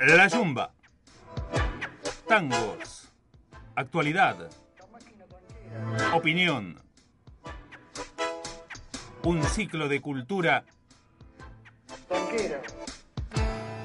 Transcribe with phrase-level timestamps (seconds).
[0.00, 0.72] La Yumba.
[2.26, 3.10] Tangos.
[3.74, 4.50] Actualidad.
[6.14, 6.80] Opinión.
[9.24, 10.64] Un ciclo de cultura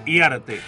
[0.06, 0.62] y arte.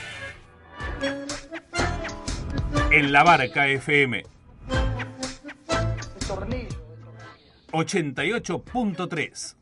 [2.92, 4.26] En la Barca FM
[4.68, 6.78] El tornillo.
[7.72, 9.57] 88.3.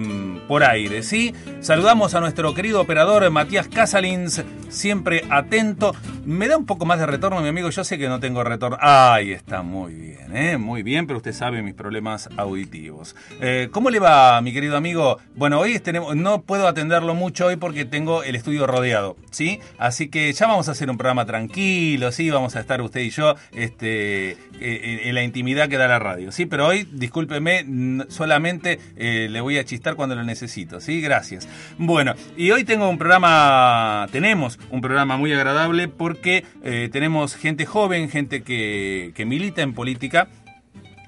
[0.47, 1.33] por aire, ¿sí?
[1.61, 5.95] Saludamos a nuestro querido operador Matías Casalins, siempre atento.
[6.25, 8.77] Me da un poco más de retorno, mi amigo, yo sé que no tengo retorno.
[8.79, 10.57] Ahí está, muy bien, ¿eh?
[10.57, 13.15] Muy bien, pero usted sabe mis problemas auditivos.
[13.41, 15.19] Eh, ¿Cómo le va, mi querido amigo?
[15.35, 19.59] Bueno, hoy tenemos, no puedo atenderlo mucho hoy porque tengo el estudio rodeado, ¿sí?
[19.77, 22.29] Así que ya vamos a hacer un programa tranquilo, ¿sí?
[22.29, 26.31] Vamos a estar usted y yo este, eh, en la intimidad que da la radio,
[26.31, 26.45] ¿sí?
[26.45, 27.65] Pero hoy, discúlpeme,
[28.09, 31.01] solamente eh, le voy a chistar cuando lo necesito, ¿sí?
[31.01, 31.47] Gracias.
[31.78, 37.66] Bueno, y hoy tengo un programa, tenemos un programa muy agradable porque eh, tenemos gente
[37.66, 40.28] joven, gente que, que milita en política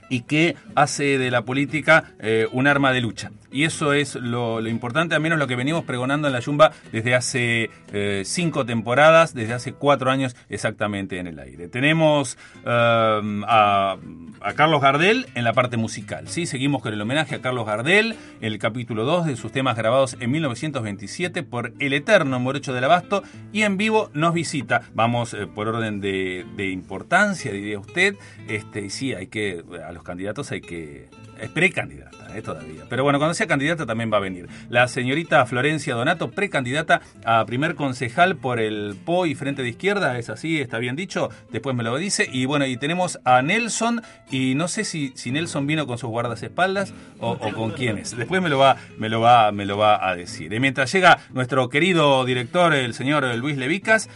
[0.10, 3.32] y que hace de la política eh, un arma de lucha.
[3.52, 7.16] Y eso es lo, importante, al menos lo que venimos pregonando en la Yumba desde
[7.16, 11.68] hace eh, cinco temporadas, desde hace cuatro años exactamente en el aire.
[11.68, 13.98] Tenemos eh, a,
[14.42, 16.28] a Carlos Gardel en la parte musical.
[16.28, 16.46] ¿sí?
[16.46, 20.32] Seguimos con el homenaje a Carlos Gardel, el capítulo 2 de sus temas grabados en
[20.32, 24.82] 1927 por el eterno Morocho del Abasto y en vivo nos visita.
[24.94, 28.16] Vamos eh, por orden de, importancia, diría usted.
[28.48, 31.10] Este, sí, hay que, a los candidatos hay que...
[31.40, 32.86] Es precandidata, eh, todavía.
[32.90, 34.48] Pero bueno, cuando sea candidata también va a venir.
[34.70, 40.18] La señorita Florencia Donato, precandidata a primer concejal por el PO y Frente de Izquierda,
[40.18, 42.28] es así, está bien dicho, después me lo dice.
[42.32, 46.10] Y bueno, y tenemos a Nelson, y no sé si, si Nelson vino con sus
[46.10, 48.16] guardaespaldas o, o con quiénes.
[48.18, 50.52] Después me lo va, me lo va, me lo va a decir.
[50.52, 54.10] Y mientras llega nuestro querido director, el señor Luis Levicas,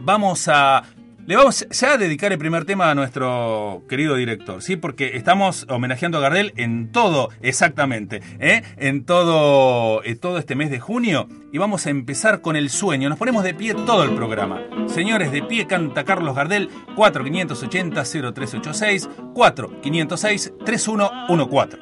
[0.00, 0.84] vamos a
[1.30, 4.74] le vamos ya a dedicar el primer tema a nuestro querido director, ¿sí?
[4.74, 8.64] Porque estamos homenajeando a Gardel en todo, exactamente, ¿eh?
[8.76, 11.28] En todo, en todo este mes de junio.
[11.52, 13.08] Y vamos a empezar con el sueño.
[13.08, 14.60] Nos ponemos de pie todo el programa.
[14.88, 21.78] Señores, de pie canta Carlos Gardel, 4580-0386, 4506-3114.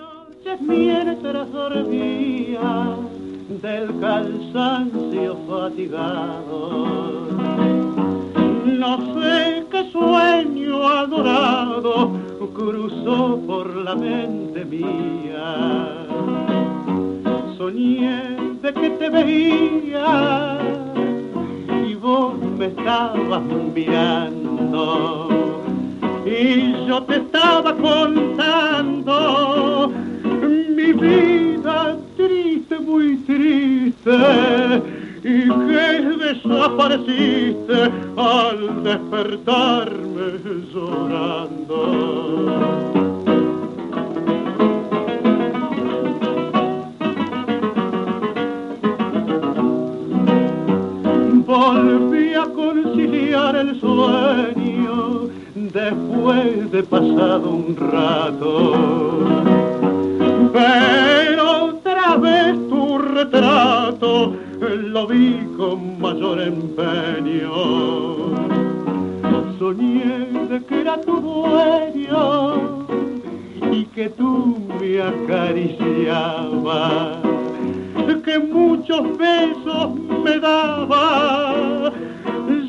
[0.61, 2.99] mientras dormía
[3.63, 7.09] del cansancio fatigado
[8.79, 12.13] no sé qué sueño adorado
[12.55, 16.07] cruzó por la mente mía.
[17.57, 20.59] Soñé de que te veía
[21.89, 23.43] y vos me estabas
[23.75, 25.29] mirando
[26.25, 29.13] y yo te estaba contando
[30.77, 35.08] mi vida triste, muy triste
[36.79, 40.39] apareciste al despertarme
[40.73, 41.79] llorando.
[51.47, 58.75] volví a conciliar el sueño después de pasado un rato.
[60.53, 67.53] Pero otra vez tu retrato lo vi con mayor empeño.
[69.59, 72.87] Soñé de que era tu dueño
[73.73, 76.49] y que tú me acariciabas
[78.29, 81.91] que muchos besos me daba,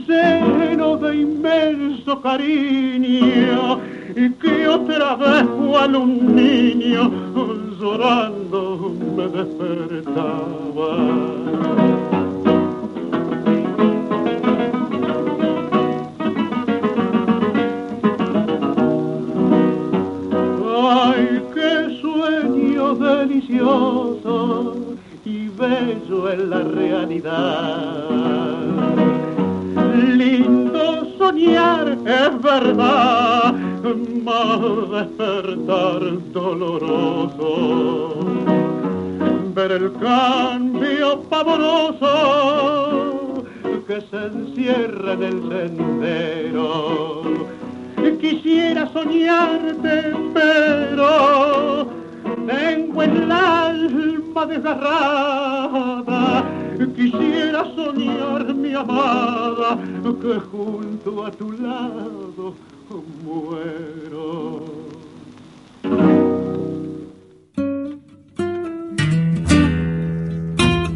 [0.07, 3.79] lleno de inmenso cariño,
[4.13, 7.11] que otra vez cual un niño
[7.79, 10.97] llorando me despertaba.
[20.91, 24.79] Ay, qué sueño delicioso
[25.59, 27.99] bello en la realidad.
[29.99, 33.53] Lindo soñar es verdad,
[34.23, 34.61] mas
[34.91, 36.01] despertar
[36.31, 37.49] doloroso.
[39.53, 42.13] Ver el cambio pavoroso
[43.87, 47.23] que se encierra en el sendero.
[48.21, 51.87] Quisiera soñarte, pero
[52.47, 56.45] tengo el alma desgarrada.
[56.95, 59.77] Quisiera soñar, mi amada,
[60.21, 62.53] que junto a tu lado
[63.23, 64.88] muero.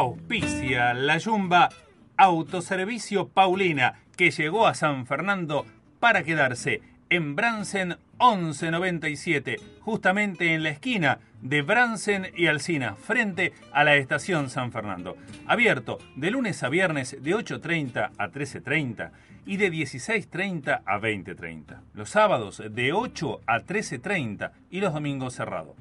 [0.00, 1.68] Auspicia la Yumba
[2.16, 5.66] Autoservicio Paulina, que llegó a San Fernando
[5.98, 6.80] para quedarse
[7.10, 14.48] en Bransen 1197, justamente en la esquina de Bransen y Alcina, frente a la estación
[14.48, 15.18] San Fernando.
[15.46, 19.10] Abierto de lunes a viernes de 8.30 a 13.30
[19.44, 21.80] y de 16.30 a 20.30.
[21.92, 25.76] Los sábados de 8 a 13.30 y los domingos cerrado.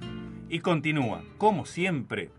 [0.49, 2.31] Y continúa, como siempre,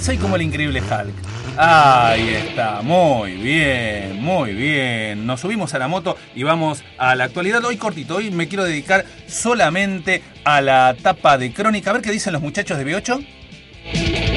[0.00, 1.14] soy como el increíble Hulk.
[1.58, 5.26] Ahí está, muy bien, muy bien.
[5.26, 7.62] Nos subimos a la moto y vamos a la actualidad.
[7.66, 11.90] Hoy cortito, hoy me quiero dedicar solamente a la tapa de crónica.
[11.90, 13.26] A ver qué dicen los muchachos de B8.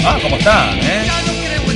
[0.05, 0.77] Ah, ¿cómo están?
[0.79, 1.72] Eh?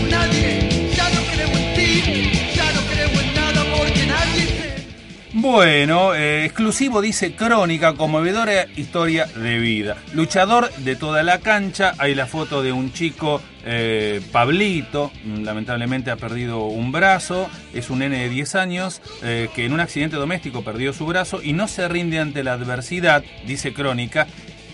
[5.39, 9.98] Bueno, eh, exclusivo dice Crónica, conmovedora historia de vida.
[10.15, 16.10] Luchador de toda la cancha, hay la foto de un chico, eh, Pablito, mm, lamentablemente
[16.10, 20.15] ha perdido un brazo, es un nene de 10 años, eh, que en un accidente
[20.15, 24.25] doméstico perdió su brazo y no se rinde ante la adversidad, dice Crónica,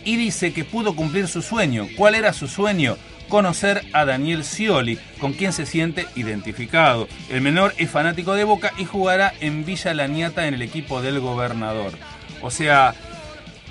[0.05, 1.89] y dice que pudo cumplir su sueño.
[1.98, 2.96] ¿Cuál era su sueño?
[3.33, 7.07] Conocer a Daniel Scioli, con quien se siente identificado.
[7.31, 11.19] El menor es fanático de Boca y jugará en Villa Laniata en el equipo del
[11.19, 11.93] gobernador.
[12.43, 12.93] O sea,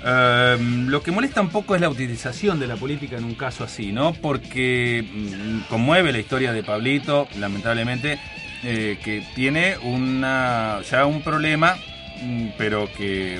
[0.05, 3.63] Eh, lo que molesta un poco es la utilización de la política en un caso
[3.63, 4.11] así, ¿no?
[4.11, 8.19] Porque mm, conmueve la historia de Pablito, lamentablemente,
[8.65, 11.77] eh, que tiene una ya un problema,
[12.21, 13.39] mm, pero que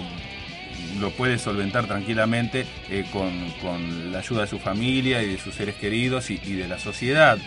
[0.99, 3.31] lo puede solventar tranquilamente eh, con,
[3.61, 7.37] con la ayuda de su familia y de sus seres queridos y, de la sociedad.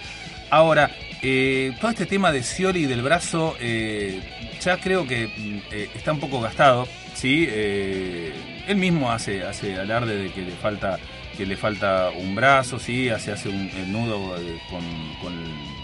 [0.51, 0.91] Ahora,
[1.23, 4.21] eh, todo este tema de Scioli y del brazo eh,
[4.61, 7.49] ya creo que mm, está un poco gastado, ¿sí?
[7.51, 10.99] Él mismo hace, hace alarde de que le falta
[11.37, 13.11] que le falta un brazo, ¿sí?
[13.11, 14.35] Hace, hace un nudo
[14.71, 15.15] con-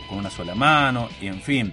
[0.08, 1.72] con una sola mano, y en fin.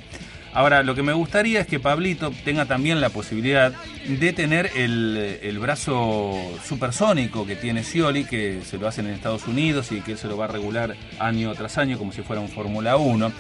[0.54, 3.74] Ahora, lo que me gustaría es que Pablito tenga también la posibilidad
[4.08, 6.34] de tener el, el brazo
[6.66, 10.38] supersónico que tiene Scioli, que se lo hacen en Estados Unidos y que se lo
[10.38, 13.32] va a regular año tras año como si fuera un Fórmula 1.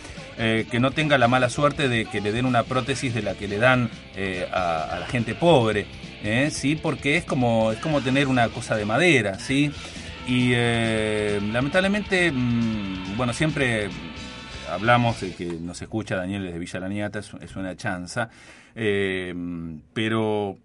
[0.41, 3.33] Eh, que no tenga la mala suerte de que le den una prótesis de la
[3.33, 5.85] que le dan eh, a, la gente pobre,
[6.23, 6.49] ¿eh?
[6.49, 6.77] ¿sí?
[6.77, 9.69] porque es como, es como tener una cosa de madera, ¿sí?
[10.27, 10.53] Y
[11.51, 13.89] lamentablemente, mm, bueno, siempre
[14.71, 18.29] hablamos de que nos escucha Daniel desde Villa Laniata, es, es una chanza,
[18.75, 19.33] eh,
[19.93, 20.57] pero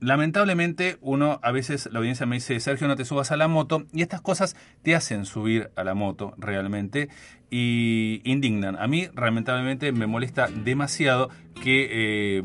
[0.00, 3.84] lamentablemente uno a veces la audiencia me dice Sergio no te subas a la moto
[3.92, 7.08] y estas cosas te hacen subir a la moto realmente
[7.50, 8.76] y indignan.
[8.76, 11.28] A mí lamentablemente me molesta demasiado
[11.62, 12.42] que eh,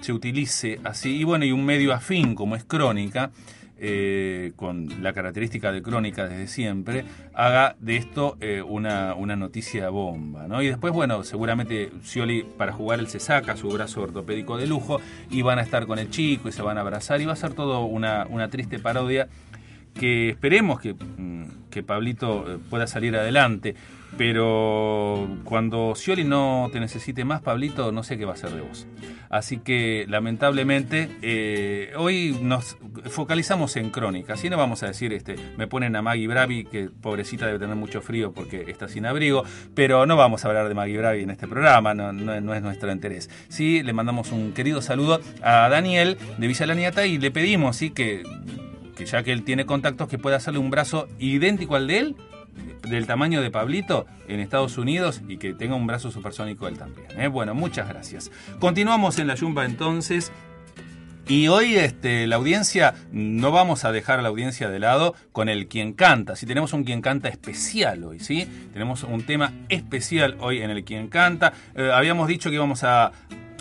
[0.00, 1.16] se utilice así.
[1.16, 3.30] Y bueno y un medio afín como es crónica
[3.78, 7.04] eh, con la característica de crónica desde siempre,
[7.34, 10.48] haga de esto eh, una, una noticia bomba.
[10.48, 10.62] ¿no?
[10.62, 15.00] Y después, bueno, seguramente Scioli para jugar él se saca su brazo ortopédico de lujo
[15.30, 17.36] y van a estar con el chico y se van a abrazar y va a
[17.36, 19.28] ser todo una, una triste parodia
[19.94, 23.74] que esperemos que, mm, que Pablito eh, pueda salir adelante.
[24.18, 28.60] Pero cuando Scioli no te necesite más, Pablito, no sé qué va a hacer de
[28.60, 28.86] vos.
[29.30, 32.76] Así que lamentablemente eh, hoy nos
[33.10, 34.34] focalizamos en crónica.
[34.34, 37.76] Así no vamos a decir, este, me ponen a Maggie Bravi, que pobrecita debe tener
[37.76, 39.44] mucho frío porque está sin abrigo,
[39.74, 42.90] pero no vamos a hablar de Maggie Bravi en este programa, no, no- es nuestro
[42.90, 43.30] interés.
[43.48, 47.90] Sí, le mandamos un querido saludo a Daniel de Villa Laniata y le pedimos sí,
[47.90, 48.22] que,
[48.96, 52.16] que ya que él tiene contactos, que pueda hacerle un brazo idéntico al de él,
[52.82, 57.08] del tamaño de Pablito en Estados Unidos y que tenga un brazo supersónico él también.
[57.20, 57.28] ¿eh?
[57.28, 58.30] Bueno, muchas gracias.
[58.58, 60.32] Continuamos en la Yumba entonces.
[61.28, 65.50] Y hoy este, la audiencia, no vamos a dejar a la audiencia de lado con
[65.50, 66.36] el quien canta.
[66.36, 68.48] Si tenemos un quien canta especial hoy, ¿sí?
[68.72, 71.52] Tenemos un tema especial hoy en el quien canta.
[71.74, 73.12] Eh, habíamos dicho que íbamos a,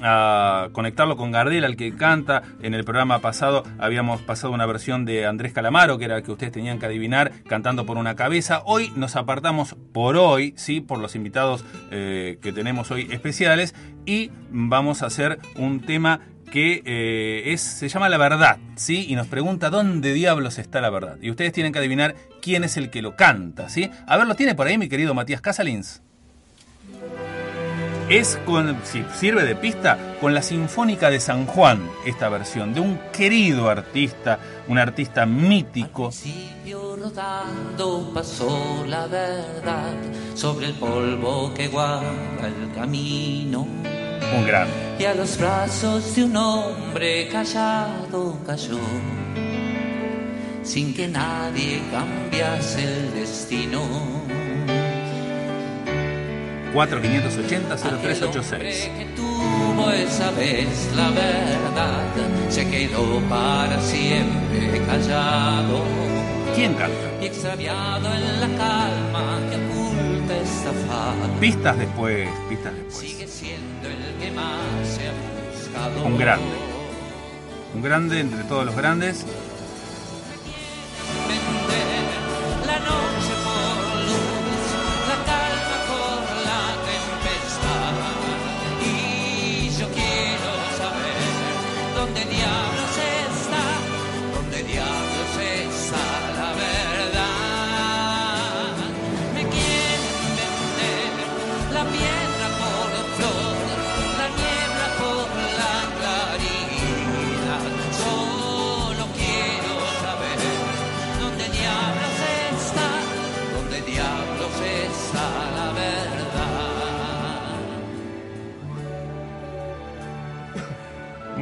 [0.01, 2.43] a conectarlo con Gardel, al que canta.
[2.61, 6.31] En el programa pasado habíamos pasado una versión de Andrés Calamaro, que era el que
[6.31, 8.61] ustedes tenían que adivinar, cantando por una cabeza.
[8.65, 10.81] Hoy nos apartamos por hoy, ¿sí?
[10.81, 13.75] Por los invitados eh, que tenemos hoy especiales.
[14.05, 19.05] Y vamos a hacer un tema que eh, es, se llama La Verdad, ¿sí?
[19.09, 21.17] Y nos pregunta dónde diablos está la verdad.
[21.21, 23.89] Y ustedes tienen que adivinar quién es el que lo canta, ¿sí?
[24.07, 26.01] A ver, ¿lo tiene por ahí mi querido Matías Casalins?
[28.09, 32.79] Es con, si sirve de pista, con la Sinfónica de San Juan, esta versión, de
[32.79, 36.11] un querido artista, un artista mítico.
[36.97, 39.93] rodando pasó la verdad
[40.35, 43.67] sobre el polvo que guarda el camino
[44.33, 44.73] Un grande.
[44.99, 48.79] y a los brazos de un hombre callado cayó
[50.63, 53.81] sin que nadie cambiase el destino.
[56.73, 58.59] 4580-0386.
[58.97, 62.03] que tuvo esa vez la verdad
[62.49, 65.83] se quedó para siempre callado
[66.55, 66.95] ¿Quién canta?
[67.21, 71.15] y extraviado en la calma que oculta esta faz.
[71.39, 72.97] Pistas después, pistas después.
[72.97, 75.13] Sigue siendo el que más se ha
[75.51, 76.05] buscado.
[76.05, 76.45] Un grande.
[77.75, 79.25] Un grande entre todos los grandes.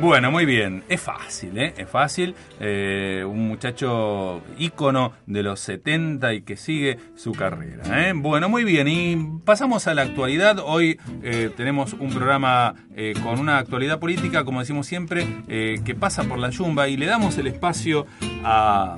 [0.06, 0.84] Bueno, muy bien.
[0.88, 1.74] Es fácil, ¿eh?
[1.78, 2.36] Es fácil.
[2.60, 8.08] Eh, un muchacho ícono de los 70 y que sigue su carrera.
[8.08, 8.14] ¿eh?
[8.16, 8.88] Bueno, muy bien.
[8.88, 10.60] Y pasamos a la actualidad.
[10.64, 12.76] Hoy eh, tenemos un programa
[13.24, 17.40] con una actualidad política, como decimos siempre, que pasa por la yumba y le damos
[17.40, 18.06] el espacio
[18.44, 18.98] a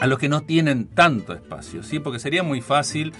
[0.00, 2.00] a los que no tienen tanto espacio, ¿sí?
[2.00, 3.12] Porque sería muy fácil,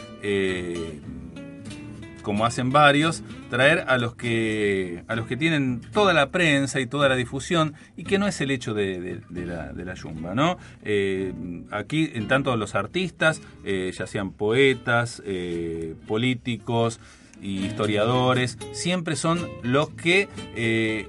[2.22, 6.86] como hacen varios, traer a los que a los que tienen toda la prensa y
[6.86, 10.58] toda la difusión y que no es el hecho de, la, de la yumba, ¿no?
[10.84, 11.32] Eh,
[11.70, 17.00] aquí, en tanto los artistas, eh, ya sean poetas, eh, políticos,
[17.42, 20.28] y historiadores, siempre son los que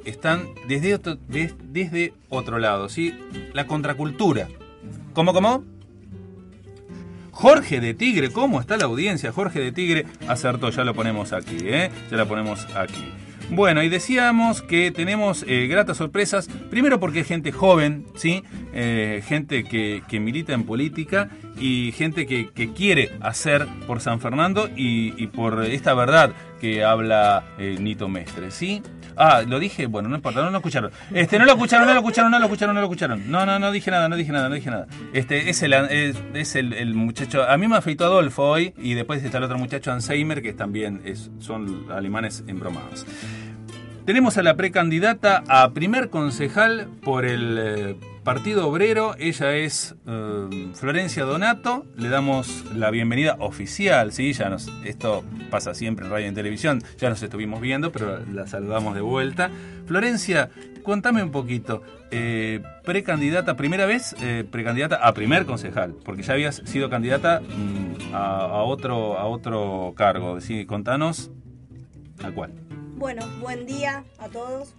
[0.06, 3.13] están desde otro, des- desde otro lado, ¿sí?
[3.53, 4.48] La contracultura.
[5.13, 5.65] ¿Cómo, cómo?
[7.32, 9.32] Jorge de Tigre, ¿cómo está la audiencia?
[9.32, 11.90] Jorge de Tigre acertó, ya lo ponemos aquí, ¿eh?
[12.10, 13.12] Ya la ponemos aquí.
[13.50, 18.44] Bueno, y decíamos que tenemos eh, gratas sorpresas, primero porque hay gente joven, ¿sí?
[18.74, 21.30] Eh, gente que milita en política
[21.62, 27.77] y gente que, quiere hacer por San Fernando y, por esta verdad que habla eh,
[27.80, 28.82] Nito Mestre, ¿sí?
[29.15, 30.91] Ah, lo dije, bueno, no importa, no lo escucharon.
[31.13, 33.32] Este, no lo escucharon, no lo escucharon, no lo escucharon, no lo escucharon.
[33.32, 34.88] No, no, no dije nada, no dije nada, no dije nada.
[35.13, 39.38] Este, es el, es, el muchacho, a mí me afeitó Adolfo hoy y después está
[39.38, 43.06] el otro muchacho Alzheimer que también es, son alemanes embromados.
[44.06, 49.16] Tenemos a la precandidata a primer concejal por el eh, Partido Obrero.
[49.18, 51.86] Ella es eh, Florencia Donato.
[51.98, 54.12] Le damos la bienvenida oficial.
[54.12, 54.34] ¿sí?
[54.34, 56.84] Ya nos, esto pasa siempre en radio y en televisión.
[56.98, 59.50] Ya nos estuvimos viendo, pero la saludamos de vuelta.
[59.88, 60.50] Florencia,
[60.84, 61.82] contame un poquito.
[62.12, 68.13] eh, precandidata, primera vez eh, precandidata a primer concejal, porque ya habías sido candidata mm,
[68.13, 70.40] a, otro, a otro cargo.
[70.42, 70.66] ¿sí?
[70.66, 71.32] Contanos
[72.24, 72.51] a cuál.
[72.98, 74.75] Bueno, buen día a todos.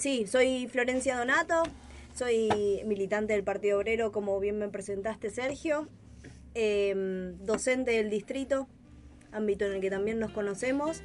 [0.00, 1.62] Sí, soy Florencia Donato,
[2.14, 5.88] soy militante del Partido Obrero, como bien me presentaste, Sergio,
[6.54, 8.66] Em, docente del distrito,
[9.30, 11.02] ámbito en el que también nos conocemos.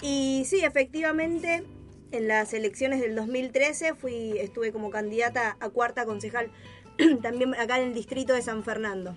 [0.00, 1.64] Y sí, efectivamente,
[2.12, 6.50] en las elecciones del 2013 fui, estuve como candidata a cuarta concejal,
[7.22, 9.16] también acá en el distrito de San Fernando.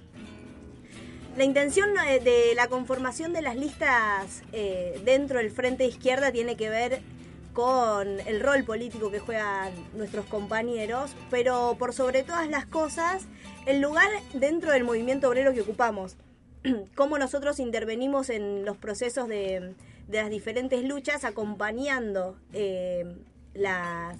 [1.37, 6.55] La intención eh, de la conformación de las listas eh, dentro del Frente Izquierda tiene
[6.55, 7.01] que ver
[7.53, 13.25] con el rol político que juegan nuestros compañeros, pero por sobre todas las cosas,
[13.65, 16.17] el lugar dentro del movimiento obrero que ocupamos.
[16.95, 19.75] Cómo nosotros intervenimos en los procesos de,
[20.09, 23.05] las diferentes luchas, acompañando eh,
[23.53, 24.17] las,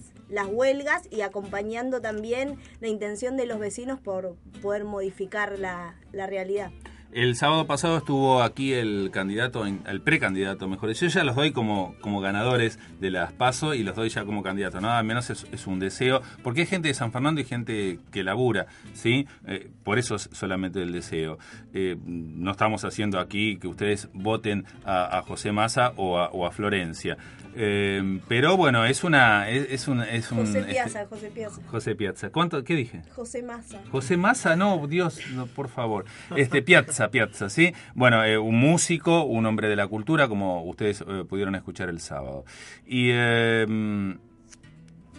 [0.52, 6.72] huelgas y acompañando también la intención de los vecinos por poder modificar la realidad.
[7.13, 10.91] El sábado pasado estuvo aquí el candidato, el precandidato, mejor.
[10.93, 14.41] Yo ya los doy como, como ganadores de las PASO y los doy ya como
[14.41, 14.82] candidato.
[14.82, 18.65] Nada menos es, un deseo, porque hay gente de San Fernando y gente que labura,
[18.93, 19.28] ¿sí?
[19.45, 21.38] Eh, por eso es solamente el deseo.
[21.73, 27.17] Eh, no estamos haciendo aquí que ustedes voten a, José Massa o a Florencia.
[27.56, 29.50] Eh, pero bueno, es una...
[29.50, 31.62] Es, es un, es un, José este, Piazza, José Piazza.
[31.68, 32.30] José Piazza.
[32.32, 32.63] ¿Cuánto?
[32.63, 33.02] ¿Qué dije?
[33.16, 33.82] José Massa.
[33.92, 36.06] José Massa, no, Dios, no, por favor.
[36.36, 37.74] Este, Piazza, Piazza, ¿sí?
[37.96, 42.00] Bueno, eh, un músico, un hombre de la cultura, como ustedes eh, pudieron escuchar el
[42.00, 42.46] sábado.
[42.86, 44.13] Y eh, mm,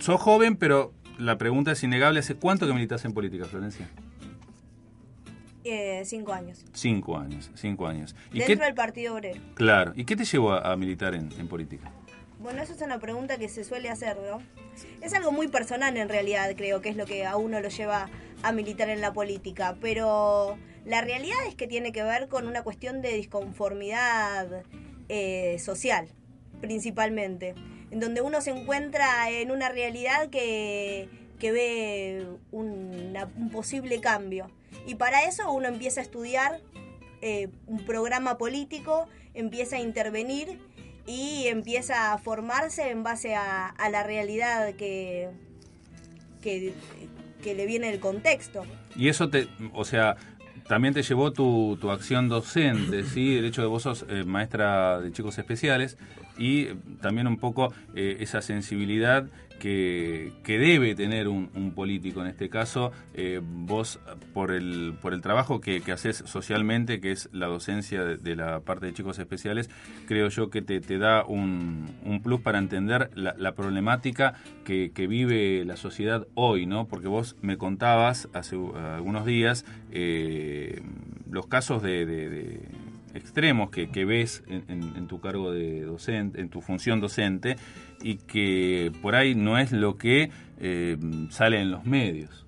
[0.00, 2.20] sos joven, pero la pregunta es innegable.
[2.20, 3.88] ¿Hace cuánto que militas en política, Florencia?
[5.66, 6.64] Eh, cinco años.
[6.74, 8.14] Cinco años, cinco años.
[8.32, 9.40] ¿Y Dentro qué, del Partido Obrero.
[9.54, 9.92] Claro.
[9.96, 11.90] ¿Y qué te llevó a, a militar en, en política?
[12.44, 14.42] Bueno, eso es una pregunta que se suele hacer, ¿no?
[15.00, 18.10] Es algo muy personal en realidad, creo que es lo que a uno lo lleva
[18.42, 22.62] a militar en la política, pero la realidad es que tiene que ver con una
[22.62, 24.62] cuestión de disconformidad
[25.08, 26.06] eh, social,
[26.60, 27.54] principalmente,
[27.90, 34.50] en donde uno se encuentra en una realidad que, que ve un posible cambio.
[34.86, 36.60] Y para eso uno empieza a estudiar
[37.22, 40.58] eh, un programa político, empieza a intervenir
[41.06, 45.30] y empieza a formarse en base a, la realidad que,
[46.40, 46.74] que,
[47.44, 48.64] le viene el contexto.
[48.96, 50.16] Y eso te, o sea,
[50.66, 53.36] también te llevó tu, tu acción docente, ¿sí?
[53.36, 55.98] El hecho de vos sos eh, maestra de chicos especiales
[56.38, 56.66] y
[57.00, 59.26] también un poco eh, esa sensibilidad
[59.58, 63.98] que, debe tener un, político en este caso, eh, vos
[64.32, 68.60] por el, por el trabajo que, que haces socialmente, que es la docencia de, la
[68.60, 69.70] parte de chicos especiales,
[70.06, 75.06] creo yo que te, te da un, un plus para entender la, problemática que, que
[75.06, 76.86] vive la sociedad hoy, ¿no?
[76.86, 80.82] Porque vos me contabas hace algunos días eh,
[81.30, 82.68] los casos de, de-
[83.14, 87.56] extremos que, ves en tu cargo de docente, en tu función docente,
[88.04, 90.98] y que por ahí no es lo que eh,
[91.30, 92.44] sale en los medios.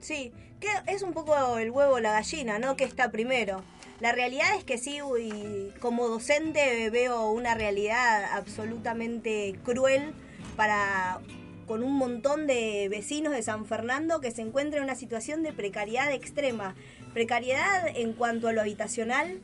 [0.00, 2.74] Sí, que es un poco el huevo la gallina, ¿no?
[2.74, 3.62] Que está primero.
[4.00, 10.14] La realidad es que sí, y como docente veo una realidad absolutamente cruel
[10.56, 11.20] para
[11.66, 15.52] con un montón de vecinos de San Fernando que se encuentran en una situación de
[15.52, 16.74] precariedad extrema.
[17.12, 19.38] Precariedad en cuanto a lo habitacional,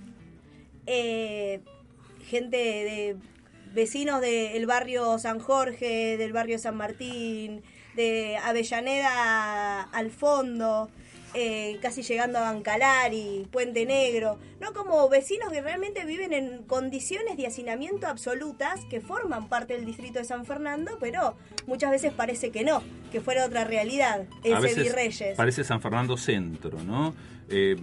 [0.86, 1.60] eh,
[2.24, 3.16] gente de
[3.74, 7.62] vecinos del barrio San Jorge, del barrio San Martín,
[7.96, 10.88] de Avellaneda al fondo,
[11.34, 17.36] eh, casi llegando a Bancalari, Puente Negro, no como vecinos que realmente viven en condiciones
[17.36, 22.50] de hacinamiento absolutas que forman parte del distrito de San Fernando, pero muchas veces parece
[22.50, 25.36] que no, que fuera otra realidad, a ese veces Virreyes.
[25.36, 27.14] parece San Fernando Centro, ¿no?
[27.48, 27.76] Eh,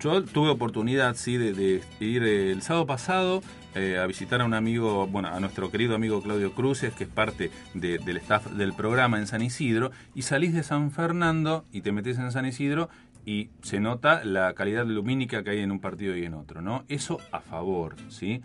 [0.00, 3.42] yo tuve oportunidad, sí, de, ir eh, el sábado pasado
[3.74, 7.10] eh, a visitar a un amigo, bueno, a nuestro querido amigo Claudio Cruces, que es
[7.10, 11.80] parte de- del staff del programa en San Isidro, y salís de San Fernando y
[11.82, 12.88] te metes en San Isidro
[13.24, 16.84] y se nota la calidad lumínica que hay en un partido y en otro, ¿no?
[16.88, 18.40] Eso a favor, ¿sí?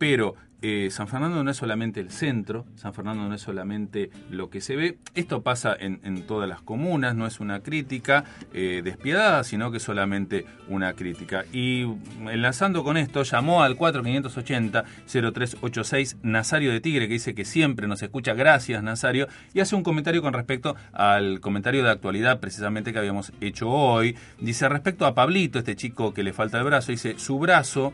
[0.00, 4.48] Pero eh, San Fernando no es solamente el centro, San Fernando no es solamente lo
[4.48, 4.96] que se ve.
[5.14, 9.82] Esto pasa en, todas las comunas, no es una crítica eh, despiadada, sino que es
[9.82, 11.44] solamente una crítica.
[11.52, 11.82] Y
[12.30, 18.32] enlazando con esto, llamó al 4580-0386 Nazario de Tigre, que dice que siempre nos escucha.
[18.32, 19.28] Gracias, Nazario.
[19.52, 24.16] Y hace un comentario con respecto al comentario de actualidad, precisamente que habíamos hecho hoy.
[24.38, 27.92] Dice, respecto a Pablito, este chico que le falta el brazo, dice, su brazo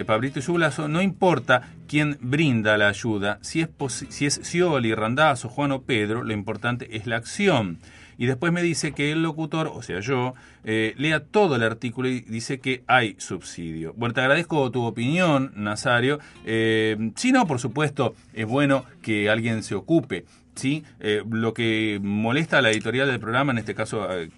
[0.00, 3.68] el Pablito y su brazo, no importa quién brinda la ayuda, si es,
[4.08, 7.78] si es Scioli, Randazzo, Juan o Pedro, lo importante es la acción.
[8.16, 10.34] Y después me dice que el locutor, o sea yo,
[10.64, 13.94] eh, lea todo el artículo y dice que hay subsidio.
[13.96, 16.18] Bueno, te agradezco tu opinión, Nazario.
[16.44, 20.24] Eh, si no, por supuesto, es bueno que alguien se ocupe.
[20.54, 20.84] ¿Sí?
[21.00, 24.30] Eh, lo que molesta a la editorial del programa, en este caso eh,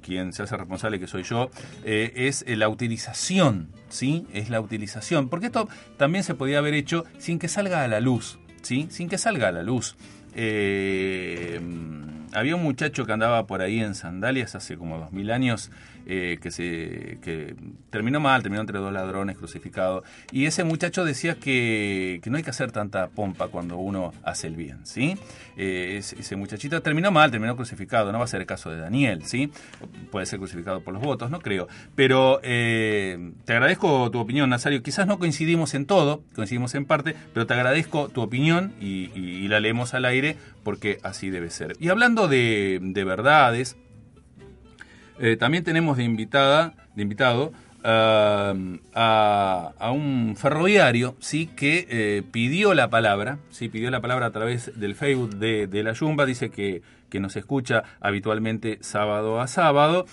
[0.00, 1.50] quien se hace responsable, que soy yo,
[1.84, 4.26] eh, es eh, la utilización, ¿sí?
[4.32, 8.00] Es la utilización, porque esto también se podía haber hecho sin que salga a la
[8.00, 8.88] luz, ¿sí?
[8.90, 9.96] Sin que salga a la luz.
[10.34, 15.70] Mm, había un muchacho que andaba por ahí en sandalias hace como dos mil años
[16.06, 17.18] eh, que se
[17.90, 20.02] terminó mal, terminó entre dos ladrones crucificado.
[20.30, 24.46] Y ese muchacho decía que, que no hay que hacer tanta pompa cuando uno hace
[24.46, 25.16] el bien, ¿sí?
[25.56, 29.24] Eh, ese, muchachito terminó mal, terminó crucificado, no va a ser el caso de Daniel,
[29.24, 29.50] ¿sí?
[30.10, 31.68] Puede ser crucificado por los votos, no creo.
[31.94, 34.82] Pero eh, te agradezco tu opinión, Nazario.
[34.82, 39.10] Quizás no coincidimos en todo, coincidimos en parte, pero te agradezco tu opinión y,
[39.52, 41.76] la leemos al aire porque así debe ser.
[41.78, 43.76] Y hablando de verdades,
[45.18, 47.52] eh, también tenemos de invitada, de invitado
[47.84, 48.54] ah,
[48.94, 54.30] a, a un ferroviario, sí, que eh, pidió la palabra, sí, pidió la palabra a
[54.30, 59.46] través del Facebook de, de la Yumba, dice que, que nos escucha habitualmente sábado a
[59.46, 60.06] sábado,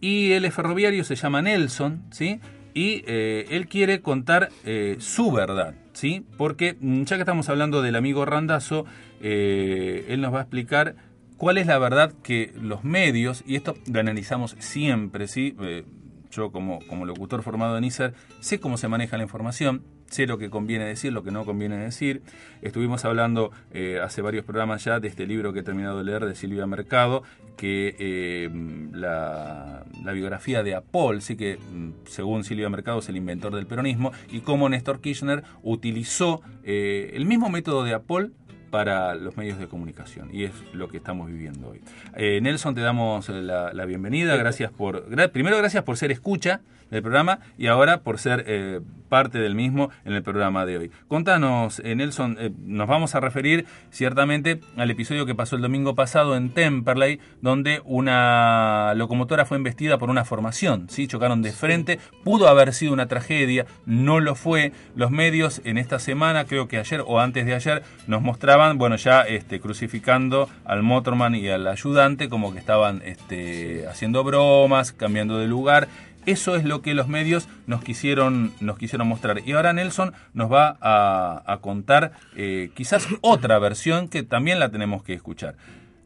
[0.00, 2.40] y él es ferroviario, se llama Nelson, sí,
[2.74, 6.26] y eh, él quiere contar eh, su verdad, ¿sí?
[6.36, 8.84] Porque mm, ya que estamos hablando del amigo Randazo,
[9.22, 10.96] eh, él nos va a explicar
[11.44, 15.54] cuál es la verdad que los medios, y esto lo analizamos siempre, ¿sí?
[15.60, 15.84] Eh,
[16.30, 20.38] yo como, como locutor formado en ISER sé cómo se maneja la información, sé lo
[20.38, 22.22] que conviene decir, lo que no conviene decir.
[22.62, 26.24] Estuvimos hablando eh, hace varios programas ya de este libro que he terminado de leer
[26.24, 27.24] de Silvia Mercado,
[27.58, 28.48] que eh,
[28.94, 34.12] la, biografía de Apol, sí que mm, según Silvia Mercado es el inventor del peronismo,
[34.32, 38.32] y cómo Néstor Kirchner utilizó el mismo método de Apol
[38.74, 41.80] para los medios de comunicación y es lo que estamos viviendo hoy.
[42.16, 46.60] Eh, Nelson, te damos la, la bienvenida, gracias por, gra- primero gracias por ser escucha
[46.90, 50.90] del programa y ahora por ser eh, parte del mismo en el programa de hoy.
[51.06, 55.94] Contanos, eh, Nelson, eh, nos vamos a referir ciertamente al episodio que pasó el domingo
[55.94, 61.06] pasado en Temperley, donde una locomotora fue embestida por una formación, ¿sí?
[61.06, 64.72] chocaron de frente, pudo haber sido una tragedia, no lo fue.
[64.96, 68.96] Los medios en esta semana, creo que ayer o antes de ayer, nos mostraban, bueno,
[68.96, 75.38] ya este, crucificando al motorman y al ayudante, como que estaban este, haciendo bromas, cambiando
[75.38, 75.86] de lugar.
[76.26, 79.40] Eso es lo que los medios nos quisieron, nos quisieron mostrar.
[79.46, 84.70] Y ahora Nelson nos va a, a contar eh, quizás otra versión que también la
[84.70, 85.56] tenemos que escuchar.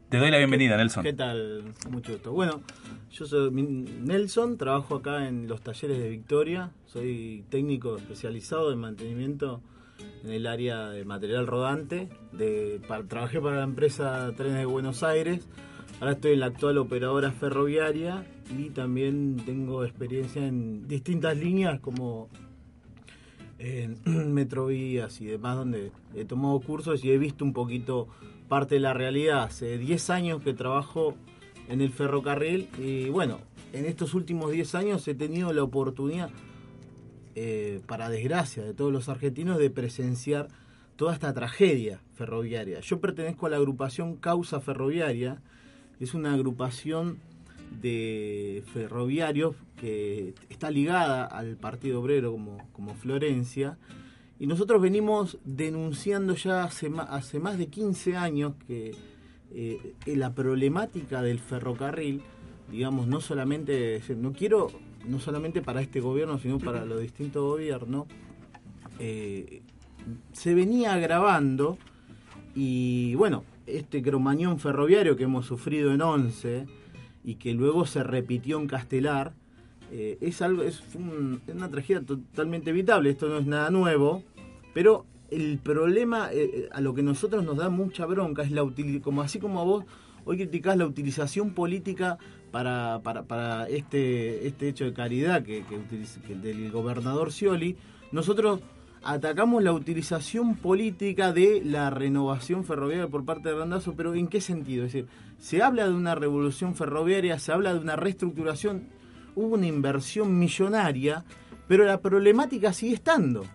[0.09, 1.03] Te doy la bienvenida, Nelson.
[1.03, 1.63] ¿Qué tal?
[1.91, 2.31] Mucho gusto.
[2.31, 2.61] Bueno,
[3.11, 9.61] yo soy Nelson, trabajo acá en los talleres de Victoria, soy técnico especializado en mantenimiento
[10.23, 12.09] en el área de material rodante.
[12.31, 15.47] De, para- trabajé para la empresa Trenes de Buenos Aires,
[15.99, 18.25] ahora estoy en la actual operadora ferroviaria
[18.57, 22.29] y también tengo experiencia en distintas líneas como
[23.59, 23.97] en
[24.33, 28.07] Metrovías y demás, donde he tomado cursos y he visto un poquito
[28.47, 29.43] parte de la realidad.
[29.43, 31.15] Hace 10 años que trabajo
[31.67, 33.39] en el ferrocarril y bueno,
[33.73, 36.31] en estos últimos 10 años he tenido la oportunidad,
[37.35, 40.47] eh, para desgracia de todos los argentinos, de presenciar
[40.95, 42.79] toda esta tragedia ferroviaria.
[42.81, 45.41] Yo pertenezco a la agrupación Causa Ferroviaria,
[45.99, 47.19] es una agrupación
[47.81, 53.77] de ferroviarios que está ligada al Partido Obrero como, como Florencia.
[54.39, 58.95] Y nosotros venimos denunciando ya hace más, de 15 años que
[59.51, 62.21] eh, la problemática del ferrocarril,
[62.71, 64.67] digamos, no solamente, no quiero,
[65.05, 68.07] no solamente para este gobierno, sino para los distintos gobiernos,
[68.99, 69.61] eh,
[70.31, 71.77] se venía agravando
[72.55, 76.78] y bueno, este cromañón ferroviario que hemos sufrido en 11
[77.23, 79.33] y que luego se repitió en Castelar,
[79.91, 84.23] eh, es algo es, un- una tragedia totalmente evitable, esto no es nada nuevo,
[84.73, 88.63] pero el problema eh, eh, a lo que nosotros nos da mucha bronca es la
[88.63, 89.85] utilización, como así como vos
[90.25, 92.17] hoy criticás la utilización política
[92.51, 97.75] para, para, para este, este hecho de caridad que, que utiliza- que del gobernador Scioli,
[98.11, 98.59] nosotros
[99.03, 104.41] atacamos la utilización política de la renovación ferroviaria por parte de Randazo, pero ¿en qué
[104.41, 104.85] sentido?
[104.85, 105.07] Es decir,
[105.37, 108.89] se habla de una revolución ferroviaria, se habla de una reestructuración,
[109.35, 111.23] hubo una inversión millonaria,
[111.67, 113.45] pero la problemática sigue estando.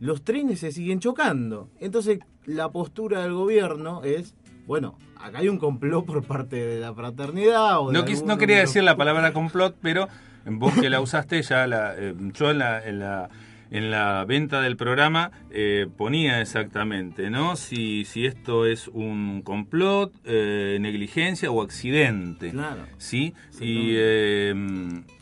[0.00, 1.68] Los trenes se siguen chocando.
[1.78, 4.34] Entonces, la postura del gobierno es,
[4.66, 7.78] bueno, acá hay un complot por parte de la fraternidad.
[7.80, 10.08] O No, quis- no quería decir la palabra complot, pero
[10.46, 13.28] vos que la usaste ya, la, eh, yo en la, en la
[13.70, 17.56] en la venta del programa eh, ponía exactamente, ¿no?
[17.56, 22.50] Si, si esto es un complot, eh, negligencia o accidente.
[22.50, 22.86] Claro.
[22.98, 23.34] ¿Sí?
[23.60, 24.54] Y eh,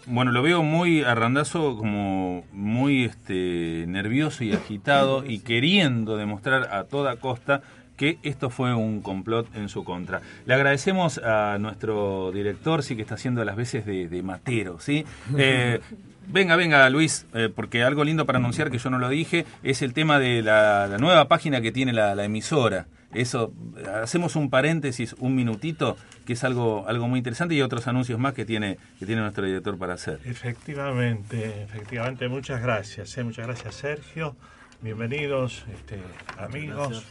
[0.07, 6.85] bueno, lo veo muy arrandazo, como muy este, nervioso y agitado y queriendo demostrar a
[6.85, 7.63] toda costa
[7.99, 10.23] que esto fue un complot en su contra.
[10.47, 15.05] Le agradecemos a nuestro director, sí que está haciendo las veces de, de matero, ¿sí?
[15.37, 15.81] Eh,
[16.29, 19.83] venga, venga, Luis, eh, porque algo lindo para anunciar que yo no lo dije es
[19.83, 22.87] el tema de la, la nueva página que tiene la, la emisora.
[23.12, 27.87] Eso, eh, hacemos un paréntesis, un minutito, que es algo, algo muy interesante y otros
[27.87, 30.21] anuncios más que tiene, que tiene nuestro director para hacer.
[30.25, 34.37] Efectivamente, efectivamente, muchas gracias, eh, muchas gracias Sergio,
[34.83, 35.99] bienvenidos este,
[36.37, 37.07] amigos,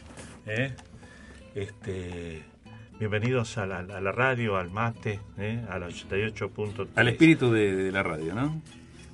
[0.45, 0.75] eh,
[1.55, 2.43] este,
[2.99, 6.89] bienvenidos a la, a la radio, al mate, eh, al 88.3.
[6.93, 8.61] Al espíritu de, de la radio, ¿no?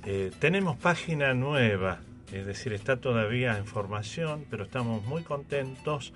[0.06, 2.00] Eh, tenemos página nueva,
[2.32, 6.12] es decir, está todavía en formación, pero estamos muy contentos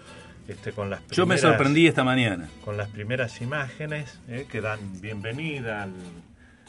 [0.47, 2.49] este, con las Yo me primeras- sorprendí esta mañana.
[2.65, 5.93] con las primeras imágenes eh, que dan bienvenida al,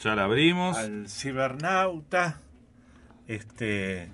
[0.02, 0.76] Ya la abrimos.
[0.76, 2.38] al cibernauta,
[3.28, 4.08] este,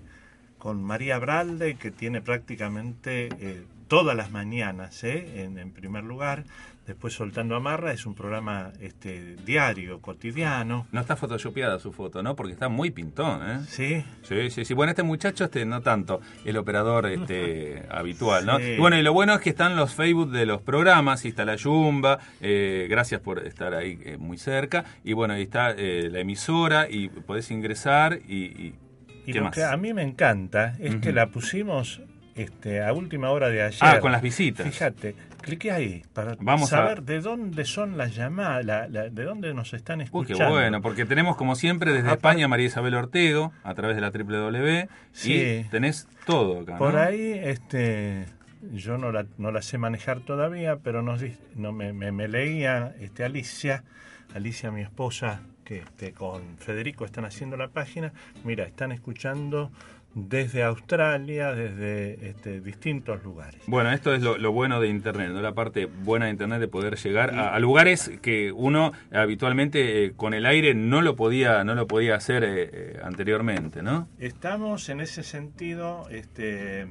[0.58, 6.44] con María Bralde, que tiene prácticamente eh, todas las mañanas, eh, en, en primer lugar.
[6.86, 10.86] Después Soltando Amarra es un programa este, diario, cotidiano.
[10.92, 12.36] No está photoshopeada su foto, ¿no?
[12.36, 13.60] Porque está muy pintón, ¿eh?
[13.66, 14.72] Sí, Sí, sí, sí.
[14.74, 18.58] Bueno, este muchacho, este, no tanto, el operador este, habitual, ¿no?
[18.58, 18.64] Sí.
[18.64, 21.44] Y bueno, y lo bueno es que están los Facebook de los programas, y está
[21.44, 26.08] la Yumba, eh, gracias por estar ahí eh, muy cerca, y bueno, ahí está eh,
[26.10, 28.74] la emisora, y podés ingresar, y, y
[29.26, 29.54] y ¿qué lo más?
[29.54, 32.00] que a mí me encanta es que la pusimos
[32.36, 33.78] este, a última hora de ayer.
[33.82, 34.66] Ah, con las visitas.
[34.66, 39.24] Fíjate, clique ahí para Vamos a- saber de dónde son las llamadas, la- la- de
[39.24, 40.44] dónde nos están Uy, escuchando.
[40.44, 44.10] qué bueno, porque tenemos como siempre desde España María Isabel Ortego, a través de la
[44.10, 45.32] www, Sí.
[45.34, 47.00] y tenés todo acá, Por ¿no?
[47.00, 48.26] ahí, este,
[48.72, 51.22] yo no la, no la sé manejar todavía, pero nos,
[51.54, 53.82] no, me, me- me leía este, Alicia,
[54.34, 58.12] Alicia, mi esposa, que este, con Federico están haciendo la página.
[58.44, 59.70] Mira, están escuchando
[60.16, 63.60] desde Australia, desde este, distintos lugares.
[63.66, 65.42] Bueno, esto es lo, lo bueno de Internet, ¿no?
[65.42, 70.12] la parte buena de Internet de poder llegar a, a lugares que uno habitualmente eh,
[70.16, 74.08] con el aire no lo podía, no lo podía hacer eh, eh, anteriormente, ¿no?
[74.18, 76.86] Estamos en ese sentido este,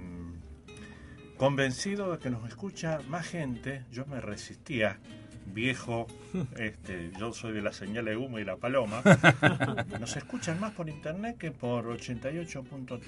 [1.37, 3.85] convencidos de que nos escucha más gente.
[3.91, 4.99] Yo me resistía,
[5.53, 6.07] viejo,
[6.57, 9.01] este, yo soy de la señal de humo y la paloma.
[9.99, 12.99] Nos escuchan más por internet que por 88.3.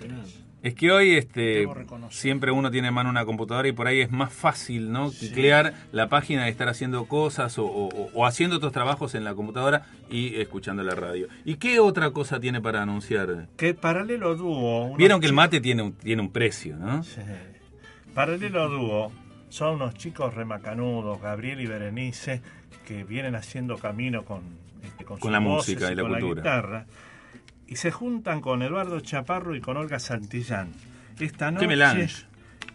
[0.64, 1.68] Es que hoy este,
[2.10, 5.10] siempre uno tiene en mano una computadora y por ahí es más fácil, ¿no?
[5.12, 5.32] Sí.
[5.32, 9.36] Crear la página de estar haciendo cosas o, o- o haciendo otros trabajos en la
[9.36, 11.28] computadora y escuchando la radio.
[11.46, 13.48] ¿Y qué otra cosa tiene para anunciar?
[13.56, 14.96] Que Paralelo Dúo...
[14.98, 17.04] Vieron que el mate tiene un, tiene un precio, ¿no?
[17.04, 17.22] Sí.
[18.14, 19.12] Paralelo Dúo
[19.58, 22.42] son unos chicos remacanudos, Gabriel y Berenice,
[22.86, 24.44] que vienen haciendo camino con,
[24.84, 26.42] este, con, la música y la con cultura.
[26.42, 26.86] guitarra.
[27.66, 30.70] Y se juntan con Eduardo Chaparro y con Olga Santillán.
[31.20, 32.08] esta noche,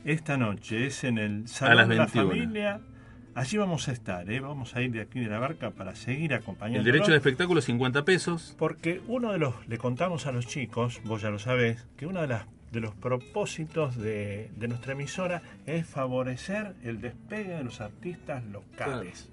[0.05, 2.29] esta noche es en el Salón las de la 21.
[2.29, 2.81] Familia.
[3.37, 4.40] Allí vamos a estar, ¿eh?
[4.40, 6.81] vamos a ir de aquí de la barca para seguir acompañando.
[6.81, 8.57] El derecho de espectáculo 50 pesos.
[8.59, 12.21] Porque uno de los, le contamos a los chicos, vos ya lo sabés, que uno
[12.21, 17.80] de, las, de los propósitos de, de nuestra emisora es favorecer el despegue de los
[17.82, 19.28] artistas locales.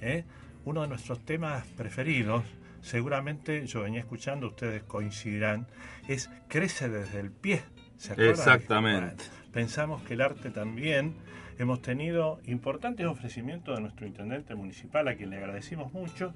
[0.00, 0.24] ¿eh?
[0.64, 2.42] Uno de nuestros temas preferidos,
[2.82, 5.68] seguramente yo venía escuchando, ustedes coincidirán,
[6.08, 7.62] es Crece desde el pie.
[7.96, 8.12] ¿Se?
[8.28, 9.24] Exactamente.
[9.52, 11.14] Pensamos que el arte también,
[11.58, 16.34] hemos tenido importantes ofrecimientos de nuestro intendente municipal, a quien le agradecimos mucho,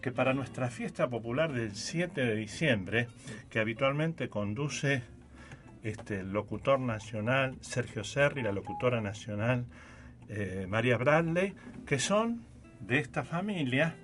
[0.00, 3.08] que para nuestra fiesta popular del 7 de diciembre,
[3.50, 5.02] que habitualmente conduce
[5.82, 9.66] este, el locutor nacional Sergio Serri, la locutora nacional
[10.28, 11.54] eh, María Bradley,
[11.86, 12.44] que son
[12.80, 13.96] de esta familia,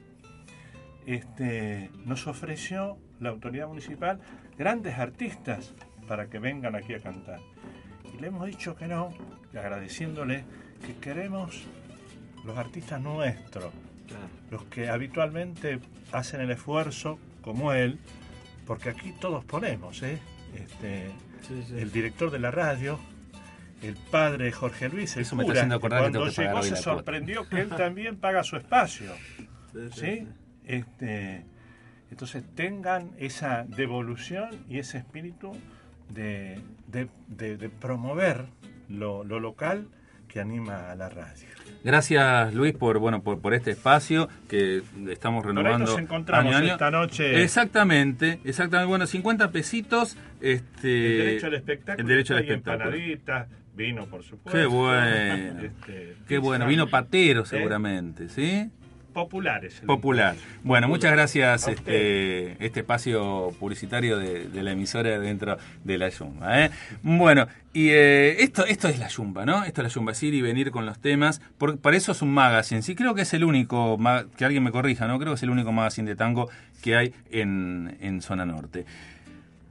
[1.07, 4.21] este, nos ofreció la autoridad municipal
[4.57, 5.75] grandes artistas
[6.09, 7.41] para que vengan aquí a cantar.
[8.13, 9.11] Y le hemos dicho que no,
[9.53, 10.45] agradeciéndole
[10.87, 11.65] que queremos
[12.45, 13.73] los artistas nuestros,
[14.51, 15.81] los que habitualmente
[16.13, 17.99] hacen el esfuerzo como él,
[18.67, 20.19] porque aquí todos ponemos, ¿eh?
[20.55, 21.11] Este,
[21.51, 22.99] el director de la radio,
[23.83, 26.37] el padre Jorge Luis, el Eso me está cura, haciendo acordar que cuando tengo que
[26.37, 29.13] pagar llegó se sorprendió que él también paga su espacio.
[29.95, 30.27] ¿sí?
[30.65, 31.45] Este,
[32.11, 35.53] entonces tengan esa devolución y ese espíritu
[36.09, 38.47] de, de- de- de promover
[38.89, 39.89] lo, lo local
[40.35, 41.47] que anima a la radio.
[41.85, 45.93] Gracias Luis por bueno por, por este espacio que estamos Por ahí renovando.
[45.93, 47.43] nos encontramos año esta noche.
[47.45, 48.89] Exactamente, exactamente.
[48.89, 50.17] Bueno, 50 pesitos.
[50.41, 52.03] Este, el derecho al espectáculo.
[52.03, 52.85] el derecho al espectáculo.
[52.87, 54.59] empanaditas, vino, por supuesto.
[54.59, 55.63] Qué bueno.
[55.63, 57.47] Este, Qué bueno, vino patero ¿Eh?
[57.47, 58.69] seguramente, ¿sí?
[59.15, 59.81] Populares.
[59.87, 60.35] Popular.
[60.65, 66.65] Bueno, muchas gracias este, este espacio publicitario de, de la emisora dentro de la Yumba.
[66.65, 66.71] ¿eh?
[67.03, 69.65] Bueno, y eh, esto, esto es la Yumba, ¿no?
[69.65, 71.41] Esto es la Yumba, es ir y venir con los temas.
[71.59, 72.83] Por, para eso es un magazine.
[72.83, 73.99] Sí, creo que es el único,
[74.37, 75.19] que alguien me corrija, ¿no?
[75.19, 76.51] Creo que es el único magazine de tango
[76.83, 78.85] que hay en, en Zona Norte.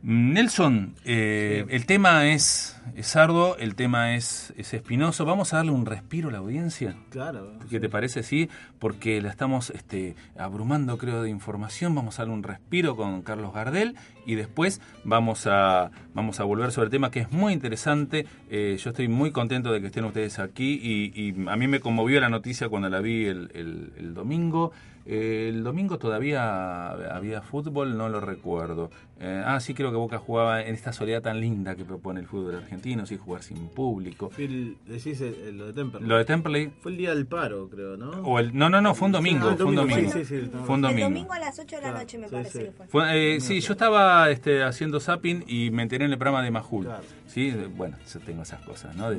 [0.05, 5.23] Nelson, eh, el tema es, es arduo, el tema es, es espinoso.
[5.23, 6.97] Vamos a darle un respiro a la audiencia.
[7.09, 7.53] Claro.
[7.69, 8.21] ¿Qué te parece?
[8.21, 11.95] Sí, porque la estamos este, abrumando, creo, de información.
[11.95, 16.73] Vamos a darle un respiro con Carlos Gardel y después vamos a, vamos a volver
[16.73, 18.25] sobre el tema que es muy interesante.
[18.49, 21.79] Eh, yo estoy muy contento de que estén ustedes aquí y, y a mí me
[21.79, 24.73] conmovió la noticia cuando la vi el, el- el domingo.
[25.05, 28.89] Eh, el domingo todavía había fútbol, no lo recuerdo.
[29.19, 32.25] Eh, ah, sí, creo que Boca jugaba en esta soledad tan linda que propone el
[32.27, 34.31] fútbol argentino, sí, jugar sin público.
[34.37, 36.09] El- decís el- el- lo de Temperley.
[36.09, 38.09] Lo de Temperley Fue el día del paro, creo, ¿no?
[38.23, 40.11] o el, no, no, no, fue un domingo, Ah, fue un domingo, domingo.
[40.13, 40.49] sí, sí, sí.
[40.65, 41.03] Fue un El domingo.
[41.09, 42.65] domingo a las 8 de la Claro, noche me sí, parece sí.
[42.65, 42.87] que fue.
[42.87, 46.51] Fue, eh, sí, yo estaba este, haciendo zapping y me enteré en el programa de
[46.51, 46.85] Majul.
[46.85, 47.03] Claro.
[47.27, 49.09] Sí, bueno, yo tengo esas cosas, ¿no?
[49.09, 49.17] De,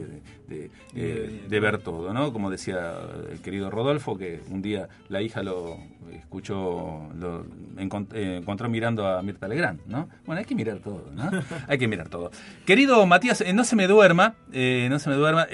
[0.49, 2.33] de- eh, de- de ver todo, ¿no?
[2.33, 2.95] Como decía
[3.33, 5.79] el querido Rodolfo, que un día la hija lo
[6.13, 7.45] escuchó, lo
[7.77, 10.09] encont- eh, encontró mirando a Mirta Legrand, ¿no?
[10.27, 11.31] Bueno, hay que mirar todo, ¿no?
[11.69, 12.31] hay que mirar todo.
[12.67, 15.47] Querido Matías, eh, no se me duerma, eh, no se me duerma.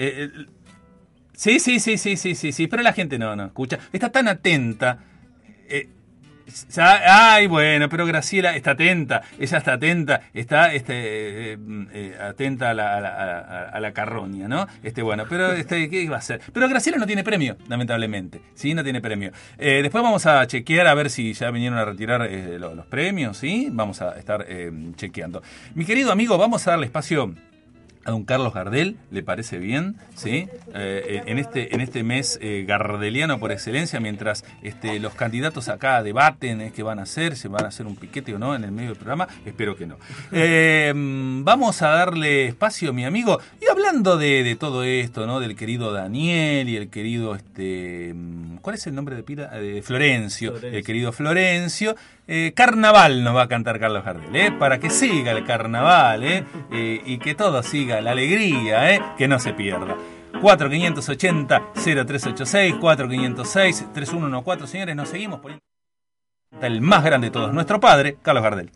[1.33, 3.79] Sí, sí, sí, sí, sí, sí, sí, pero la gente no, no escucha.
[3.93, 4.99] Está tan atenta.
[6.77, 11.57] Ay, bueno, pero Graciela está atenta, ella está atenta, está este, eh,
[11.93, 13.39] eh, atenta a la, a, la,
[13.73, 14.67] a- la carroña, ¿no?
[14.83, 16.41] Este, bueno, pero este, ¿qué va a hacer?
[16.53, 18.73] Pero Graciela no tiene premio, lamentablemente, ¿sí?
[18.73, 19.31] No tiene premio.
[19.57, 22.85] Eh, después vamos a chequear a ver si ya vinieron a retirar eh, lo- los
[22.85, 23.69] premios, ¿sí?
[23.71, 24.45] Vamos a estar
[24.95, 25.41] chequeando.
[25.75, 27.33] Mi querido amigo, vamos a darle espacio
[28.05, 29.95] a don Carlos Gardel, ¿le parece bien?
[30.15, 30.47] ¿Sí?
[30.73, 36.01] Eh, en, este, en este mes eh, gardeliano por excelencia, mientras este, los candidatos acá
[36.03, 38.63] debaten eh, qué van a hacer, si van a hacer un piquete o no en
[38.63, 39.97] el medio del programa, espero que no.
[40.31, 45.39] Eh, vamos a darle espacio, mi amigo, y hablando de, de todo esto, ¿no?
[45.39, 48.15] Del querido Daniel y el querido, este,
[48.61, 49.49] ¿cuál es el nombre de pila?
[49.53, 50.77] Eh, Florencio, Florencio.
[50.77, 51.95] el querido Florencio.
[52.33, 54.53] Eh, carnaval nos va a cantar Carlos Gardel, ¿eh?
[54.53, 56.45] para que siga el carnaval ¿eh?
[56.71, 59.97] Y que todo siga, la alegría, que no se pierda.
[60.41, 64.65] 4580-0386, 4506-3114.
[64.65, 65.61] Señores, nos seguimos poniendo
[66.61, 68.71] el más grande de todos, nuestro padre, Carlos Gardel.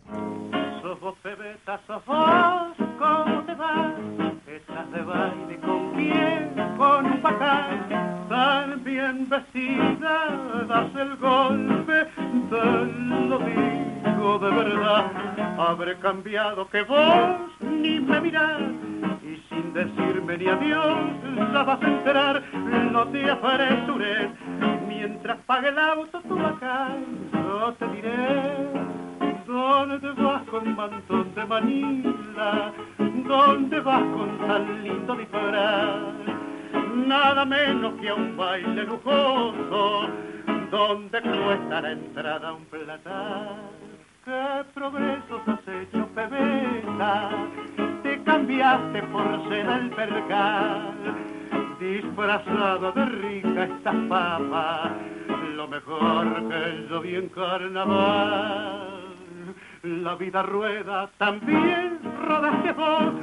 [8.96, 10.14] Bien vestida,
[10.66, 12.06] das el golpe,
[12.50, 12.64] te
[13.28, 15.04] lo digo de verdad.
[15.58, 18.62] Habré cambiado que vos ni me mirás,
[19.22, 20.98] y sin decirme ni adiós,
[21.52, 22.42] ya vas a enterar,
[22.92, 24.30] no te apresures,
[24.88, 28.16] mientras pague el auto tu bacán, yo te diré.
[29.46, 32.72] ¿Dónde vas con mantón de Manila?
[32.98, 36.36] ¿Dónde vas con tan lindo disfraz?
[36.96, 40.08] Nada menos que a un baile lujoso,
[40.70, 43.56] donde cuesta la entrada un platar.
[44.24, 47.30] ¿Qué progresos has hecho, pebeta?
[48.02, 50.94] Te cambiaste por ser el percal,
[51.78, 54.90] disfrazada de rica esta papa,
[55.54, 59.05] lo mejor que yo vi en carnaval.
[59.86, 63.14] La vida rueda, también rodaste vos.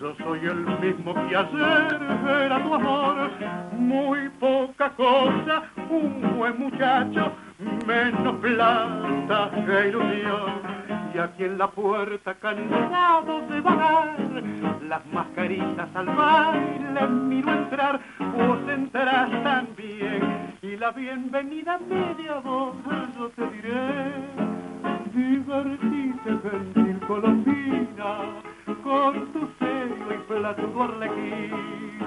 [0.00, 3.30] Yo soy el mismo que ayer era tu amor.
[3.78, 7.32] Muy poca cosa, un buen muchacho,
[7.86, 10.62] menos plata que ilusión.
[11.14, 14.16] Y aquí en la puerta cansado de vagar,
[14.88, 20.56] las mascaritas al baile miro entrar, vos entrarás también.
[20.60, 22.74] Y la bienvenida media voz
[23.16, 24.49] yo te diré.
[25.12, 28.18] Divertite, gentil colombina,
[28.84, 31.98] con tu sello y platudo arlequín,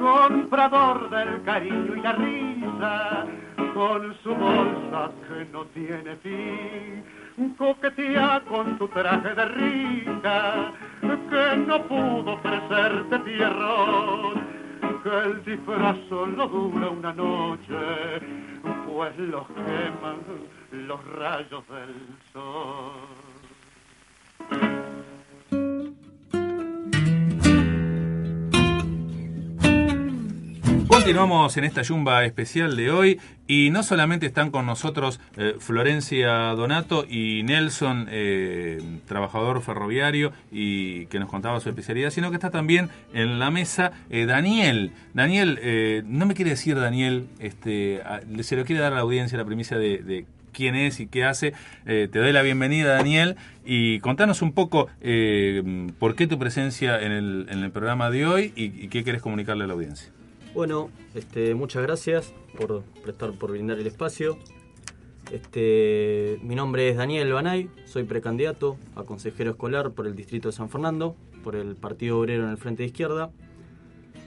[0.00, 3.26] comprador del cariño y la risa,
[3.74, 11.82] con su bolsa que no tiene fin, coquetea con tu traje de rica, que no
[11.84, 14.61] pudo ofrecerte tierrón
[15.02, 18.20] que el disfraz solo dura una noche,
[18.86, 20.18] pues los queman
[20.72, 21.94] los rayos del
[22.32, 22.92] sol.
[31.02, 36.30] Continuamos en esta yumba especial de hoy y no solamente están con nosotros eh, Florencia
[36.54, 42.50] Donato y Nelson, eh, trabajador ferroviario y que nos contaba su especialidad, sino que está
[42.50, 44.92] también en la mesa eh, Daniel.
[45.12, 48.00] Daniel, no me quiere decir Daniel, este,
[48.42, 51.52] se lo quiere dar a la audiencia la premisa de, quién es y qué hace.
[51.84, 53.34] Te doy la bienvenida, Daniel,
[53.64, 54.86] y contanos un poco
[55.98, 59.20] por qué tu presencia en el, en el programa de hoy y, y qué querés
[59.20, 60.12] comunicarle a la audiencia.
[60.54, 64.36] Bueno, este, muchas gracias por prestar, por brindar el espacio.
[65.30, 70.52] Este, mi nombre es Daniel Banay, soy precandidato a consejero escolar por el distrito de
[70.52, 73.30] San Fernando, por el Partido Obrero en el Frente de Izquierda.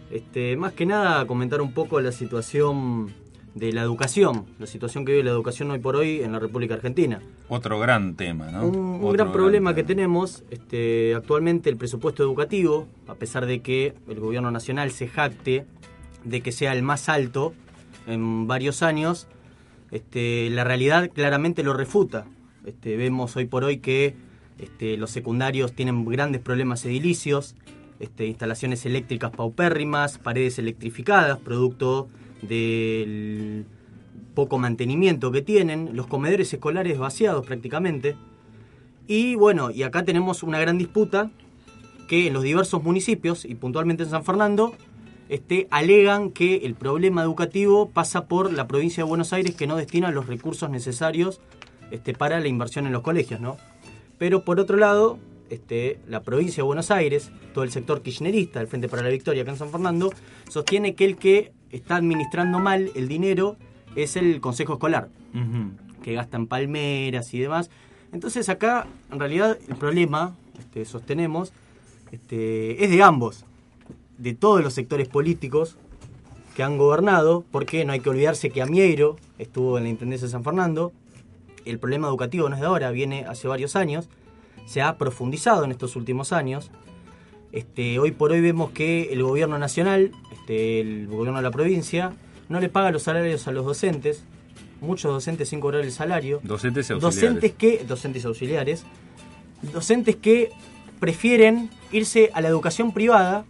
[0.10, 3.14] Este, más que nada comentar un poco la situación
[3.54, 6.74] de la educación, la situación que vive la educación hoy por hoy en la República
[6.74, 7.22] Argentina.
[7.50, 8.66] Otro gran tema, ¿no?
[8.66, 14.20] Un, gran problema que tenemos, este, actualmente el presupuesto educativo, a pesar de que el
[14.20, 15.66] gobierno nacional se jacte
[16.26, 17.54] de que sea el más alto
[18.08, 19.28] en varios años,
[19.92, 22.26] este, la realidad claramente lo refuta.
[22.66, 24.16] Este, vemos hoy por hoy que
[24.60, 27.56] este, los secundarios tienen grandes problemas edilicios,
[28.20, 32.10] instalaciones eléctricas paupérrimas, paredes electrificadas, producto
[32.42, 33.66] del
[34.34, 38.16] poco mantenimiento que tienen, los comedores escolares vaciados prácticamente.
[39.08, 41.32] Y bueno, y acá tenemos una gran disputa
[42.08, 44.76] que en los diversos municipios, y puntualmente en San Fernando,
[45.30, 49.76] este, alegan que el problema educativo pasa por la provincia de Buenos Aires que no
[49.76, 51.42] destina los recursos necesarios
[51.92, 53.58] este, para la inversión en los colegios, ¿no?
[54.18, 55.20] Pero por otro lado,
[55.50, 59.44] este, la provincia de Buenos Aires, todo el sector kirchnerista del Frente para la Victoria
[59.44, 60.14] acá en San Fernando,
[60.50, 63.58] sostiene que el que está administrando mal el dinero
[63.96, 65.10] es el Consejo Escolar,
[66.04, 67.70] que gasta en palmeras y demás.
[68.12, 71.52] Entonces acá, en realidad, el problema, este, sostenemos,
[72.12, 73.46] este, es de ambos,
[74.18, 75.78] de todos los sectores políticos
[76.55, 80.32] que han gobernado, porque no hay que olvidarse que Amieiro estuvo en la Intendencia de
[80.32, 80.93] San Fernando,
[81.66, 84.07] el problema educativo no es de ahora, viene hace varios años,
[84.66, 86.72] se ha profundizado en estos últimos años.
[87.51, 92.13] Este, hoy por hoy vemos que el gobierno nacional, este, el gobierno de la provincia,
[92.49, 94.24] no le paga los salarios a los docentes,
[94.82, 96.39] muchos docentes sin cobrar el salario.
[96.43, 97.22] Docentes auxiliares.
[97.22, 98.84] Docentes que, docentes auxiliares,
[99.74, 100.51] docentes que
[100.99, 103.45] prefieren irse a la educación privada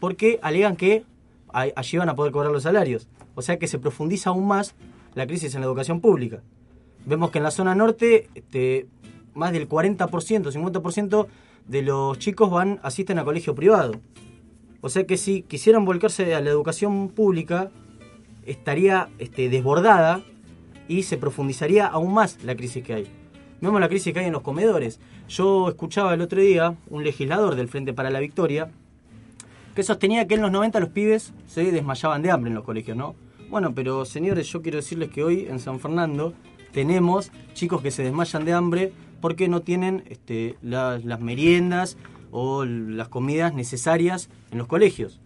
[0.00, 1.04] porque alegan que
[1.52, 3.08] allí van a poder cobrar los salarios.
[3.34, 4.74] O sea que se profundiza aún más
[5.14, 6.42] la crisis en la educación pública.
[7.06, 8.86] Vemos que en la zona norte este,
[9.34, 11.26] más del 40%, 50%
[11.66, 14.00] de los chicos van asisten a colegio privado.
[14.80, 17.70] O sea que si quisieran volcarse a la educación pública,
[18.46, 20.22] estaría este, desbordada
[20.88, 23.06] y se profundizaría aún más la crisis que hay.
[23.60, 25.00] Vemos la crisis que hay en los comedores.
[25.28, 28.70] Yo escuchaba el otro día un legislador del Frente para la Victoria
[29.74, 32.96] que sostenía que en los 90 los pibes se desmayaban de hambre en los colegios,
[32.96, 33.14] ¿no?
[33.50, 36.34] Bueno, pero señores, yo quiero decirles que hoy en San Fernando
[36.72, 41.96] tenemos chicos que se desmayan de hambre porque no tienen este, la- las meriendas
[42.30, 45.20] o las comidas necesarias en los colegios.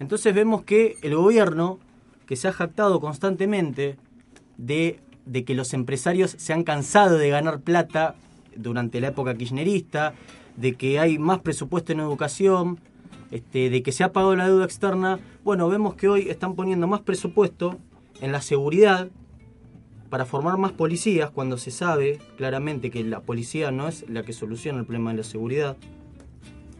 [0.00, 1.78] Entonces vemos que el gobierno,
[2.26, 3.96] que se ha jactado constantemente
[4.56, 4.98] de
[5.46, 8.16] que los empresarios se han cansado de ganar plata
[8.56, 10.14] durante la época kirchnerista,
[10.56, 12.78] de que hay más presupuesto en educación,
[13.30, 16.86] este, de que se ha pagado la deuda externa, bueno, vemos que hoy están poniendo
[16.86, 17.78] más presupuesto
[18.20, 19.08] en la seguridad
[20.10, 24.32] para formar más policías cuando se sabe claramente que la policía no es la que
[24.32, 25.76] soluciona el problema de la seguridad.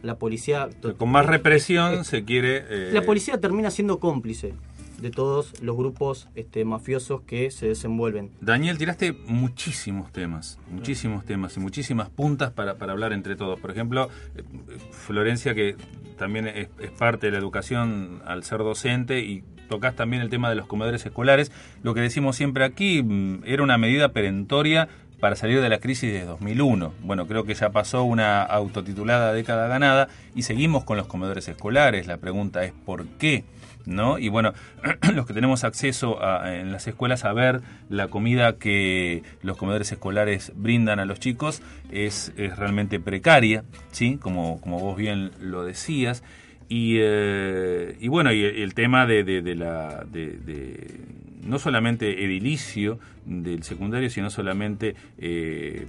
[0.01, 0.69] La policía...
[0.97, 2.63] Con más represión se quiere...
[2.69, 4.53] eh, La policía termina siendo cómplice
[5.01, 8.31] de todos los grupos este, mafiosos que se desenvuelven.
[8.41, 13.59] Daniel, tiraste muchísimos temas, muchísimos temas y muchísimas puntas para, hablar entre todos.
[13.59, 14.43] Por ejemplo, eh,
[14.91, 15.75] Florencia, que
[16.17, 20.49] también es, es parte de la educación al ser docente y tocas también el tema
[20.49, 21.51] de los comedores escolares.
[21.83, 24.87] Lo que decimos siempre aquí mm, era una medida perentoria
[25.19, 26.93] para salir de la crisis de 2001.
[27.01, 32.07] Bueno, creo que ya pasó una autotitulada década ganada y seguimos con los comedores escolares.
[32.07, 33.43] La pregunta es ¿por qué?
[33.85, 34.17] ¿No?
[34.17, 34.53] Y bueno,
[35.13, 39.91] los que tenemos acceso a- en las escuelas a ver la comida que los comedores
[39.91, 41.61] escolares brindan a los chicos
[41.91, 44.17] es, es realmente precaria, ¿sí?
[44.17, 46.23] Como, como vos bien lo decías.
[46.67, 50.99] Y, eh, y bueno, y el, tema de, de- de la de
[51.43, 55.85] no solamente edilicio del secundario, sino solamente eh,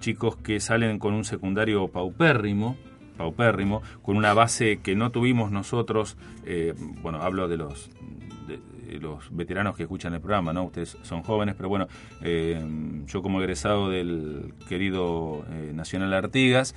[0.00, 2.78] chicos que salen con un secundario paupérrimo,
[3.18, 6.16] paupérrimo, con una base que no tuvimos nosotros,
[6.46, 7.90] eh, bueno, hablo de los
[9.30, 10.64] veteranos que escuchan el programa, ¿no?
[10.64, 11.88] Ustedes son jóvenes, pero bueno,
[12.22, 12.64] eh,
[13.06, 16.74] yo como egresado del querido eh, Nacional Artigas,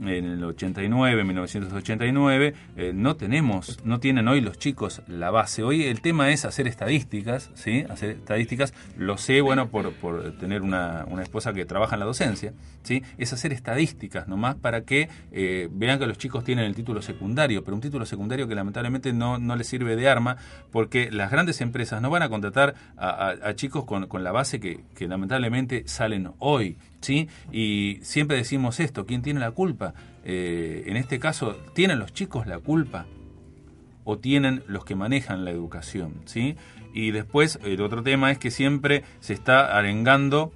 [0.00, 5.62] en el 89, 1989, eh, no tenemos, no tienen hoy los chicos la base.
[5.62, 7.84] Hoy el tema es hacer estadísticas, ¿sí?
[7.88, 12.06] Hacer estadísticas, lo sé, bueno, por, por tener una, una esposa que trabaja en la
[12.06, 13.02] docencia, ¿sí?
[13.18, 17.64] Es hacer estadísticas nomás para que eh, vean que los chicos tienen el título secundario,
[17.64, 20.36] pero un título secundario que lamentablemente no, no les sirve de arma
[20.70, 24.60] porque las grandes empresas no van a contratar a, a- chicos con, con la base
[24.60, 27.28] que, que lamentablemente salen hoy, ¿sí?
[27.52, 29.94] Y siempre decimos esto, ¿quién tiene la culpa?
[30.24, 33.06] Eh, en este caso, ¿tienen los chicos la culpa?
[34.04, 36.56] o tienen los que manejan la educación, ¿sí?
[36.92, 40.52] Y después el otro tema es que siempre se está arengando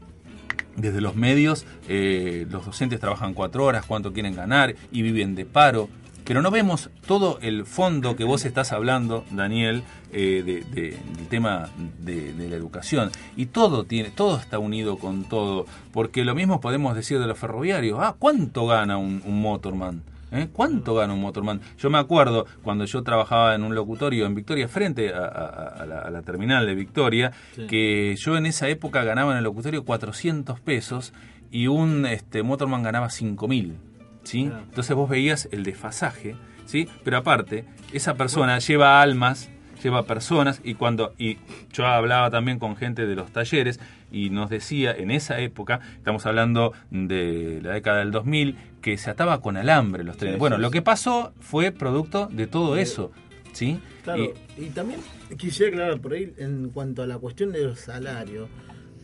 [0.76, 5.44] desde los medios, eh, los docentes trabajan cuatro horas, cuánto quieren ganar y viven de
[5.44, 5.88] paro.
[6.28, 11.26] Pero no vemos todo el fondo que vos estás hablando, Daniel, eh, de- de- del
[11.28, 13.10] tema de, de la educación.
[13.36, 15.64] Y todo tiene, todo está unido con todo.
[15.92, 17.98] Porque lo mismo podemos decir de los ferroviarios.
[18.00, 20.02] Ah, ¿cuánto gana un, un motorman?
[20.30, 20.48] ¿Eh?
[20.52, 21.62] ¿Cuánto gana un motorman?
[21.78, 25.86] Yo me acuerdo cuando yo trabajaba en un locutorio en Victoria, frente a, a- a
[25.86, 27.66] la, a la terminal de Victoria, Sí.
[27.66, 31.14] que yo en esa época ganaba en el locutorio 400 pesos
[31.50, 33.76] y un este, motorman ganaba 5 mil.
[34.28, 34.46] ¿Sí?
[34.48, 34.64] Claro.
[34.68, 36.86] Entonces vos veías el desfasaje, ¿sí?
[37.02, 39.50] pero aparte, esa persona lleva almas,
[39.82, 41.38] lleva personas y cuando y
[41.72, 43.80] yo hablaba también con gente de los talleres
[44.12, 49.08] y nos decía en esa época, estamos hablando de la década del 2000, que se
[49.10, 50.38] ataba con alambre los trenes.
[50.38, 53.12] Bueno, lo que pasó fue producto de todo eso,
[53.52, 53.80] ¿sí?
[54.04, 54.24] Claro,
[54.58, 55.00] Y- y, también
[55.36, 58.48] quisiera aclarar por ahí en cuanto a la cuestión de los salarios.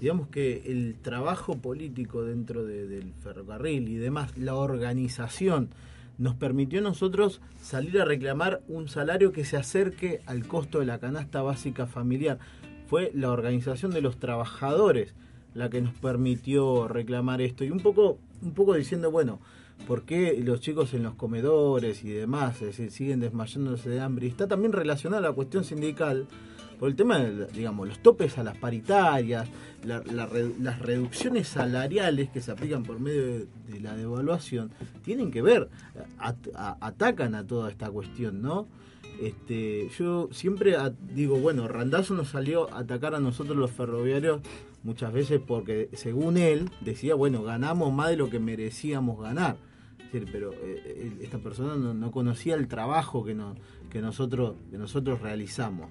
[0.04, 5.70] Digamos que el trabajo político dentro de- del ferrocarril y demás, la organización,
[6.18, 10.84] nos permitió a nosotros salir a reclamar un salario que se acerque al costo de
[10.84, 12.38] la canasta básica familiar.
[12.86, 15.14] Fue la organización de los trabajadores
[15.54, 19.40] la que nos permitió reclamar esto y un poco, un poco diciendo, bueno,
[19.88, 24.26] ¿por qué los chicos en los comedores y demás es siguen desmayándose de hambre?
[24.26, 26.26] Y está también relacionada a la cuestión sindical
[26.78, 29.48] por el tema de, digamos, los topes a las paritarias,
[29.84, 34.70] las reducciones salariales que se aplican por medio de, la devaluación,
[35.02, 35.68] tienen que ver,
[36.80, 38.66] atacan a toda esta cuestión, ¿no?
[39.20, 40.76] Este, yo siempre
[41.14, 44.40] digo, bueno, Randazzo nos salió a atacar a nosotros los ferroviarios
[44.82, 49.56] muchas veces porque según él decía, bueno, ganamos más de lo que merecíamos ganar.
[50.10, 53.54] Pero eh, él- esta persona no, no conocía el trabajo que, no,
[53.90, 54.56] que nosotros
[55.20, 55.90] realizamos.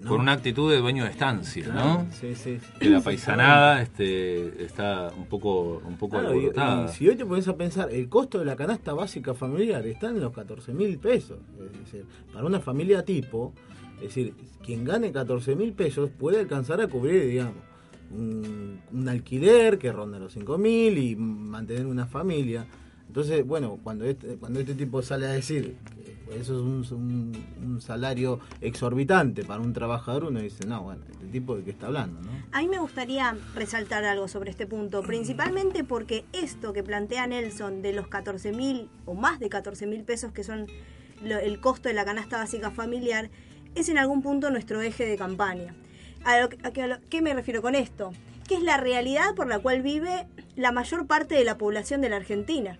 [0.00, 0.10] ¿No?
[0.10, 2.06] Con una actitud de dueño de estancia, Claro, ¿no?
[2.12, 2.58] Sí, sí.
[2.78, 6.84] Que la paisanada este, está un poco, un poco Claro, y- alborotada.
[6.90, 10.08] y si hoy te pones a pensar, el costo de la canasta básica familiar está
[10.08, 11.38] en los 14 mil pesos.
[11.72, 13.52] Es decir, para una familia tipo,
[13.96, 14.34] es decir,
[14.64, 17.54] quien gane 14 mil pesos puede alcanzar a cubrir, digamos,
[18.10, 22.66] un, un alquiler que ronda los 5 mil y mantener una familia.
[23.06, 27.80] Entonces, bueno, cuando este, cuando este tipo sale a decir que eso es un, un-
[27.80, 32.20] salario exorbitante para un trabajador, uno dice, no, bueno, este tipo de qué está hablando,
[32.20, 32.30] ¿no?
[32.52, 37.82] A mí me gustaría resaltar algo sobre este punto, principalmente porque esto que plantea Nelson
[37.82, 40.66] de los 14 mil o más de 14 mil pesos que son
[41.22, 43.30] el costo de la canasta básica familiar,
[43.74, 45.74] es en algún punto nuestro eje de campaña.
[46.24, 46.48] ¿A,
[47.10, 48.12] qué me refiero con esto?
[48.48, 50.26] Que es la realidad por la cual vive
[50.56, 52.78] la mayor parte de la población de la Argentina.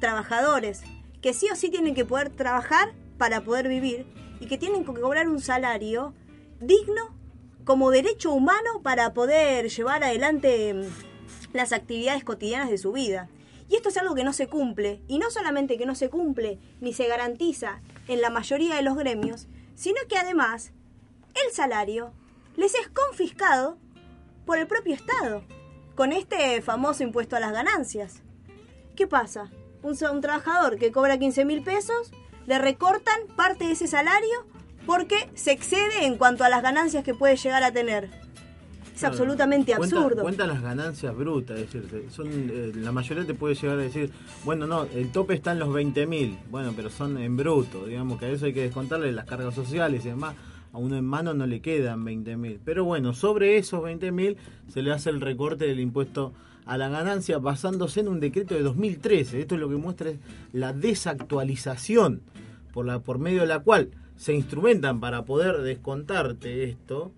[0.00, 0.82] trabajadores
[1.20, 4.06] que sí o sí tienen que poder trabajar para poder vivir
[4.40, 6.14] y que tienen que cobrar un salario
[6.60, 7.16] digno
[7.64, 13.28] como derecho humano para poder llevar adelante mm, las actividades cotidianas de su vida.
[13.68, 16.58] Y esto es algo que no se cumple, y no solamente que no se cumple
[16.80, 20.72] ni se garantiza en la mayoría de los gremios, sino que además
[21.34, 22.12] el salario
[22.56, 23.76] les es confiscado
[24.46, 25.44] por el propio Estado,
[25.94, 28.22] con este famoso impuesto a las ganancias.
[28.96, 29.50] ¿Qué pasa?
[29.88, 32.10] Un, un trabajador que cobra 15 mil pesos,
[32.46, 34.44] le recortan parte de ese salario
[34.84, 38.04] porque se excede en cuanto a las ganancias que puede llegar a tener.
[38.04, 39.14] Es Claro.
[39.14, 40.22] absolutamente Cuenta- absurdo.
[40.22, 44.10] Cuenta las ganancias brutas, es decir, son, eh, la mayoría te puede llegar a decir,
[44.44, 48.18] bueno, no, el tope está en los 20 mil, bueno, pero son en bruto, digamos
[48.18, 50.34] que a eso hay que descontarle las cargas sociales y demás.
[50.72, 52.60] A uno en mano no le quedan 20 mil.
[52.62, 54.36] Pero bueno, sobre esos 20 mil
[54.70, 56.34] se le hace el recorte del impuesto
[56.68, 59.40] a la ganancia basándose en un decreto de 2013.
[59.40, 60.18] Esto es lo que muestra es
[60.52, 62.20] la desactualización
[62.74, 67.10] por, la, por medio de la cual se instrumentan para poder descontarte esto.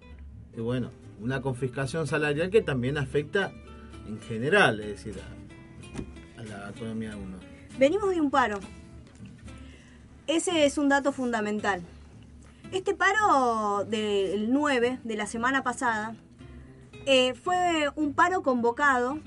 [0.57, 0.91] Y bueno,
[1.21, 3.53] una confiscación salarial que también afecta
[4.07, 7.37] en general, es decir, a, a la economía de uno.
[7.77, 8.61] Venimos de un paro.
[10.29, 11.83] Ese es un dato fundamental.
[12.71, 16.15] Este paro del 9 de la semana pasada
[17.05, 19.19] eh, fue un paro convocado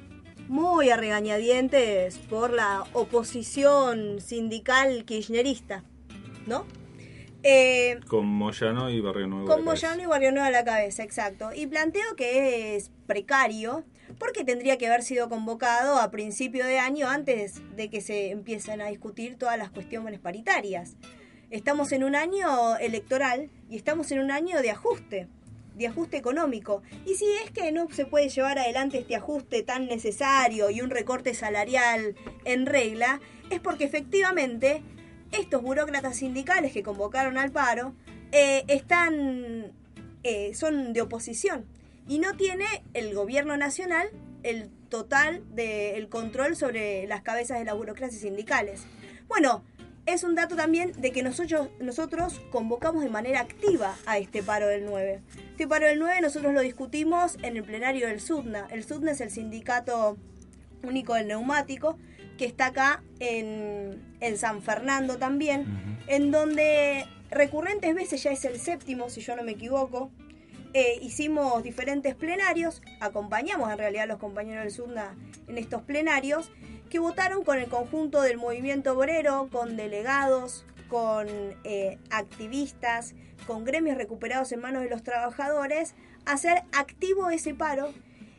[0.48, 5.84] muy a regañadientes por la oposición sindical kirchnerista,
[6.46, 6.66] ¿no?
[7.44, 9.48] Eh, Con Moyano y Barrio Nuevo.
[9.48, 9.66] con.
[9.66, 11.50] Moyano y Barrio Nuevo a la cabeza, exacto.
[11.54, 13.84] Y planteo que es precario
[14.18, 18.82] porque tendría que haber sido convocado a principio de año antes de que se empiecen
[18.82, 20.96] a discutir todas las cuestiones paritarias.
[21.50, 25.28] Estamos en un año electoral y estamos en un año de ajuste,
[25.76, 26.82] de ajuste económico.
[27.06, 30.90] Y si es que no se puede llevar adelante este ajuste tan necesario y un
[30.90, 32.16] recorte salarial
[32.46, 34.82] en regla, es porque efectivamente
[35.32, 37.94] estos burócratas sindicales que convocaron al paro
[38.32, 39.72] eh, están
[40.24, 41.66] eh, son de oposición
[42.08, 44.10] y no tiene el gobierno nacional
[44.44, 48.84] el total del control sobre las cabezas de las burocracias sindicales.
[49.28, 49.64] Bueno,
[50.06, 54.68] es un dato también de que nosotros, nosotros convocamos de manera activa a este paro
[54.68, 55.22] del 9.
[55.52, 58.68] Este paro del 9 nosotros lo discutimos en el plenario del SUDNA.
[58.72, 60.18] El SUDNA es el sindicato
[60.84, 61.98] único del neumático,
[62.38, 68.60] que está acá en, en San Fernando también, en donde recurrentes veces, ya es el
[68.60, 70.12] séptimo, si yo no me equivoco,
[70.74, 75.16] eh, hicimos diferentes plenarios, acompañamos en realidad a los compañeros del SUDNA
[75.48, 76.52] en estos plenarios,
[76.94, 81.28] que votaron con el conjunto del movimiento obrero, con delegados, con
[81.64, 83.16] eh, activistas,
[83.48, 85.96] con gremios recuperados en manos de los trabajadores,
[86.28, 87.92] hacer activo ese paro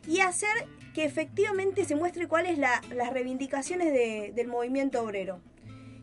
[0.06, 5.40] y hacer que efectivamente se muestre cuáles la, las reivindicaciones de- del movimiento obrero.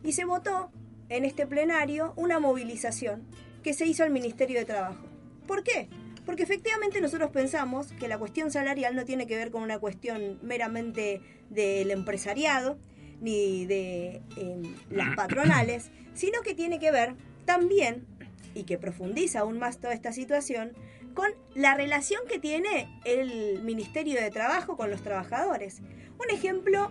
[0.04, 0.70] Y se votó
[1.08, 3.22] en este plenario una movilización
[3.62, 5.06] que se hizo al Ministerio de Trabajo.
[5.46, 5.88] ¿Por qué?
[6.24, 10.38] Porque efectivamente nosotros pensamos que la cuestión salarial no tiene que ver con una cuestión
[10.42, 11.20] meramente
[11.50, 12.78] del empresariado
[13.20, 17.14] ni de eh, las patronales, sino que tiene que ver
[17.44, 18.06] también,
[18.54, 20.72] y que profundiza aún más toda esta situación,
[21.14, 25.80] con la relación que tiene el Ministerio de Trabajo con los trabajadores.
[26.18, 26.90] Un ejemplo,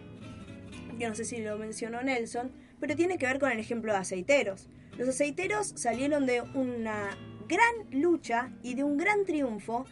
[0.97, 3.99] que no sé si lo mencionó Nelson, pero tiene que ver con el ejemplo de
[3.99, 4.69] aceiteros.
[4.97, 7.17] Los aceiteros salieron de una
[7.51, 9.85] gran lucha y de un gran triunfo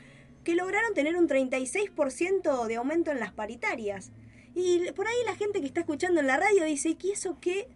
[0.44, 4.12] que lograron tener un 36% de aumento en las paritarias.
[4.56, 7.68] Y por ahí la gente que está escuchando en la radio dice, ¿y eso qué?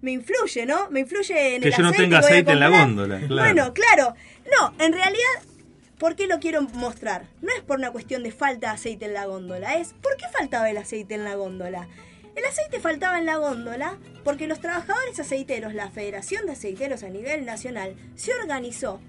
[0.00, 0.90] Me influye, ¿no?
[0.90, 2.66] Me influye en Que el yo no aceite tenga que voy a aceite en la
[2.66, 2.86] comprar".
[2.86, 3.42] góndola, claro.
[3.54, 4.14] Bueno, claro.
[4.58, 5.42] No, en realidad,
[5.98, 7.26] ¿por qué lo quiero mostrar?
[7.42, 10.26] No es por una cuestión de falta de aceite en la góndola, es ¿por qué
[10.32, 11.88] faltaba el aceite en la góndola?
[12.34, 17.08] El aceite faltaba en la góndola porque los trabajadores aceiteros, la Federación de Aceiteros a
[17.08, 19.00] nivel nacional, se organizó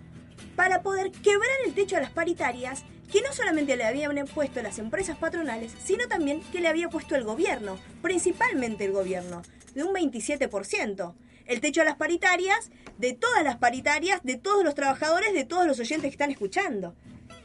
[0.55, 4.79] para poder quebrar el techo a las paritarias que no solamente le habían puesto las
[4.79, 9.41] empresas patronales, sino también que le había puesto el gobierno, principalmente el gobierno,
[9.73, 11.13] de un 27%.
[11.45, 15.65] El techo a las paritarias, de todas las paritarias, de todos los trabajadores, de todos
[15.65, 16.95] los oyentes que están escuchando.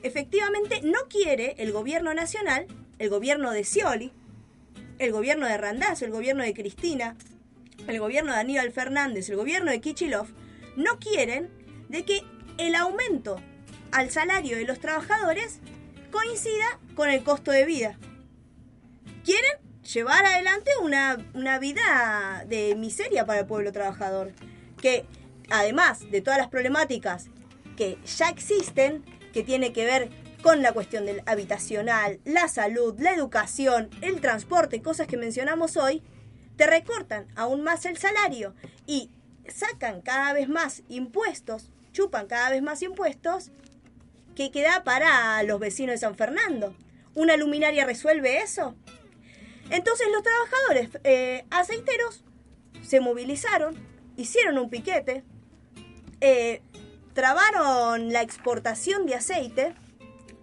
[0.02, 2.66] Efectivamente, no quiere el gobierno nacional,
[2.98, 4.12] el gobierno de Scioli,
[4.98, 7.16] el gobierno de Randazzo, el gobierno de Cristina,
[7.86, 10.26] el gobierno de Aníbal Fernández, el gobierno de Kichilov,
[10.76, 11.50] no quieren
[11.88, 12.22] de que
[12.58, 13.40] el aumento
[13.90, 15.60] al salario de los trabajadores
[16.10, 17.98] coincida con el costo de vida.
[19.24, 24.32] Quieren llevar adelante una, una vida de miseria para el pueblo trabajador,
[24.80, 25.04] que
[25.50, 27.26] además de todas las problemáticas
[27.76, 30.10] que ya existen, que tiene que ver
[30.42, 36.02] con la cuestión del habitacional, la salud, la educación, el transporte, cosas que mencionamos hoy,
[36.56, 38.54] te recortan aún más el salario
[38.86, 39.10] y
[39.48, 43.50] sacan cada vez más impuestos, chupan cada vez más impuestos,
[44.34, 46.74] ¿qué queda para los vecinos de San Fernando?
[47.14, 48.74] ¿Una luminaria resuelve eso?
[49.70, 52.24] Entonces los trabajadores eh, aceiteros
[52.82, 53.76] se movilizaron,
[54.16, 55.24] hicieron un piquete,
[56.20, 56.62] eh,
[57.14, 59.74] trabaron la exportación de aceite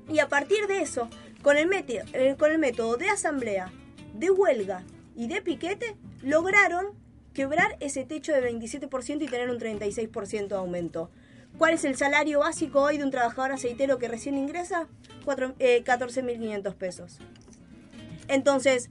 [0.08, 1.10] y a partir de eso,
[1.42, 2.02] con el, método,
[2.38, 3.72] con el método de asamblea,
[4.14, 4.84] de huelga
[5.16, 6.98] y de piquete, lograron
[7.34, 11.12] quebrar ese techo de 27% y tener un 36% de aumento.
[11.58, 14.88] ¿Cuál es el salario básico hoy de un trabajador aceitero que recién ingresa?
[15.60, 17.20] Eh, 14.500 pesos.
[18.28, 18.90] Entonces,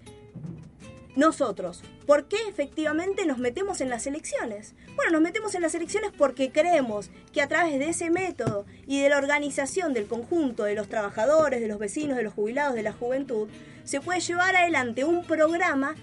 [1.17, 4.75] nosotros, ¿por qué efectivamente nos metemos en las elecciones?
[4.95, 9.01] Bueno, nos metemos en las elecciones porque creemos que a través de ese método y
[9.01, 12.85] de la organización del conjunto de los trabajadores, de los vecinos, de los jubilados, de
[12.85, 13.49] la juventud,
[13.83, 15.97] se puede llevar adelante un programa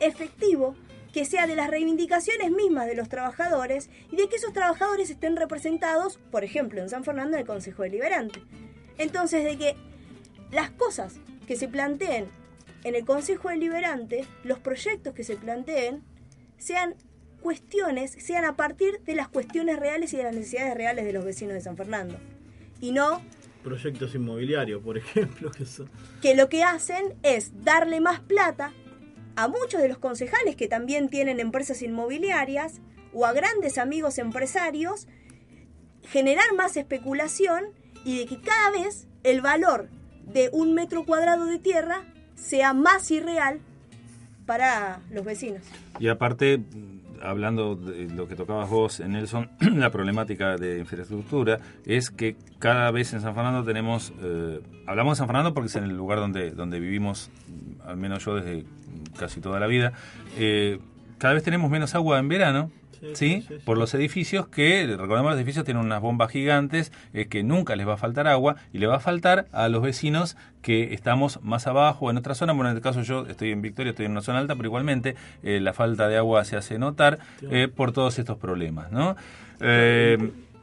[0.00, 0.74] efectivo
[1.12, 5.36] que sea de las reivindicaciones mismas de los trabajadores y de que esos trabajadores estén
[5.36, 8.42] representados, por ejemplo, en San Fernando, en el Consejo Deliberante.
[8.98, 9.76] Entonces, de que
[10.50, 12.26] las cosas que se planteen
[12.84, 16.02] en el Consejo Deliberante, los proyectos que se planteen,
[16.58, 16.94] sean
[17.40, 21.24] cuestiones, sean a partir de las cuestiones reales y de las necesidades reales de los
[21.24, 22.16] vecinos de San Fernando.
[22.80, 23.22] Y no
[23.62, 25.90] Proyectos inmobiliarios, por ejemplo, que son...
[26.22, 28.72] que lo que hacen es darle más plata
[29.38, 32.80] a muchos de los concejales que también tienen empresas inmobiliarias
[33.14, 35.06] o a grandes amigos empresarios,
[36.02, 37.66] generar más especulación
[38.04, 39.90] y de que cada vez el valor
[40.24, 42.02] de un metro cuadrado de tierra
[42.34, 43.60] sea más irreal
[44.44, 45.62] para los vecinos.
[46.00, 46.60] Y aparte,
[47.22, 53.12] hablando de lo que tocabas vos, Nelson, la problemática de infraestructura es que cada vez
[53.12, 56.50] en San Fernando tenemos, eh, hablamos de San Fernando porque es en el lugar donde,
[56.50, 57.30] donde vivimos,
[57.84, 58.64] al menos yo desde
[59.18, 59.92] casi toda la vida,
[60.36, 60.78] eh,
[61.18, 62.70] cada vez tenemos menos agua en verano.
[63.14, 63.46] ¿Sí?
[63.64, 67.86] Por los edificios que, recordemos, los edificios tienen unas bombas gigantes eh, que nunca les
[67.86, 71.68] va a faltar agua y le va a faltar a los vecinos que estamos más
[71.68, 72.54] abajo en otra zona.
[72.54, 75.14] Bueno, en este caso yo estoy en Victoria, estoy en una zona alta, pero igualmente
[75.44, 79.16] eh, la falta de agua se hace notar eh, por todos estos problemas, ¿no?
[79.60, 80.18] Eh,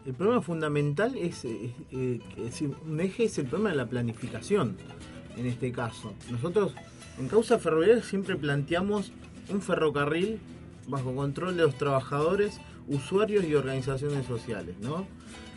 [0.06, 4.76] El problema fundamental es, es decir, un eje es el problema de la planificación,
[5.38, 6.14] en este caso.
[6.30, 6.76] Nosotros
[7.18, 9.14] en Causa Ferroviaria siempre planteamos
[9.49, 10.39] un ferrocarril
[10.87, 15.07] bajo control de los trabajadores, usuarios y organizaciones sociales, ¿no?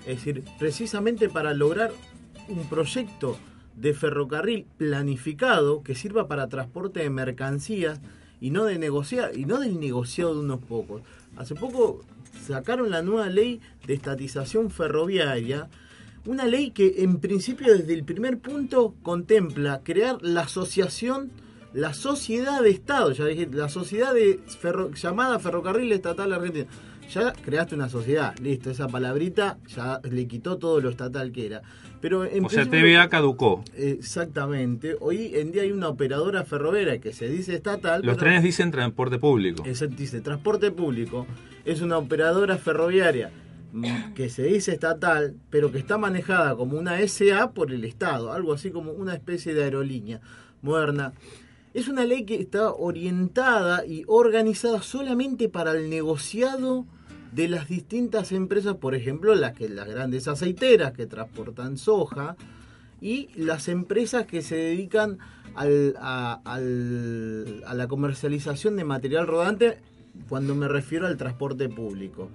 [0.06, 1.92] Es decir, precisamente para lograr
[2.48, 3.36] un proyecto
[3.76, 8.00] de ferrocarril planificado que sirva para transporte de mercancías
[8.40, 11.02] y no de negociar y no del negociado de unos pocos.
[11.36, 12.00] Hace poco
[12.46, 15.68] sacaron la nueva ley de estatización ferroviaria,
[16.26, 21.30] una ley que en principio desde el primer punto contempla crear la asociación
[21.74, 26.66] la sociedad de Estado, ya dije, la sociedad de ferro- llamada Ferrocarril Estatal Argentina.
[27.12, 31.62] Ya creaste una sociedad, listo, esa palabrita ya le quitó todo lo estatal que era.
[32.02, 33.64] Pero en o sea, TVA caducó.
[33.74, 34.96] Exactamente.
[35.00, 38.02] Hoy en día hay una operadora ferroviaria que se dice estatal.
[38.02, 39.62] Los pero- trenes dicen transporte público.
[39.66, 41.26] Exacto, dice transporte público.
[41.64, 43.30] Es una operadora ferroviaria
[43.72, 48.32] mm, que se dice estatal, pero que está manejada como una SA por el Estado,
[48.32, 50.20] algo así como una especie de aerolínea
[50.62, 51.12] moderna.
[51.78, 56.86] Es una ley que está orientada y organizada solamente para el negociado
[57.30, 62.34] de las distintas empresas, por ejemplo, las que las grandes aceiteras que transportan soja
[63.00, 65.18] y las empresas que se dedican
[65.54, 66.58] al- a, a
[67.74, 69.78] la comercialización de material rodante
[70.28, 72.28] cuando me refiero al transporte público.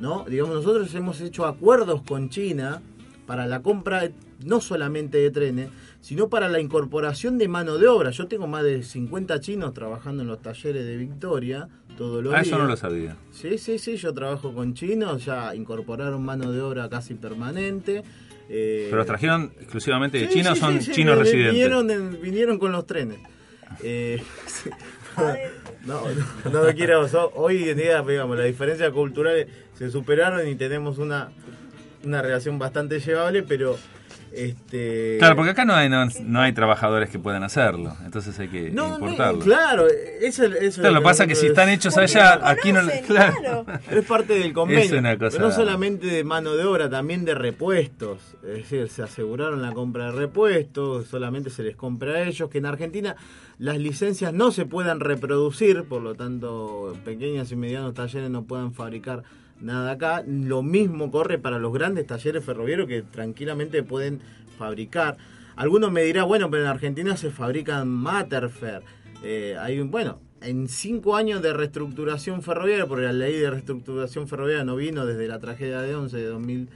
[0.00, 0.24] ¿no?
[0.24, 2.82] Digamos, nosotros hemos hecho acuerdos con China
[3.28, 4.10] para la compra
[4.44, 5.68] no solamente de trenes,
[6.00, 8.10] sino para la incorporación de mano de obra.
[8.10, 11.68] Yo tengo más de 50 chinos trabajando en los talleres de Victoria
[11.98, 12.46] todos los Ah, días.
[12.48, 13.16] eso no lo sabía.
[13.30, 18.02] Sí, sí, sí, yo trabajo con chinos, ya incorporaron mano de obra casi permanente.
[18.48, 21.52] eh, ¿Pero los trajeron exclusivamente de Sí, China o son sí, chinos residentes?
[21.52, 23.18] Vinieron, vinieron con los trenes.
[23.82, 24.22] Eh,
[25.86, 26.02] no,
[26.50, 27.06] no, no quiero.
[27.34, 31.30] hoy en día, digamos, las diferencias culturales se superaron y tenemos una,
[32.08, 33.76] una relación bastante llevable, pero.
[34.30, 38.48] Este, Claro, porque acá no hay, no, no hay trabajadores que puedan hacerlo, entonces hay
[38.48, 39.40] que No, no, importarlo.
[39.40, 39.86] claro,
[40.20, 42.80] eso, eso Claro, lo que pasa es que si están hechos allá, aquí no...
[43.06, 43.64] Claro.
[43.90, 44.84] Es parte del convenio.
[44.84, 48.18] Es una cosa- pero no solamente de mano de obra, también de repuestos.
[48.42, 52.50] Es decir, se aseguraron la compra de repuestos, solamente se les compra a ellos.
[52.50, 53.16] Que en Argentina
[53.58, 58.72] las licencias no se puedan reproducir, por lo tanto, pequeños y medianos talleres no puedan
[58.74, 59.22] fabricar
[59.60, 60.22] nada acá.
[60.26, 64.20] Lo mismo corre para los grandes talleres ferroviarios que tranquilamente pueden
[64.58, 65.16] fabricar.
[65.56, 68.82] Algunos me dirán, bueno, pero en Argentina se fabrican Materfer.
[69.22, 74.28] Eh, hay un, bueno, en cinco años de reestructuración ferroviaria, porque la ley de reestructuración
[74.28, 76.68] ferroviaria no vino desde la tragedia de 11 de 2000,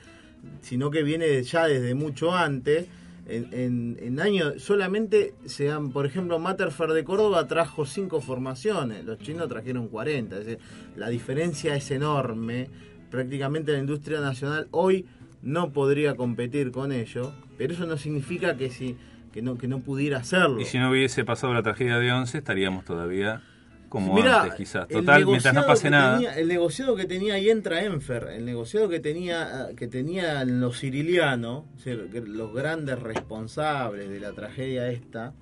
[0.60, 2.86] sino que viene ya desde mucho antes.
[3.32, 9.06] En, en, en años solamente se han, por ejemplo, Materfer de Córdoba trajo cinco formaciones,
[9.06, 10.62] los chinos trajeron 40, es decir,
[10.96, 12.68] la diferencia es enorme.
[13.10, 15.06] Prácticamente la industria nacional hoy
[15.40, 18.96] no podría competir con ello, pero eso no significa que si
[19.32, 20.60] que no que no pudiera hacerlo.
[20.60, 23.42] Y si no hubiese pasado la tragedia de 11, estaríamos todavía
[23.92, 24.88] como Mirá, antes, quizás.
[24.88, 26.14] Total, mientras no pase nada.
[26.16, 30.78] tenía- el negociado que tenía ahí entra Enfer, el negociado que tenía que tenían los
[30.78, 35.34] sirilianos, o sea, que los grandes responsables de la tragedia esta,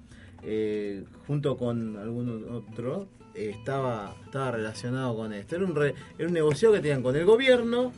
[0.42, 5.54] eh, junto con algún otro, eh, estaba, estaba relacionado con esto.
[5.54, 7.92] Era un, re- era un negociado que tenían con el gobierno,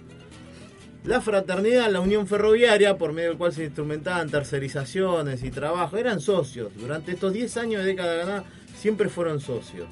[1.04, 6.20] la fraternidad, la unión ferroviaria, por medio del cual se instrumentaban tercerizaciones y trabajo, eran
[6.20, 6.70] socios.
[6.76, 8.44] Durante estos 10 años de década ganada
[8.76, 9.86] siempre fueron socios.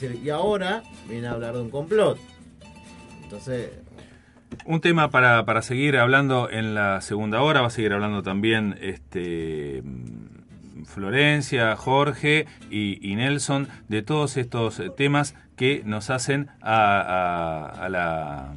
[0.00, 2.18] Decir, y ahora viene a hablar de un complot.
[3.22, 3.70] Entonces,
[4.64, 8.76] Un tema para, para seguir hablando en la segunda hora, va a seguir hablando también
[8.80, 9.82] este
[10.86, 18.54] Florencia, Jorge y, Nelson de todos estos temas que nos hacen a la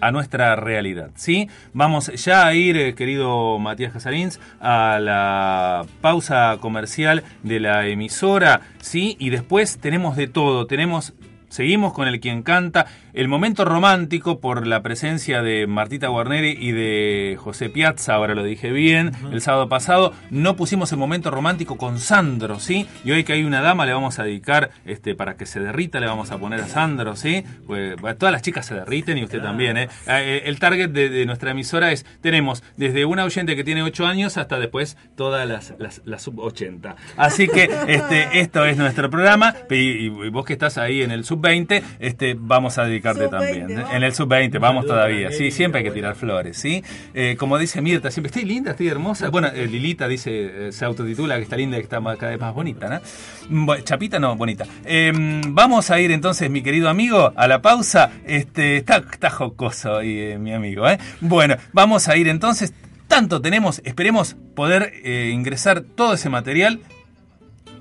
[0.00, 1.48] a nuestra realidad, ¿sí?
[1.72, 8.62] Vamos ya a ir, eh, querido Matías Casarins, a la pausa comercial de la emisora,
[8.80, 9.16] ¿sí?
[9.18, 11.14] Y después tenemos de todo, tenemos...
[11.50, 12.88] Seguimos con el quien canta,
[13.18, 18.44] el momento romántico por la presencia de Martita Guarneri y de José Piazza, ahora lo
[18.44, 22.86] dije bien, el sábado pasado, no pusimos el momento romántico con Sandro, ¿sí?
[23.04, 25.98] Y hoy que hay una dama le vamos a dedicar, este, para que se derrita,
[25.98, 27.42] le vamos a poner a Sandro, ¿sí?
[27.66, 29.88] Pues, bueno, todas las chicas se derriten y usted también, ¿eh?
[30.06, 34.06] Eh, El target de, de nuestra emisora es, tenemos desde una oyente que tiene 8
[34.06, 36.94] años hasta después todas las, las, las sub 80.
[37.16, 41.24] Así que este, esto es nuestro programa y, y vos que estás ahí en el
[41.24, 42.84] sub 20, este, vamos a
[43.14, 43.66] dedicarte Sub también.
[43.66, 43.76] 20, ¿eh?
[43.76, 43.94] vamos.
[43.94, 45.32] En el sub 20, vamos todavía.
[45.32, 46.82] Sí, siempre hay que tirar flores, ¿sí?
[47.14, 49.28] Eh, como dice Mirta, siempre estoy linda, estoy hermosa.
[49.30, 52.40] Bueno, eh, Lilita dice, eh, se autotitula que está linda y que está cada vez
[52.40, 53.00] más bonita, ¿no?
[53.48, 54.64] Mm, bueno, Chapita no, bonita.
[54.84, 55.12] Eh,
[55.48, 58.10] vamos a ir entonces, mi querido amigo, a la pausa.
[58.24, 60.98] Este, está, está jocoso ahí, eh, mi amigo, ¿eh?
[61.20, 62.72] Bueno, vamos a ir entonces.
[63.06, 66.80] Tanto tenemos, esperemos poder eh, ingresar todo ese material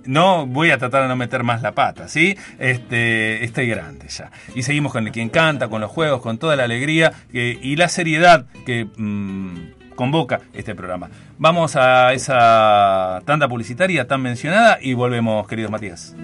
[0.07, 2.35] no voy a tratar de no meter más la pata, ¿sí?
[2.59, 4.31] Este, estoy grande ya.
[4.55, 7.75] Y seguimos con el quien canta, con los juegos, con toda la alegría que- y
[7.75, 11.09] la seriedad que mm, convoca este programa.
[11.37, 16.15] Vamos a esa tanda publicitaria tan mencionada y volvemos, queridos Matías.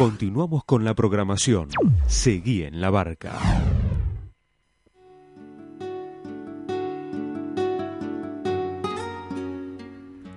[0.01, 1.69] Continuamos con la programación.
[2.07, 3.33] Seguí en la barca.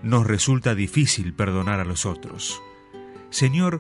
[0.04, 2.62] Nos resulta difícil perdonar a los otros.
[3.30, 3.80] Señor,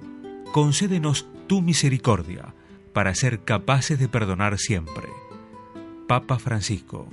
[0.53, 2.55] concédenos tu misericordia
[2.93, 5.09] para ser capaces de perdonar siempre.
[6.07, 7.09] Papa Francisco.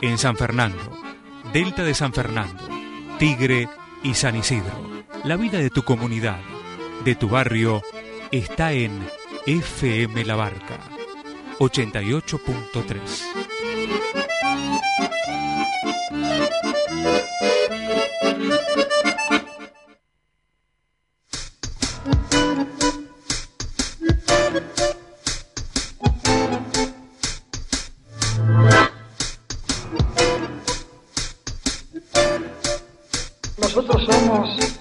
[0.00, 0.78] En San Fernando,
[1.52, 2.66] Delta de San Fernando,
[3.18, 3.68] Tigre
[4.02, 4.93] y San Isidro.
[5.24, 6.38] La vida de tu comunidad,
[7.02, 7.82] de tu barrio,
[8.30, 9.00] está en
[9.46, 10.78] FM La Barca
[11.58, 13.44] 88.3.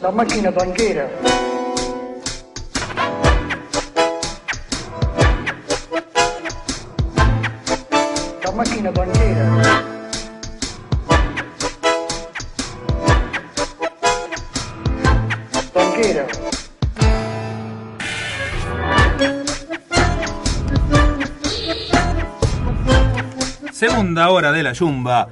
[0.03, 1.09] la máquina tanquera.
[8.43, 9.45] La máquina tanquera.
[15.73, 16.27] Tanquera.
[23.71, 25.29] Segunda hora de la Yumba.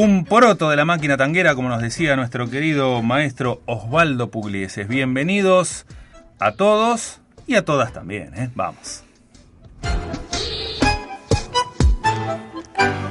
[0.00, 4.86] Un poroto de la máquina tanguera, como nos decía nuestro querido maestro Osvaldo Puglieses.
[4.86, 5.86] Bienvenidos
[6.38, 7.18] a todos
[7.48, 8.48] y a todas también, ¿eh?
[8.54, 9.02] Vamos.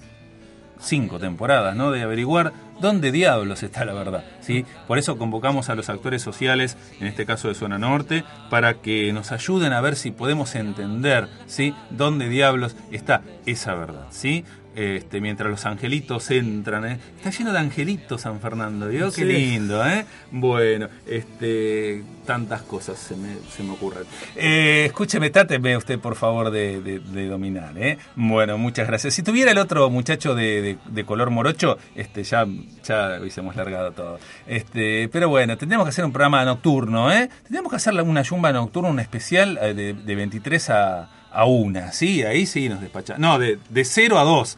[0.79, 1.91] cinco temporadas, ¿no?
[1.91, 4.65] De averiguar dónde diablos está la verdad, ¿sí?
[4.87, 9.11] Por eso convocamos a los actores sociales, en este caso de Zona Norte, para que
[9.13, 11.73] nos ayuden a ver si podemos entender, ¿sí?
[11.89, 14.45] Dónde diablos está esa verdad, ¿sí?
[14.75, 16.99] Este, mientras los angelitos entran, ¿eh?
[17.17, 19.05] Está lleno de angelitos San Fernando, ¿vio?
[19.09, 19.23] Qué Sí.
[19.23, 20.05] lindo, ¿eh?
[20.31, 24.03] Bueno, este, tantas cosas se me, se me ocurren.
[24.35, 27.97] Eh, escúcheme, tráteme usted, por favor, de, de- de dominar, ¿eh?
[28.15, 29.13] Bueno, muchas gracias.
[29.13, 32.45] Si tuviera el otro muchacho de, de- color morocho, este, ya,
[32.83, 34.19] ya hubiésemos largado todo.
[34.47, 37.29] Este, pero bueno, tendríamos que hacer un programa nocturno, ¿eh?
[37.43, 41.91] Tendríamos que hacer una yumba nocturna, un especial eh, de, de 23 a, a 1,
[41.91, 42.23] ¿sí?
[42.23, 43.19] Ahí sí nos despachamos.
[43.19, 44.57] No, de, de 0 a 2.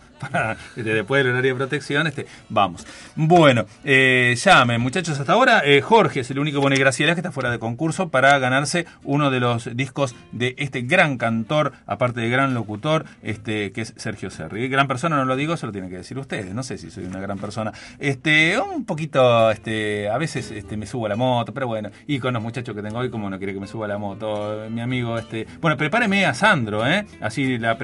[0.75, 2.85] Este, después del horario de protección, este, vamos.
[3.15, 5.61] Bueno, eh, llamen, muchachos, hasta ahora.
[5.65, 9.31] eh, Jorge es el único Boni Graciela que está fuera de concurso para ganarse uno
[9.31, 14.29] de los discos de este gran cantor, aparte de gran locutor, este, que es Sergio
[14.29, 14.67] Serri.
[14.67, 16.53] Gran persona, no lo digo, se lo tienen que decir ustedes.
[16.53, 17.71] No sé si soy una gran persona.
[17.99, 21.89] Este, un poquito, este, a veces este, me subo a la moto, pero bueno.
[22.07, 23.97] Y con los muchachos que tengo hoy, como no quiere que me suba a la
[23.97, 25.47] moto, mi amigo, este.
[25.61, 27.05] Bueno, prepáreme a Sandro, ¿eh?
[27.21, 27.77] Así la,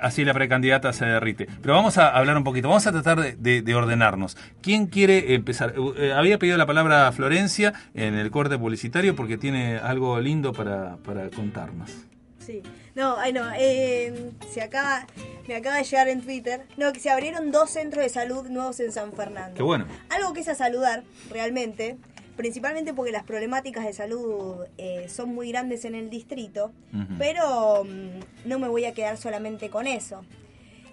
[0.00, 1.45] así la precandidata se derrite.
[1.62, 4.36] Pero vamos a hablar un poquito, vamos a tratar de, de- de ordenarnos.
[4.62, 5.74] ¿Quién quiere empezar?
[5.96, 10.96] Eh, había pedido la palabra Florencia en el corte publicitario porque tiene algo lindo para,
[10.98, 11.90] para contarnos.
[12.38, 12.62] Sí.
[12.94, 15.06] No, ay no, eh, se acaba,
[15.48, 18.78] me acaba de llegar en Twitter, no, que se abrieron dos centros de salud nuevos
[18.80, 19.54] en San Fernando.
[19.54, 19.84] Qué bueno.
[20.08, 21.98] Algo que es a saludar, realmente,
[22.36, 26.72] principalmente porque las problemáticas de salud eh, son muy grandes en el distrito,
[27.18, 30.24] pero mm, no me voy a quedar solamente con eso.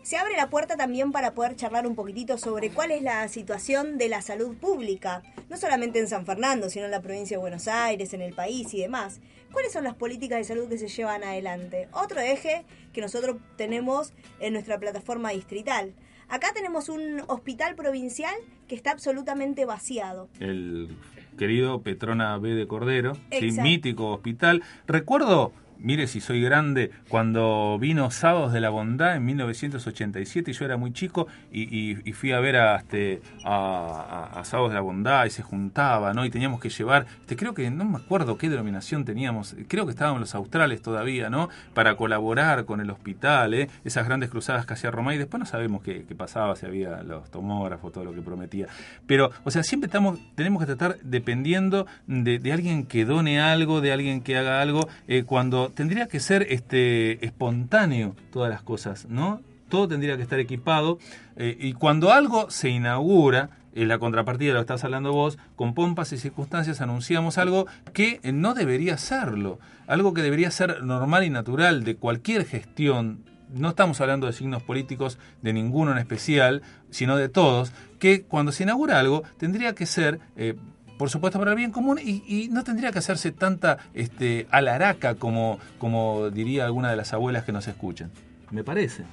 [0.03, 3.97] Se abre la puerta también para poder charlar un poquitito sobre cuál es la situación
[3.97, 7.69] de la salud pública, no solamente en San Fernando, sino en la provincia de Buenos
[7.69, 9.21] Aires, en el país y demás.
[9.53, 11.87] ¿Cuáles son las políticas de salud que se llevan adelante?
[11.93, 15.93] Otro eje que nosotros tenemos en nuestra plataforma distrital.
[16.27, 18.35] Acá tenemos un hospital provincial
[18.67, 20.27] que está absolutamente vaciado.
[20.41, 20.97] El
[21.37, 24.63] querido Petrona B de Cordero, sí, mítico hospital.
[24.85, 30.65] Recuerdo, mire si soy grande, cuando vino Sábados de la Bondad en 1987, y yo
[30.65, 35.29] era muy chico y, fui a ver a, este, a, Sábados de la Bondad y
[35.29, 36.25] se juntaba, ¿no?
[36.25, 39.91] Y teníamos que llevar, este, creo que no me acuerdo qué denominación teníamos, creo que
[39.91, 41.49] estábamos los australes todavía, ¿no?
[41.73, 43.69] Para colaborar con el hospital, ¿eh?
[43.83, 47.29] Esas grandes cruzadas que hacía Roma y después no sabemos qué, pasaba, si había los
[47.29, 48.67] tomógrafos, todo lo que prometía.
[49.05, 53.81] Pero, o sea, siempre estamos, tenemos que tratar dependiendo de, de alguien que done algo,
[53.81, 59.07] de alguien que haga algo, eh, cuando tendría que ser este espontáneo todas las cosas,
[59.09, 59.41] ¿no?
[59.69, 60.99] Todo tendría que estar equipado.
[61.35, 66.13] eh, y cuando algo se inaugura, en la contrapartida, lo estás hablando vos, con pompas
[66.13, 71.83] y circunstancias anunciamos algo que no debería serlo, algo que debería ser normal y natural
[71.83, 77.29] de cualquier gestión no estamos hablando de signos políticos de ninguno en especial, sino de
[77.29, 80.55] todos, que cuando se inaugura algo tendría que ser, eh,
[80.97, 85.15] por supuesto, para el bien común y, y no tendría que hacerse tanta este, alaraca
[85.15, 88.11] como, como diría alguna de las abuelas que nos escuchan.
[88.51, 89.03] Me parece.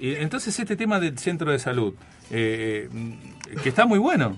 [0.00, 1.94] Y entonces este tema del centro de salud,
[2.30, 4.36] eh, eh, que está muy bueno,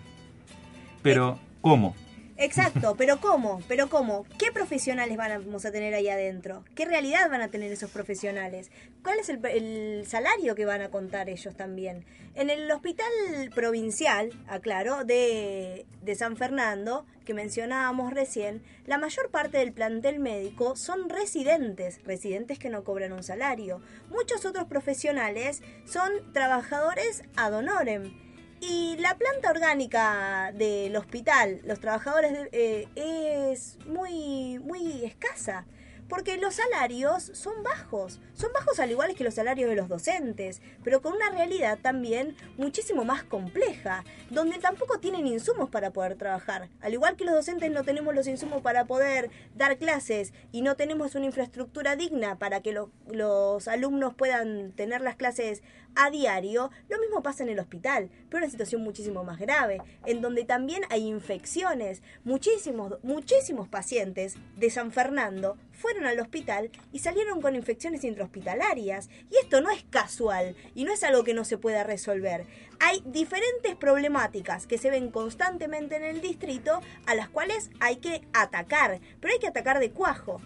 [1.02, 1.94] pero ¿cómo?
[2.38, 3.62] Exacto, pero ¿cómo?
[3.66, 4.26] Pero ¿cómo?
[4.38, 6.64] ¿Qué profesionales vamos a tener ahí adentro?
[6.74, 8.70] ¿Qué realidad van a tener esos profesionales?
[9.02, 12.04] ¿Cuál es el, el salario que van a contar ellos también?
[12.34, 13.08] En el hospital
[13.54, 20.76] provincial, aclaro, de, de San Fernando, que mencionábamos recién, la mayor parte del plantel médico
[20.76, 23.80] son residentes, residentes que no cobran un salario.
[24.10, 28.25] Muchos otros profesionales son trabajadores ad honorem.
[28.68, 35.66] Y la planta orgánica del hospital, los trabajadores, de- eh, es muy, muy escasa.
[36.08, 38.20] Porque los salarios son bajos.
[38.34, 42.36] Son bajos al igual que los salarios de los docentes, pero con una realidad también
[42.56, 46.68] muchísimo más compleja, donde tampoco tienen insumos para poder trabajar.
[46.80, 50.76] Al igual que los docentes no tenemos los insumos para poder dar clases y no
[50.76, 55.62] tenemos una infraestructura digna para que lo- los alumnos puedan tener las clases
[55.98, 60.20] a diario, lo mismo pasa en el hospital, pero una situación muchísimo más grave, en
[60.20, 62.02] donde también hay infecciones.
[62.22, 69.08] Muchísimos, muchísimos pacientes de San Fernando fueron al hospital y salieron con infecciones intrahospitalarias.
[69.30, 72.44] Y esto no es casual y no es algo que no se pueda resolver.
[72.80, 78.22] Hay diferentes problemáticas que se ven constantemente en el distrito a las cuales hay que
[78.32, 80.40] atacar, pero hay que atacar de cuajo.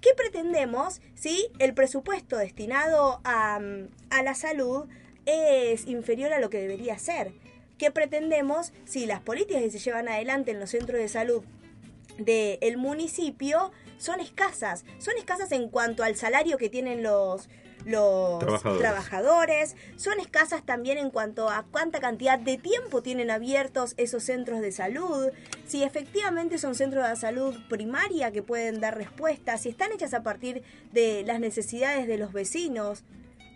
[0.00, 3.60] ¿Qué pretendemos si el presupuesto destinado a,
[4.10, 4.88] a la salud
[5.26, 7.32] es inferior a lo que debería ser?
[7.76, 11.44] ¿Qué pretendemos si las políticas que se llevan adelante en los centros de salud
[12.18, 14.84] del municipio son escasas?
[14.98, 17.48] Son escasas en cuanto al salario que tienen los,
[17.84, 18.80] los Trabajadores.
[18.80, 24.60] trabajadores, son escasas también en cuanto a cuánta cantidad de tiempo tienen abiertos esos centros
[24.60, 25.28] de salud,
[25.66, 30.22] si efectivamente son centros de salud primaria que pueden dar respuestas, si están hechas a
[30.22, 30.62] partir
[30.92, 33.04] de las necesidades de los vecinos.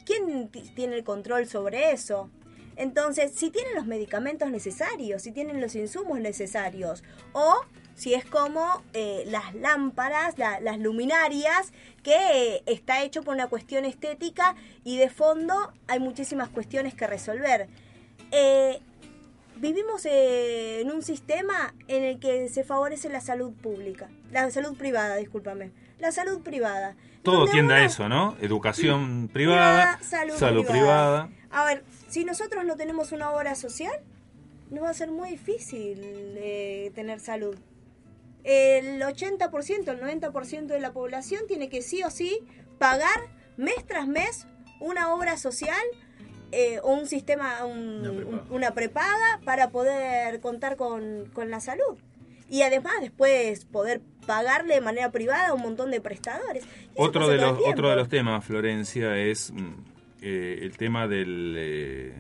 [0.07, 2.31] ¿Quién ti- tiene el control sobre eso?
[2.77, 7.03] Entonces, si tienen los medicamentos necesarios, si tienen los insumos necesarios,
[7.33, 7.55] o
[7.95, 11.73] si es como eh, las lámparas, la- las luminarias,
[12.03, 12.17] que
[12.57, 14.55] eh, está hecho por una cuestión estética
[14.85, 17.69] y de fondo hay muchísimas cuestiones que resolver.
[18.33, 18.81] Eh,
[19.57, 24.77] vivimos eh, en un sistema en el que se favorece la salud pública, la salud
[24.77, 26.97] privada, discúlpame, la salud privada.
[27.23, 28.37] Todo tiende a eso, ¿no?
[28.43, 31.29] Educación privada, salud, salud privada.
[31.29, 31.31] privada.
[31.51, 33.95] A ver, si nosotros no tenemos una obra social,
[34.71, 37.57] nos va a ser muy difícil eh, tener salud.
[38.45, 42.41] El 80%, el 90% de la población tiene que sí o sí
[42.79, 43.19] pagar
[43.57, 44.47] mes tras mes
[44.81, 45.83] una obra social
[46.53, 48.43] eh, o un sistema, un- Una prepaga.
[48.49, 51.97] un- una prepaga para poder contar con, con la salud.
[52.49, 56.65] Y además después poder pagarle de manera privada a un montón de prestadores.
[56.95, 59.73] Otro de, los, otro de los temas, Florencia, es mm,
[60.21, 62.13] eh, el tema del, eh,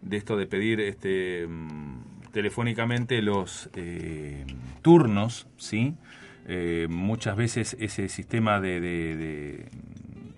[0.00, 1.95] de esto de pedir este, mm,
[2.36, 4.44] telefónicamente los eh,
[4.82, 5.94] turnos, ¿sí?
[6.46, 9.68] Eh, muchas veces ese sistema de, de- de-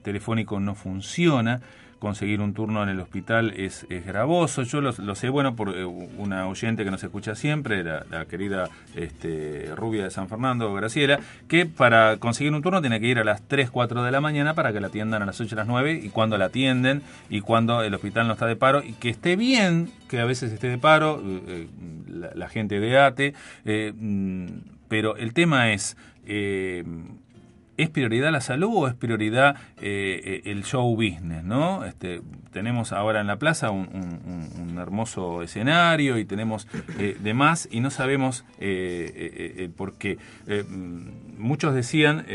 [0.04, 1.60] telefónico no funciona.
[1.98, 4.62] Conseguir un turno en el hospital es, gravoso.
[4.62, 9.72] Yo lo, sé, bueno, por eh, una oyente que nos escucha siempre, la, querida este,
[9.74, 11.18] rubia de San Fernando, Graciela,
[11.48, 14.54] que para conseguir un turno tiene que ir a las 3, 4 de la mañana
[14.54, 17.40] para que la atiendan a las 8, a las 9 y cuando la atienden y
[17.40, 20.68] cuando el hospital no está de paro y que esté bien, que a veces esté
[20.68, 23.34] de paro, eh, eh, la, gente de ATE,
[23.64, 24.46] mm,
[24.88, 25.96] pero el tema es...
[27.78, 31.44] ¿Es prioridad la salud o es prioridad eh, eh, el show business?
[31.44, 31.84] ¿no?
[31.84, 32.22] Este,
[32.52, 36.66] tenemos ahora en la plaza un, hermoso escenario y tenemos
[36.98, 40.18] eh, demás y no sabemos eh, eh, eh, por qué.
[40.46, 42.26] Mm, muchos decían,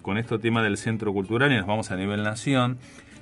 [0.00, 2.78] con este tema del centro cultural, y nos vamos a nivel nación,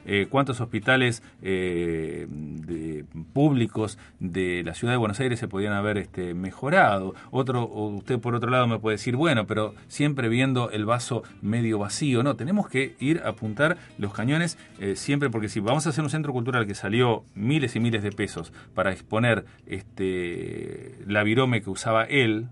[0.06, 5.98] eh, cuántos hospitales eh, de- públicos de la ciudad de Buenos Aires se podían haber
[5.98, 7.14] este, mejorado.
[7.30, 11.78] Otro, usted por otro lado me puede decir, bueno, pero siempre viendo el vaso medio
[11.78, 12.22] vacío.
[12.22, 16.04] No, tenemos que ir a apuntar los cañones eh, siempre, porque si vamos a hacer
[16.04, 21.62] un centro cultural que salió miles y miles de pesos para exponer este la virome
[21.62, 22.48] que usaba él,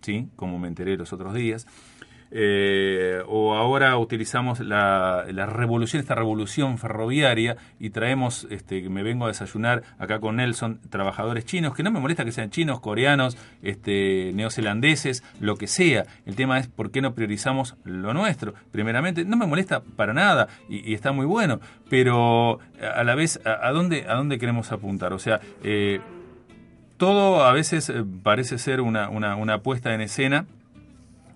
[0.00, 0.28] ¿sí?
[0.36, 1.66] como me enteré los otros días,
[2.30, 9.24] eh, o ahora utilizamos la, la revolución, esta revolución ferroviaria y traemos, este, me vengo
[9.24, 13.36] a desayunar acá con Nelson, trabajadores chinos, que no me molesta que sean chinos, coreanos,
[13.62, 16.06] este, neozelandeses, lo que sea.
[16.26, 18.54] El tema es por qué no priorizamos lo nuestro.
[18.72, 23.66] Primeramente, no me molesta para nada y, está muy bueno, pero a la vez, ¿a,
[23.66, 25.12] a dónde, a dónde queremos apuntar?
[25.12, 26.00] O sea, eh,
[26.96, 30.46] todo a veces eh, parece ser una, una, una puesta en escena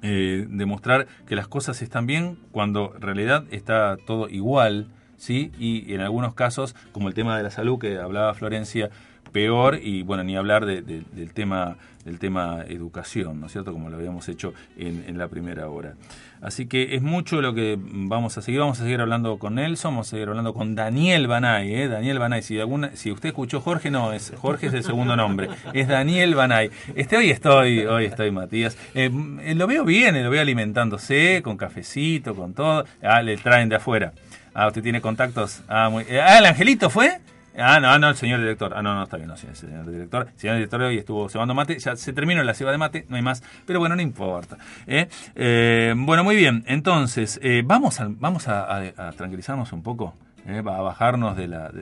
[0.02, 5.50] eh, demostrar que las cosas están bien cuando en realidad está todo igual, ¿sí?
[5.58, 8.90] Y en algunos casos, como el tema de la salud que hablaba Florencia,
[9.32, 13.72] peor y bueno, ni hablar de- de- del tema del tema educación, ¿no es cierto?
[13.74, 15.92] Como lo habíamos hecho en, en la primera hora.
[16.40, 18.60] Así que es mucho lo que vamos a seguir.
[18.60, 21.88] Vamos a seguir hablando con Nelson, vamos a seguir hablando con Daniel Banay, ¿eh?
[21.88, 22.42] Daniel Banay.
[22.42, 25.48] Si, alguna, si usted escuchó Jorge, no, es Jorge es el segundo nombre.
[25.72, 26.70] Es Daniel Banay.
[26.94, 28.76] Este, hoy estoy, hoy estoy, Matías.
[28.94, 29.10] Eh,
[29.42, 32.84] eh, lo veo bien, eh, lo veo alimentándose, con cafecito, con todo.
[33.02, 34.12] Ah, le traen de afuera.
[34.54, 35.62] Ah, usted tiene contactos.
[35.68, 37.20] Ah, muy, eh, ah, el angelito fue.
[37.60, 38.72] Ah, no, no, el señor director.
[38.74, 40.28] Ah, no, no, está bien, no, el señor director.
[40.36, 41.78] Señor director hoy estuvo cebando mate.
[41.78, 43.42] Ya se terminó la ceba de mate, no hay más.
[43.66, 44.58] Pero bueno, no importa.
[44.86, 45.08] ¿eh?
[45.34, 46.64] Eh, bueno, muy bien.
[46.66, 50.14] Entonces, eh, vamos, a, vamos a, tranquilizarnos un poco.
[50.46, 50.58] ¿eh?
[50.58, 51.72] A bajarnos de la...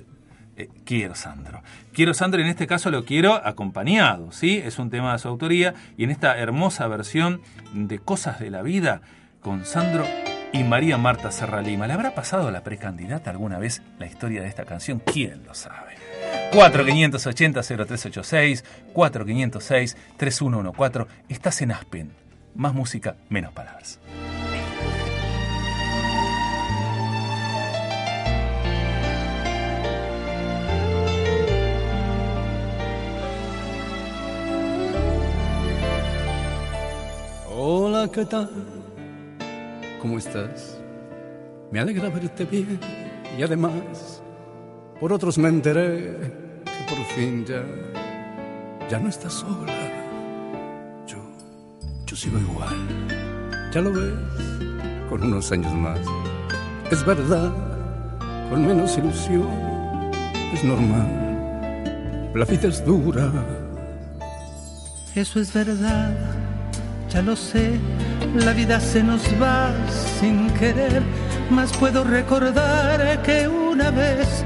[0.85, 1.62] quiero Sandro.
[1.93, 4.59] Quiero Sandro, en este caso lo quiero acompañado, ¿sí?
[4.59, 7.43] Es un tema de su autoría y en esta hermosa versión
[7.74, 9.03] de Cosas de la Vida
[9.40, 10.07] con Sandro
[10.52, 11.86] y María Marta Serralima.
[11.86, 15.01] ¿Le habrá pasado a la precandidata alguna vez la historia de esta canción?
[15.01, 15.94] ¿Quién lo sabe?
[16.52, 18.64] 4580-0386,
[18.94, 21.06] 4506-3114.
[21.28, 22.12] Estás en Aspen.
[22.55, 23.98] Más música, menos palabras.
[37.59, 38.51] Hola, ¿qué tal?
[40.01, 40.78] ¿Cómo estás?
[41.70, 42.78] Me alegra verte bien
[43.36, 44.23] y además
[45.01, 46.16] por otros me enteré
[46.64, 47.62] que por fin ya,
[48.89, 49.73] ya no estás sola.
[51.06, 51.18] Yo,
[52.06, 52.77] yo sigo igual.
[53.74, 54.14] Ya lo ves,
[55.09, 56.01] con unos años más.
[56.90, 57.52] Es verdad,
[58.48, 59.48] con menos ilusión,
[60.55, 62.32] es normal.
[62.35, 63.31] La vida es dura.
[65.14, 66.14] Eso es verdad,
[67.09, 67.78] ya lo sé,
[68.35, 69.73] la vida se nos va
[70.19, 71.03] sin querer,
[71.51, 74.45] mas puedo recordar que una vez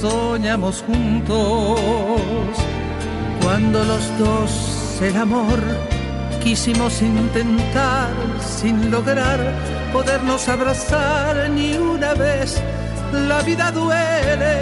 [0.00, 1.80] soñamos juntos,
[3.42, 5.58] cuando los dos el amor
[6.42, 8.10] quisimos intentar
[8.40, 9.38] sin lograr
[9.92, 12.60] podernos abrazar ni una vez,
[13.12, 14.54] la vida duele.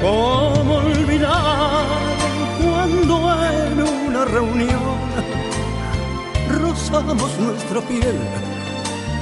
[0.00, 1.86] ¿Cómo olvidar
[2.60, 3.14] cuando
[3.44, 5.11] en una reunión
[6.72, 8.18] rozamos nuestra piel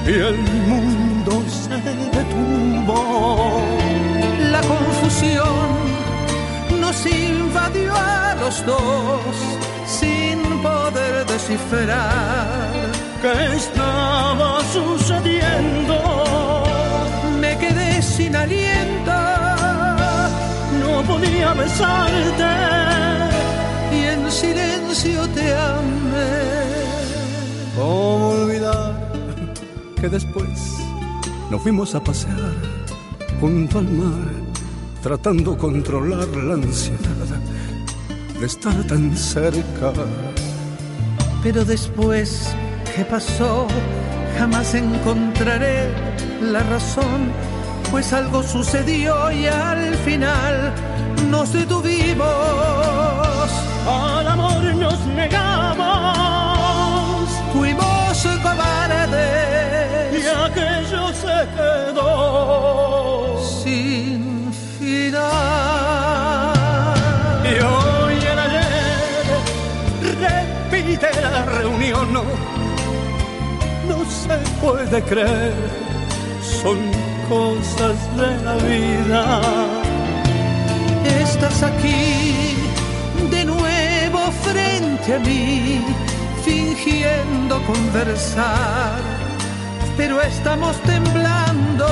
[0.07, 0.37] y el
[0.69, 1.75] mundo se
[2.17, 3.59] detuvo?
[4.51, 5.67] La confusión
[6.79, 9.35] nos invadió a los dos
[9.85, 12.71] sin poder descifrar
[13.21, 15.95] ¿Qué estaba sucediendo?
[17.39, 19.17] Me quedé sin aliento,
[20.81, 22.51] No podía besarte.
[23.91, 26.60] y en silencio te amé.
[27.75, 29.11] ¿Cómo olvidar
[29.99, 30.77] que después
[31.49, 32.51] nos fuimos a pasear
[33.39, 34.29] junto al mar,
[35.01, 36.99] tratando de controlar la ansiedad
[38.39, 39.93] de estar tan cerca?
[41.41, 42.53] Pero después,
[42.93, 43.67] ¿qué pasó?
[44.37, 45.89] Jamás encontraré
[46.41, 47.31] la razón,
[47.89, 50.73] pues algo sucedió y al final
[51.29, 52.27] nos detuvimos.
[53.87, 56.50] Al amor nos negamos.
[58.21, 60.13] Fuimos cobardes.
[60.13, 65.21] Y aquello se quedó sin final.
[67.43, 69.25] Y hoy el ayer
[70.19, 72.13] repite la reunión.
[72.13, 72.23] No,
[73.87, 75.53] no se puede creer,
[76.61, 76.77] son
[77.27, 79.41] cosas de la vida.
[81.05, 82.55] Estás aquí
[83.31, 85.81] de nuevo frente a mí,
[86.75, 88.99] fingiendo conversar,
[89.97, 91.87] pero estamos temblando,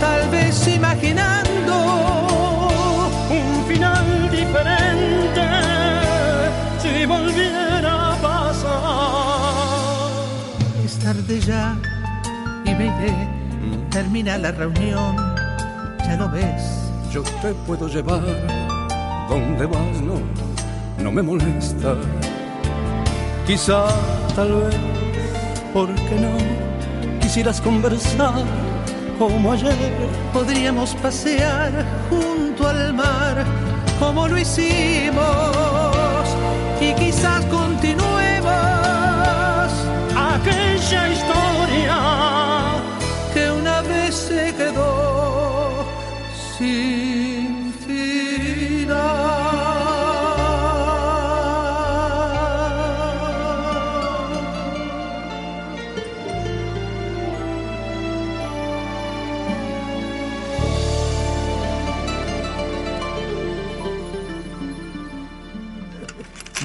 [0.00, 1.74] tal vez imaginando
[3.30, 5.42] un final diferente
[6.80, 8.74] si volviera a pasar.
[10.84, 11.76] Es tarde ya
[12.64, 13.28] y me iré,
[13.90, 15.16] termina la reunión,
[15.98, 16.62] ya lo ves.
[17.12, 18.22] Yo te puedo llevar
[19.28, 20.20] donde vas, no,
[21.02, 21.96] no me molesta.
[23.46, 23.86] Quizá,
[24.34, 24.76] tal vez,
[25.74, 27.20] ¿por qué no?
[27.20, 28.42] Quisieras conversar
[29.18, 30.08] como ayer.
[30.32, 31.72] Podríamos pasear
[32.08, 33.44] junto al mar
[34.00, 35.22] como lo hicimos
[36.80, 38.10] y quizás continuemos
[40.16, 41.23] aquella historia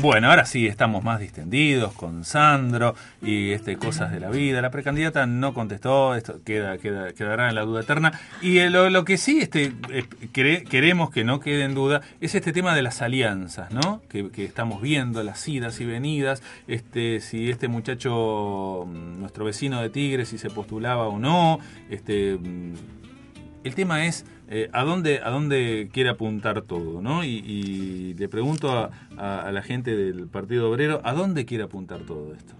[0.02, 4.62] Bueno, ahora sí estamos más distendidos con Sandro y este cosas de la vida.
[4.62, 8.18] La precandidata no contestó, esto queda, queda quedará en la duda eterna.
[8.42, 12.00] Y eh, lo, lo que sí este, eh, quere- queremos que no quede en duda
[12.22, 14.02] es este tema de las alianzas, ¿no?
[14.08, 19.82] Que, que estamos viendo, las idas y venidas, este, si este muchacho, mm, nuestro vecino
[19.82, 21.60] de Tigre, si se postulaba o no,
[21.90, 22.74] este mm,
[23.66, 27.24] el tema es eh, a dónde a dónde quiere apuntar todo, ¿no?
[27.24, 32.02] Y, le pregunto a, a- a la gente del Partido Obrero, ¿a dónde quiere apuntar
[32.02, 32.54] todo esto?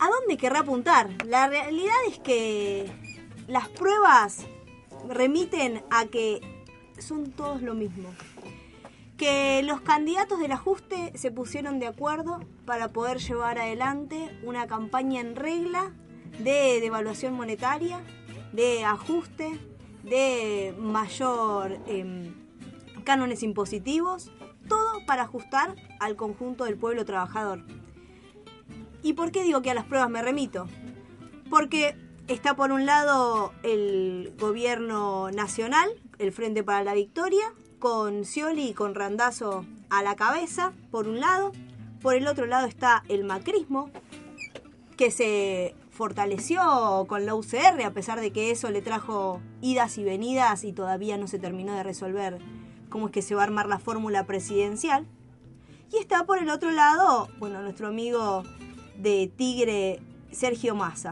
[0.00, 1.08] ¿A dónde querrá apuntar?
[1.24, 2.86] La realidad es que
[3.48, 4.46] las pruebas
[5.08, 6.40] remiten a que
[6.98, 8.08] son todos lo mismo.
[9.16, 15.20] Que los candidatos del ajuste se pusieron de acuerdo para poder llevar adelante una campaña
[15.20, 15.90] en regla
[16.38, 18.00] de devaluación monetaria,
[18.52, 19.58] de ajuste,
[20.02, 22.34] de mayor em,
[23.04, 24.30] cánones impositivos,
[24.68, 27.64] todo para ajustar al conjunto del pueblo trabajador.
[29.02, 30.66] ¿Y por qué digo que a las pruebas me remito?
[31.48, 31.96] Porque
[32.26, 35.88] está por un lado el gobierno nacional,
[36.18, 41.20] el Frente para la Victoria, con Scioli y con Randazo a la cabeza, por un
[41.20, 41.52] lado.
[42.02, 43.90] Por el otro lado está el macrismo,
[44.96, 50.04] que se fortaleció con la UCR, a pesar de que eso le trajo idas y
[50.04, 52.38] venidas y todavía no se terminó de resolver
[52.88, 55.08] cómo es que se va a armar la fórmula presidencial.
[55.92, 58.44] Y está por el otro lado, bueno, nuestro amigo
[58.96, 60.00] de Tigre,
[60.30, 61.10] Sergio Massa.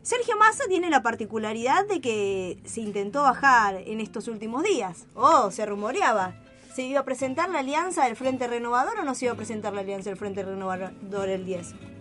[0.00, 5.06] Sergio Massa tiene la particularidad de que se intentó bajar en estos últimos días.
[5.14, 6.34] Oh, se rumoreaba.
[6.74, 9.74] ¿Se iba a presentar la alianza del Frente Renovador o no se iba a presentar
[9.74, 11.91] la alianza del Frente Renovador el 10?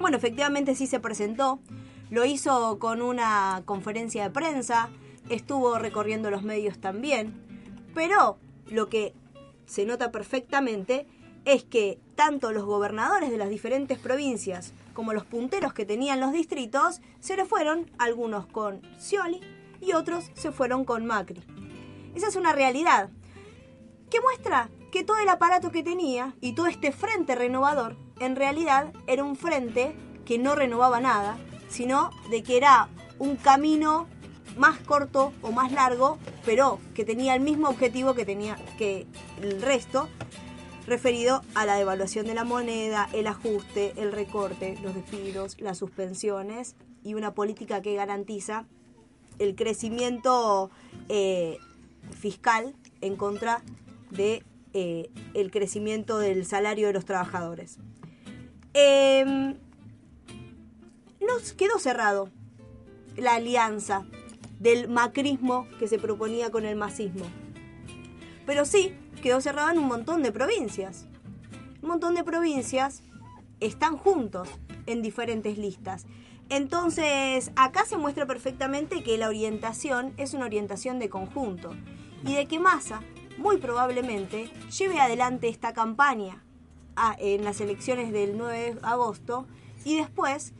[0.00, 1.60] Bueno, efectivamente sí se presentó.
[2.08, 4.88] Lo hizo con una conferencia de prensa.
[5.28, 7.34] Estuvo recorriendo los medios también.
[7.94, 8.38] Pero
[8.70, 9.14] lo que
[9.66, 11.06] se nota perfectamente
[11.44, 16.32] es que tanto los gobernadores de las diferentes provincias como los punteros que tenían los
[16.32, 19.40] distritos se le fueron, algunos con Scioli
[19.82, 21.42] y otros se fueron con Macri.
[22.14, 23.10] Esa es una realidad
[24.10, 28.92] que muestra que todo el aparato que tenía y todo este frente renovador en realidad
[29.06, 29.94] era un frente
[30.24, 31.36] que no renovaba nada,
[31.68, 32.88] sino de que era
[33.18, 34.06] un camino
[34.56, 39.06] más corto o más largo, pero que tenía el mismo objetivo que tenía que
[39.42, 40.08] el resto,
[40.86, 46.74] referido a la devaluación de la moneda, el ajuste, el recorte, los despidos, las suspensiones
[47.04, 48.66] y una política que garantiza
[49.38, 50.70] el crecimiento
[51.08, 51.58] eh,
[52.18, 53.62] fiscal en contra
[54.10, 54.42] de
[54.72, 57.78] eh, el crecimiento del salario de los trabajadores.
[58.72, 59.56] Em,
[61.20, 62.30] nos quedó cerrado
[63.16, 64.04] la alianza
[64.60, 67.24] del macrismo que se proponía con el masismo.
[68.46, 71.06] Pero sí, quedó cerrado en un montón de provincias.
[71.82, 73.02] Un montón de provincias
[73.58, 74.48] están juntos
[74.86, 76.06] en diferentes listas.
[76.48, 81.74] Entonces, acá se muestra perfectamente que la orientación es una orientación de conjunto
[82.24, 83.02] y de que Massa,
[83.38, 86.42] muy probablemente, lleve adelante esta campaña
[87.00, 89.46] a- en las elecciones del 9 de agosto
[89.84, 90.52] y después,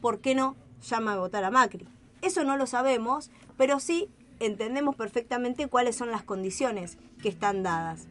[0.00, 1.86] ¿por qué no?, llama a votar a Macri.
[2.22, 4.08] Eso no lo sabemos, pero sí
[4.40, 8.06] entendemos perfectamente cuáles son las condiciones que están dadas.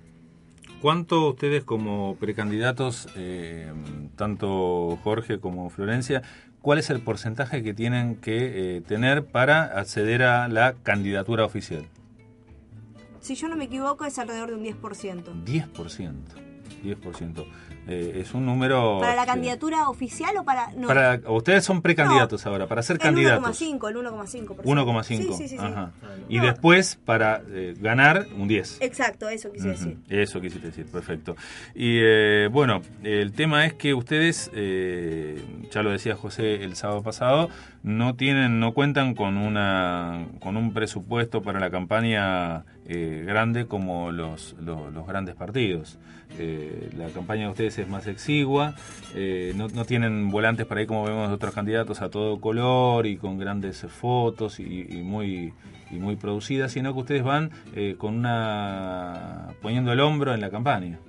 [0.82, 3.72] ¿Cuánto ustedes como precandidatos, eh,
[4.16, 6.22] tanto Jorge como Florencia,
[6.62, 11.86] cuál es el porcentaje que tienen que eh, tener para acceder a la candidatura oficial?
[13.20, 15.34] Si yo no me equivoco, es alrededor de un 10%.
[15.44, 16.14] 10%.
[16.82, 17.46] 10%.
[17.88, 19.00] Eh, es un número...
[19.00, 20.72] ¿Para la este, candidatura oficial o para.?
[20.78, 20.88] No.
[20.88, 23.60] para- ustedes son precandidatos ahora, para ser el candidatos.
[23.62, 24.64] 1,5, el 1,5%.
[24.64, 25.04] 1,5.
[25.04, 25.58] Sí, sí, sí, sí.
[25.60, 25.92] Ajá.
[26.28, 26.46] Y No.
[26.46, 28.78] después para eh, ganar un 10.
[28.82, 29.98] Exacto, eso quise decir.
[30.10, 31.36] Eso quisiste decir, perfecto.
[31.74, 37.02] Y eh, bueno, el tema es que ustedes, eh, ya lo decía José el sábado
[37.02, 37.50] pasado,
[37.82, 44.12] no tienen, no cuentan con una, con un presupuesto para la campaña eh, grande como
[44.12, 45.98] los, los, los grandes partidos.
[46.38, 48.76] Eh, la campaña de ustedes es más exigua,
[49.16, 53.38] eh, no, tienen volantes para ir como vemos otros candidatos a todo color y con
[53.38, 55.54] grandes fotos y, y muy
[55.92, 60.50] y muy producidas, sino que ustedes van eh, con una poniendo el hombro en la
[60.50, 61.00] campaña.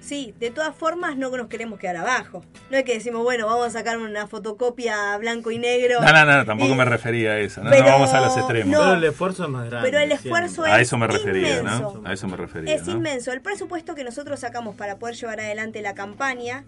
[0.00, 2.42] Sí, de todas formas no nos queremos quedar abajo.
[2.70, 6.00] No es que decimos, bueno, vamos a sacar una fotocopia blanco y negro.
[6.00, 8.36] No, no, no, tampoco y- me refería a eso, no, Pero no vamos a los
[8.36, 8.68] extremos.
[8.72, 8.78] no.
[8.78, 9.88] Pero el esfuerzo es más grande.
[9.90, 10.30] Pero el siempre.
[10.30, 12.00] esfuerzo A es eso me refería, inmenso.
[12.02, 12.08] ¿no?
[12.08, 12.92] A eso me refería, Es ¿no?
[12.92, 13.32] inmenso.
[13.32, 16.64] El presupuesto que nosotros sacamos para poder llevar adelante la campaña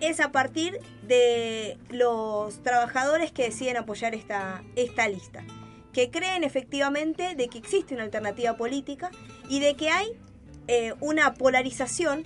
[0.00, 5.44] es a partir de los trabajadores que deciden apoyar esta, esta lista,
[5.92, 9.10] que creen efectivamente de que existe una alternativa política
[9.48, 10.08] y de que hay
[10.68, 12.24] eh, una polarización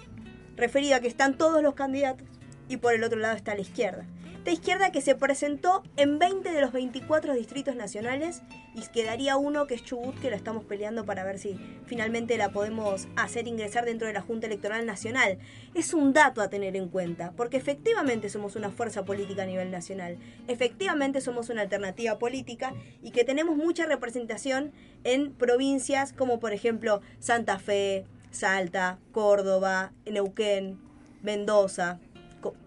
[0.56, 2.26] referida a que están todos los candidatos
[2.68, 4.06] y por el otro lado está la izquierda.
[4.46, 8.42] Esta izquierda que se presentó en 20 de los 24 distritos nacionales
[8.76, 12.50] y quedaría uno que es Chubut que la estamos peleando para ver si finalmente la
[12.50, 15.38] podemos hacer ingresar dentro de la Junta Electoral Nacional.
[15.74, 19.72] Es un dato a tener en cuenta, porque efectivamente somos una fuerza política a nivel
[19.72, 20.16] nacional,
[20.46, 22.72] efectivamente somos una alternativa política
[23.02, 24.70] y que tenemos mucha representación
[25.02, 28.04] en provincias como por ejemplo Santa Fe,
[28.36, 30.78] Salta, Córdoba, Neuquén,
[31.22, 31.98] Mendoza,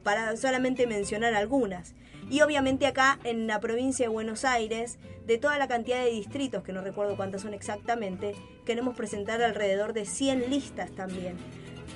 [0.03, 1.93] para solamente mencionar algunas.
[2.29, 6.63] Y obviamente acá en la provincia de Buenos Aires, de toda la cantidad de distritos,
[6.63, 8.35] que no recuerdo cuántas son exactamente,
[8.65, 11.37] queremos presentar alrededor de 100 listas también.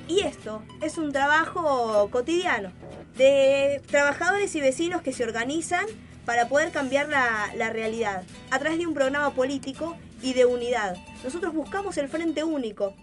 [0.07, 2.71] Y esto es un trabajo cotidiano
[3.17, 5.85] de trabajadores y vecinos que se organizan
[6.25, 10.95] para poder cambiar la, la realidad a través de un programa político y de unidad.
[11.23, 12.95] Nosotros buscamos el frente único,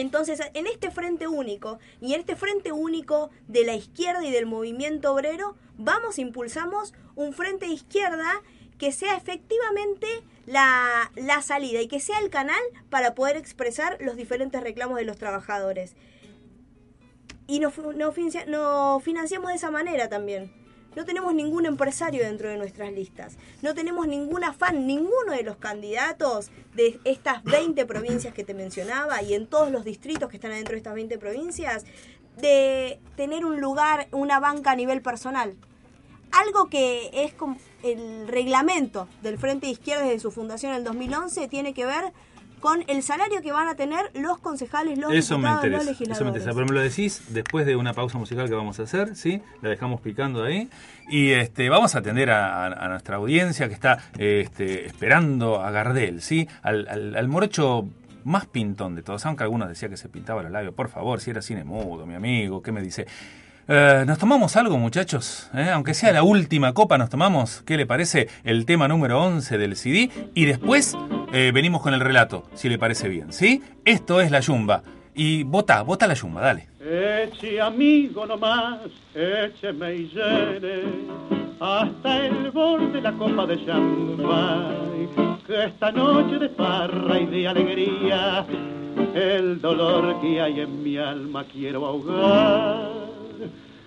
[0.00, 4.46] entonces, en este frente único y en este frente único de la izquierda y del
[4.46, 8.42] movimiento obrero, vamos, impulsamos un frente de izquierda
[8.78, 10.06] que sea efectivamente
[10.46, 12.60] la, la salida y que sea el canal
[12.90, 15.94] para poder expresar los diferentes reclamos de los trabajadores.
[17.46, 18.14] Y nos, nos
[19.02, 20.52] financiamos de esa manera también.
[20.96, 23.36] No tenemos ningún empresario dentro de nuestras listas.
[23.62, 29.22] No tenemos ningún afán, ninguno de los candidatos de estas 20 provincias que te mencionaba
[29.22, 31.84] y en todos los distritos que están adentro de estas 20 provincias,
[32.36, 35.56] de tener un lugar, una banca a nivel personal.
[36.30, 40.84] Algo que es como el reglamento del Frente de Izquierda desde su fundación en el
[40.84, 42.12] 2011 tiene que ver
[42.60, 45.84] con el salario que van a tener los concejales, los Eso me diputados, interesa, los
[45.84, 46.28] eso me legisladores.
[46.42, 46.54] interesa.
[46.54, 49.40] Pero me lo decís después de una pausa musical que vamos a hacer, ¿sí?
[49.62, 50.68] La dejamos picando ahí.
[51.08, 55.70] Y este, vamos a atender a, a- a nuestra audiencia que está este, esperando a
[55.70, 56.48] Gardel, ¿sí?
[56.62, 57.86] Al, al, al morocho
[58.24, 60.74] más pintón de todos, aunque algunos decían que se pintaba los labios.
[60.74, 63.06] Por favor, si era cine mudo, mi amigo, ¿qué me dice?
[63.70, 65.50] Eh, ¿Nos tomamos algo, muchachos?
[65.54, 65.68] ¿Eh?
[65.72, 68.28] Aunque sea la última copa, nos tomamos, ¿qué le parece?
[68.44, 70.10] El tema número 11 del CD.
[70.34, 70.96] Y después
[71.32, 73.62] eh, venimos con el relato, si le parece bien, ¿sí?
[73.84, 74.82] Esto es la yumba.
[75.14, 76.68] Y vota, vota la yumba, dale.
[76.80, 78.78] Eche amigo nomás,
[79.14, 80.82] écheme y llene
[81.60, 85.08] hasta el borde de la copa de champán.
[85.46, 88.46] Que esta noche de farra y de alegría,
[89.14, 92.90] el dolor que hay en mi alma quiero ahogar.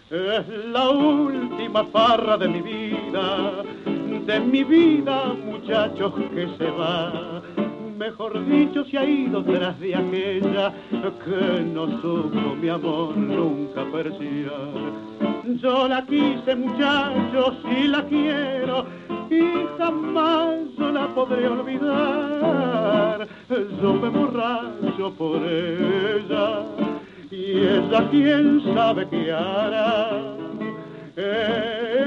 [0.09, 3.63] Es la última farra de mi vida,
[4.19, 7.41] de mi vida, muchachos, que se va.
[7.97, 10.73] Mejor dicho, se ha ido tras de aquella
[11.23, 14.71] que no supo mi amor nunca apreciar.
[15.61, 18.85] Yo la quise, muchachos, y la quiero,
[19.29, 23.27] y jamás yo la podré olvidar.
[23.81, 26.63] Yo me borracho por ella,
[27.29, 30.37] y ella quién sabe qué hará.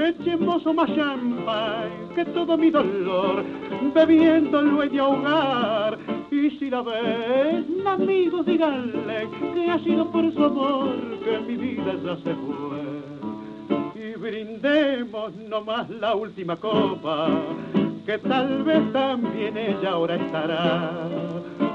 [0.04, 3.42] Echemos más champagne, que todo mi dolor,
[3.94, 5.98] bebiéndolo he de ahogar.
[6.30, 10.94] Y si la ves, amigos, díganle que ha sido por su amor
[11.24, 12.84] que mi vida ya se fue.
[13.94, 17.30] Y brindemos nomás la última copa,
[18.04, 20.90] que tal vez también ella ahora estará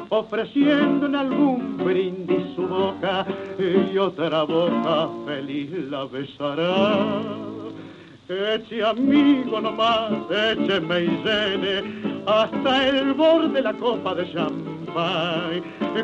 [0.10, 3.26] ofreciendo en algún brindis su boca
[3.58, 7.59] y otra boca feliz la besará.
[8.30, 11.82] Eche amigo nomás, écheme y llene
[12.28, 15.64] hasta el borde de la copa de champán,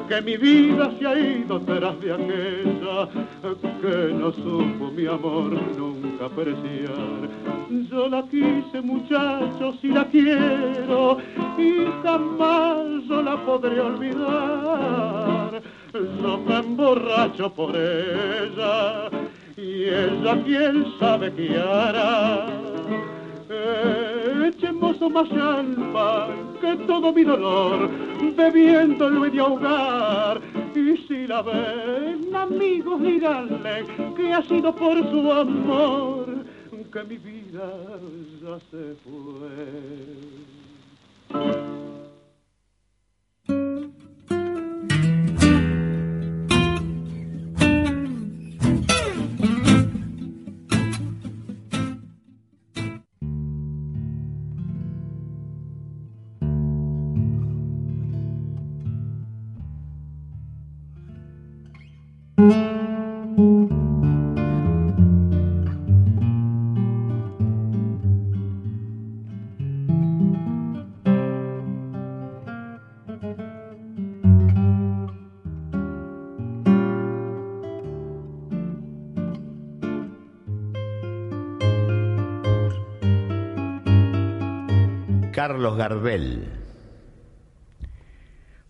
[0.10, 3.07] que mi vida se ha ido tras de aquella
[3.80, 7.30] que no supo mi amor nunca apreciar.
[7.91, 11.19] Yo la quise muchachos y la quiero
[11.60, 15.61] y jamás yo la podré olvidar.
[15.93, 19.11] Yo me emborracho por ella
[19.57, 22.48] y ella quién sabe qué hará.
[24.48, 26.27] Echemos más alma
[26.61, 27.90] que todo mi dolor,
[28.36, 30.41] bebiéndolo he de ahogar.
[30.76, 36.45] Y si la ven, amigos, díganle que ha sido por su amor
[36.95, 37.69] que mi vida
[38.41, 39.52] ya se fue.
[85.47, 86.47] Carlos Gardel.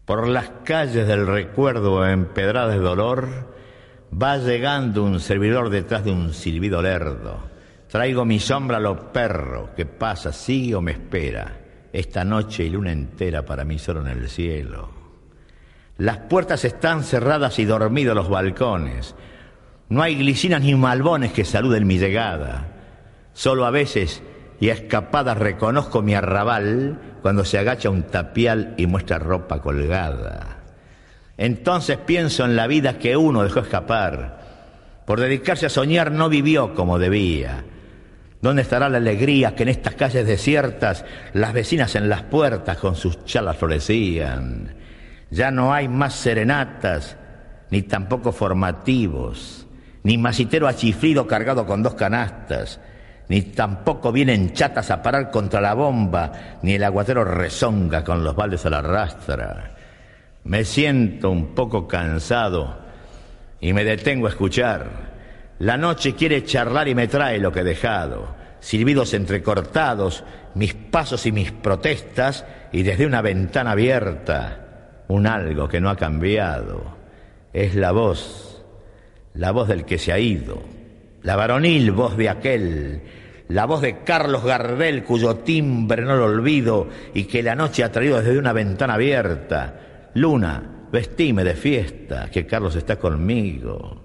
[0.03, 3.29] Por las calles del recuerdo empedradas de dolor,
[4.11, 7.39] va llegando un servidor detrás de un silbido lerdo.
[7.87, 11.61] Traigo mi sombra a los perros, que pasa, sigue o me espera.
[11.93, 14.89] Esta noche y luna entera para mí solo en el cielo.
[15.97, 19.15] Las puertas están cerradas y dormidos los balcones.
[19.87, 22.67] No hay glicinas ni malbones que saluden mi llegada.
[23.31, 24.21] Solo a veces
[24.59, 30.57] y a escapadas reconozco mi arrabal cuando se agacha un tapial y muestra ropa colgada.
[31.37, 34.39] Entonces pienso en la vida que uno dejó escapar.
[35.05, 37.65] Por dedicarse a soñar no vivió como debía.
[38.41, 41.03] ¿Dónde estará la alegría que en estas calles desiertas
[41.33, 44.75] las vecinas en las puertas con sus chalas florecían?
[45.31, 47.17] Ya no hay más serenatas,
[47.71, 49.67] ni tampoco formativos,
[50.03, 52.79] ni masitero achiflido cargado con dos canastas
[53.27, 58.35] ni tampoco vienen chatas a parar contra la bomba, ni el aguatero rezonga con los
[58.35, 59.75] baldes a la rastra.
[60.43, 62.77] Me siento un poco cansado
[63.59, 65.15] y me detengo a escuchar.
[65.59, 68.35] La noche quiere charlar y me trae lo que he dejado.
[68.59, 70.23] Silbidos entrecortados,
[70.53, 75.95] mis pasos y mis protestas, y desde una ventana abierta, un algo que no ha
[75.95, 76.95] cambiado.
[77.53, 78.63] Es la voz,
[79.33, 80.74] la voz del que se ha ido
[81.25, 83.01] la varonil voz de aquel,
[83.47, 87.91] la voz de Carlos Gardel, cuyo timbre no lo olvido y que la noche ha
[87.91, 90.09] traído desde una ventana abierta.
[90.13, 94.03] Luna, vestime de fiesta, que Carlos está conmigo.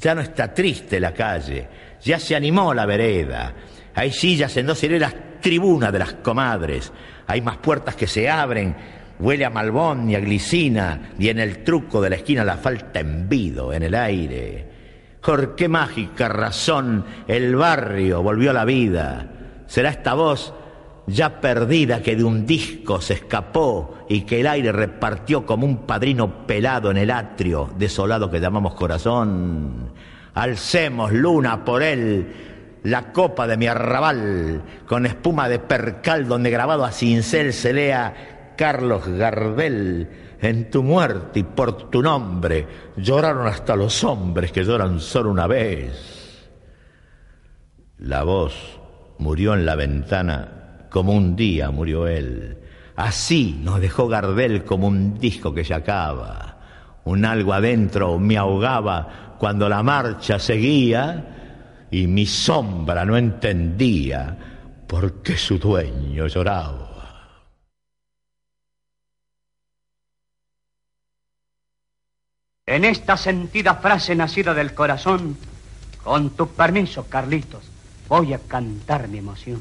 [0.00, 1.68] Ya no está triste la calle,
[2.02, 3.54] ya se animó la vereda.
[3.94, 6.90] Hay sillas en dos hileras, tribuna de las comadres.
[7.26, 8.74] Hay más puertas que se abren,
[9.18, 13.00] huele a malbón y a glicina, y en el truco de la esquina la falta
[13.00, 14.73] envido en el aire.
[15.24, 19.26] Por qué mágica razón el barrio volvió a la vida.
[19.66, 20.52] Será esta voz
[21.06, 25.86] ya perdida que de un disco se escapó y que el aire repartió como un
[25.86, 29.92] padrino pelado en el atrio desolado que llamamos corazón.
[30.34, 32.26] Alcemos, luna, por él
[32.82, 38.52] la copa de mi arrabal, con espuma de percal donde grabado a cincel se lea
[38.58, 42.66] Carlos Gardel en tu muerte y por tu nombre
[42.96, 46.50] lloraron hasta los hombres que lloran solo una vez.
[47.98, 48.54] La voz
[49.18, 52.58] murió en la ventana como un día murió él.
[52.96, 56.58] Así nos dejó Gardel como un disco que se acaba.
[57.04, 64.36] Un algo adentro me ahogaba cuando la marcha seguía y mi sombra no entendía
[64.86, 66.83] por qué su dueño lloraba.
[72.66, 75.36] En esta sentida frase nacida del corazón,
[76.02, 77.70] con tu permiso, Carlitos,
[78.08, 79.60] voy a cantar mi emoción.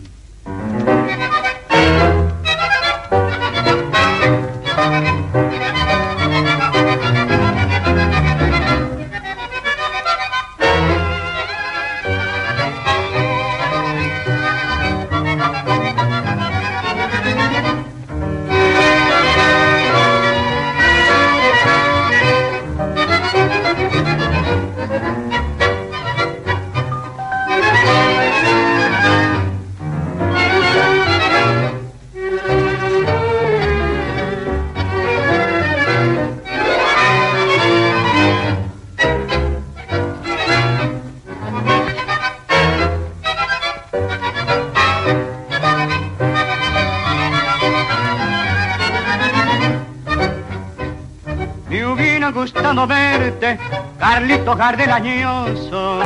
[54.56, 56.00] Gardel añoso.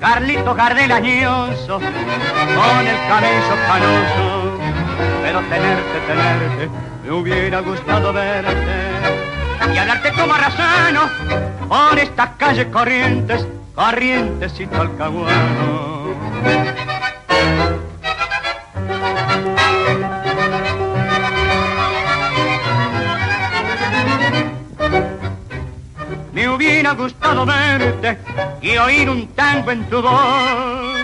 [0.00, 4.58] Carlito Gardel añoso, con el cabello canoso.
[5.22, 6.68] Pero tenerte, tenerte,
[7.04, 8.54] me hubiera gustado verte.
[9.72, 11.02] Y hablarte como razano,
[11.68, 14.66] por estas calles corrientes, corrientes y
[28.74, 30.98] y oír un tango en tu voz.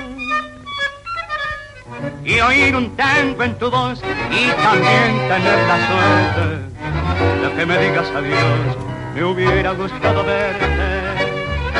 [2.25, 6.45] Y oír un tango en tu voz y también tener la suerte
[7.43, 8.77] de que me digas adiós.
[9.15, 10.67] Me hubiera gustado verte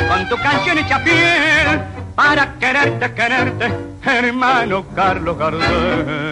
[0.07, 1.81] con tu canción hecha piel
[2.15, 3.73] para quererte, quererte,
[4.05, 6.30] hermano Carlos Gardel.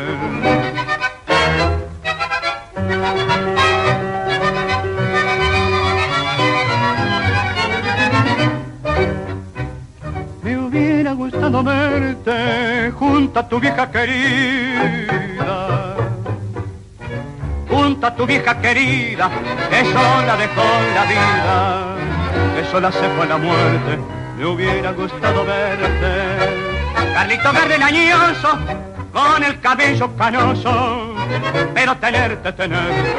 [13.29, 15.67] Junto a tu vieja querida.
[17.69, 19.29] Junto a tu vieja querida,
[19.69, 20.63] que sola dejó
[20.95, 21.95] la vida,
[22.55, 23.99] que sola se fue la muerte.
[24.35, 26.63] Me hubiera gustado verte.
[27.13, 28.57] Carlito Gardel añoso,
[29.13, 31.13] con el cabello canoso,
[31.75, 33.13] pero tenerte, tenerte.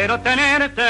[0.00, 0.82] pero tenerte,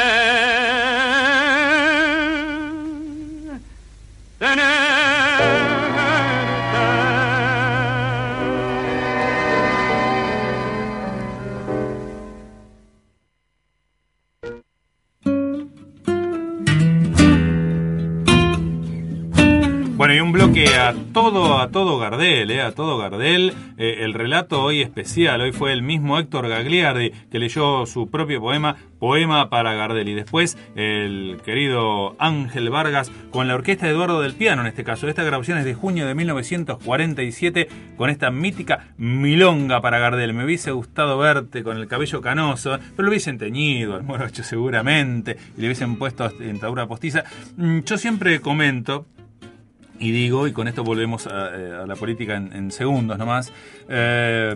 [20.10, 23.54] Bueno, y un bloque a todo, a todo Gardel, eh, a todo Gardel.
[23.78, 28.40] Eh, el relato hoy especial, hoy fue el mismo Héctor Gagliardi que leyó su propio
[28.40, 30.08] poema, Poema para Gardel.
[30.08, 34.82] Y después el querido Ángel Vargas con la orquesta de Eduardo del Piano, en este
[34.82, 35.06] caso.
[35.06, 40.34] Esta grabación es de junio de 1947 con esta mítica milonga para Gardel.
[40.34, 45.36] Me hubiese gustado verte con el cabello canoso, pero lo hubiesen teñido al morocho seguramente
[45.56, 47.22] y le hubiesen puesto dentadura postiza.
[47.56, 49.06] Mm, Yo siempre comento,
[50.00, 53.52] y digo, y con esto volvemos a, eh, a la política en, en segundos nomás,
[53.88, 54.54] eh,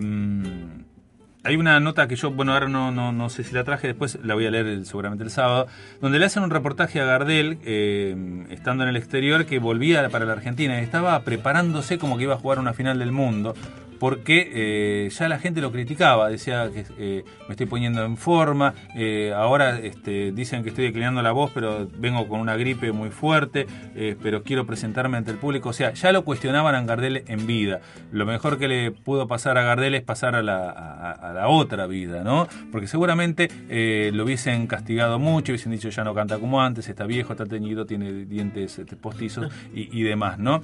[1.46, 4.32] hay una nota que yo, bueno, ahora no, no, sé si la traje, después la
[4.34, 5.66] voy a leer seguramente el sábado,
[6.00, 10.24] donde le hacen un reportaje a Gardel, eh, estando en el exterior, que volvía para
[10.24, 13.54] la Argentina y estaba preparándose como que iba a jugar una final del mundo.
[13.98, 18.74] Porque eh, ya la gente lo criticaba, decía que eh, me estoy poniendo en forma,
[18.94, 23.10] eh, ahora este, dicen que estoy declinando la voz, pero vengo con una gripe muy
[23.10, 23.66] fuerte,
[24.22, 25.68] pero quiero presentarme ante el público.
[25.70, 27.80] O sea, ya lo cuestionaban a Gardel en vida.
[28.12, 31.86] Lo mejor que le pudo pasar a Gardel es pasar a la, a- la otra
[31.86, 32.46] vida, ¿no?
[32.72, 33.48] Porque seguramente
[34.12, 37.86] lo hubiesen castigado mucho, hubiesen dicho ya no canta como antes, está viejo, está teñido,
[37.86, 40.60] tiene dientes este, postizos y, y demás, ¿no?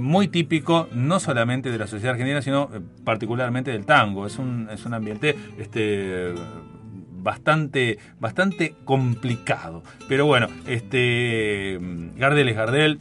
[0.00, 2.70] Muy típico, no solamente de la sociedad argentina, sino
[3.04, 4.26] particularmente del tango.
[4.26, 6.34] Es un, es un ambiente este,
[7.22, 9.82] bastante, bastante complicado.
[10.08, 11.78] Pero bueno, este
[12.16, 12.98] Gardel es Gardel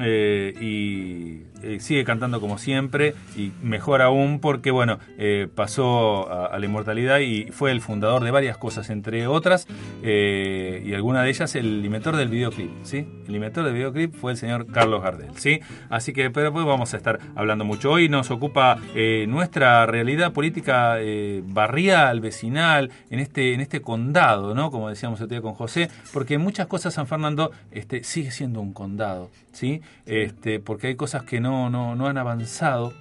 [0.00, 6.58] eh, y eh, sigue cantando como siempre y mejor aún porque bueno eh, pasó a,
[6.58, 9.66] la inmortalidad y fue el fundador de varias cosas entre otras
[10.02, 14.32] eh, y alguna de ellas el inventor del videoclip sí el inventor del videoclip fue
[14.32, 17.90] el señor Carlos Gardel sí así que pero pues vamos a estar hablando mucho.
[17.90, 18.78] Hoy nos ocupa
[19.26, 20.98] nuestra realidad política
[21.44, 26.38] barrial vecinal en este en este condado no como decíamos el día con José porque
[26.38, 31.40] muchas cosas San Fernando este sigue siendo un condado sí este porque hay cosas que
[31.40, 32.92] no no, no han avanzado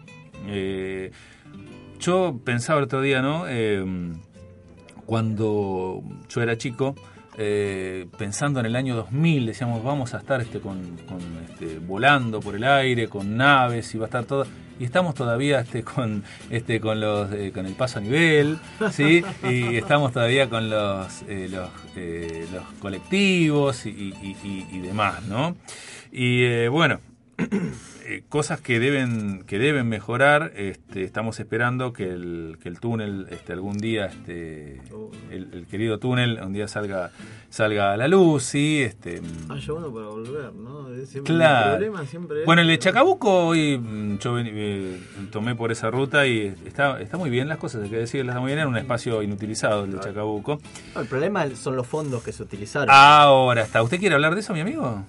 [0.47, 1.11] Eh,
[1.99, 3.83] yo pensaba el otro día no Eh,
[5.05, 6.95] cuando yo era chico
[7.37, 11.19] eh, pensando en el año 2000, decíamos, vamos a estar este, con, con,
[11.49, 14.45] este, volando por el aire, con naves y va a estar todo.
[14.79, 18.59] Y estamos todavía este, con, este, con, los, eh, con el paso a nivel,
[18.91, 19.23] ¿sí?
[19.49, 21.69] y estamos todavía con los, eh, los,
[22.51, 25.55] los colectivos y, y- y- y demás, ¿no?
[26.15, 26.99] Y eh, bueno,
[28.05, 33.25] eh, cosas que deben que deben mejorar este, estamos esperando que el, que el túnel
[33.31, 34.79] este, algún día este,
[35.31, 37.09] el, el querido túnel un día salga
[37.49, 39.19] salga a la luz sí este
[39.49, 40.85] Haya uno para volver, ¿no?
[41.07, 41.71] Siempre- El claro.
[41.77, 44.99] problema siempre es- bueno el de Chacabuco hoy mm, yo ven- eh,
[45.31, 48.41] tomé por esa ruta y está está muy bien las cosas hay que decirlas está
[48.41, 50.61] muy bien era un espacio inutilizado el de Chacabuco.
[50.93, 52.89] No, el problema son los fondos que se utilizaron.
[52.91, 55.03] ahora está usted quiere hablar de eso mi amigo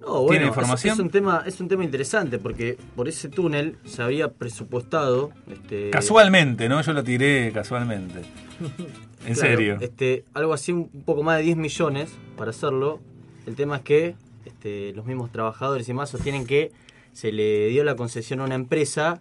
[0.00, 0.94] No, bueno, ¿Tiene es- información?
[0.94, 5.30] Es, un tema, es un tema interesante porque por ese túnel se había presupuestado.
[5.50, 8.20] Este, casualmente no yo lo tiré casualmente
[9.26, 12.98] en Claro, serio Este, algo así, un poco más de 10 millones para hacerlo.
[13.46, 14.14] El tema es que
[14.46, 16.72] este, los mismos trabajadores y demás sostienen que
[17.12, 19.20] se le dio la concesión a una empresa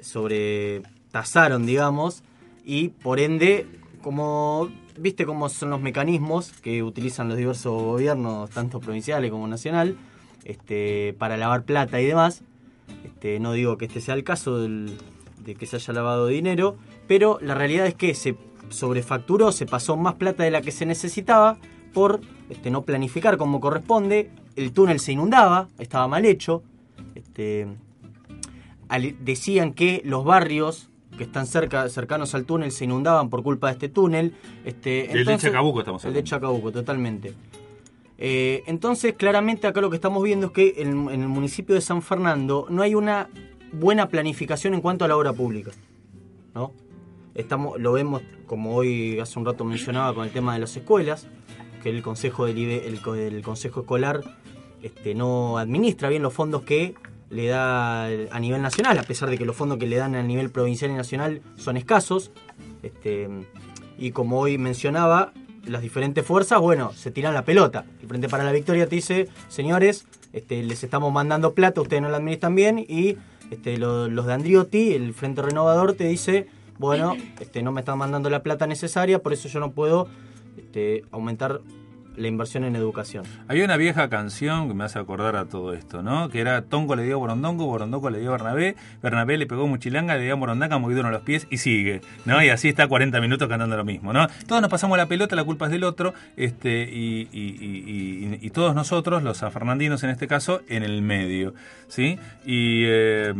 [0.00, 2.22] sobre tasaron, digamos,
[2.64, 3.66] y por ende,
[4.02, 9.96] como viste cómo son los mecanismos que utilizan los diversos gobiernos, tanto provinciales como nacional,
[10.44, 12.42] este, para lavar plata y demás.
[13.04, 14.96] Este, no digo que este sea el caso del-
[15.44, 16.76] de que se haya lavado dinero,
[17.06, 18.36] pero la realidad es que se
[18.68, 21.56] sobrefacturó, se pasó más plata de la que se necesitaba
[21.94, 24.30] por este, no planificar como corresponde.
[24.56, 26.62] El túnel se inundaba, estaba mal hecho.
[27.14, 27.66] Este,
[28.88, 33.66] al- decían que los barrios que están cerca, cercanos al túnel se inundaban por culpa
[33.68, 34.34] de este túnel.
[34.64, 37.34] Este, Del de Chacabuco estamos El de Chacabuco, totalmente.
[38.22, 42.02] Eh, entonces, claramente acá lo que estamos viendo es que en, el municipio de San
[42.02, 43.28] Fernando no hay una
[43.72, 45.70] buena planificación en cuanto a la obra pública.
[46.54, 46.72] ¿no?
[47.34, 51.26] Estamos, lo vemos, como hoy hace un rato mencionaba, con el tema de las escuelas,
[51.82, 54.20] que el Consejo, el, co- el consejo Escolar
[54.82, 56.94] este, no administra bien los fondos que
[57.30, 60.22] le da a nivel nacional, a pesar de que los fondos que le dan a
[60.22, 62.32] nivel provincial y nacional son escasos.
[62.82, 63.28] Este,
[63.96, 65.32] y como hoy mencionaba,
[65.66, 67.84] las diferentes fuerzas, bueno, se tiran la pelota.
[68.00, 72.08] El Frente para la Victoria te dice, señores, este, les estamos mandando plata, ustedes no
[72.08, 73.16] la administran bien, y
[73.50, 76.46] este, lo- los de Andriotti, el Frente Renovador, te dice,
[76.78, 80.08] bueno, este, no me están mandando la plata necesaria, por eso yo no puedo
[80.56, 81.60] este, aumentar
[82.20, 83.24] la inversión en educación.
[83.48, 86.28] Había una vieja canción que me hace acordar a todo esto, ¿no?
[86.28, 90.24] Que era Tongo le dio Borondongo, Borondongo le dio Bernabé, Bernabé le pegó Muchilanga, le
[90.24, 92.42] dio a Morondanga, movido a los pies y sigue, ¿no?
[92.42, 94.26] Y así está 40 minutos cantando lo mismo, ¿no?
[94.46, 99.38] Todos nos pasamos la pelota, la culpa es del otro, este, y, todos nosotros, los
[99.38, 101.54] sanfernandinos en este caso, en el medio,
[101.88, 102.18] ¿sí?
[102.44, 103.32] Y eh,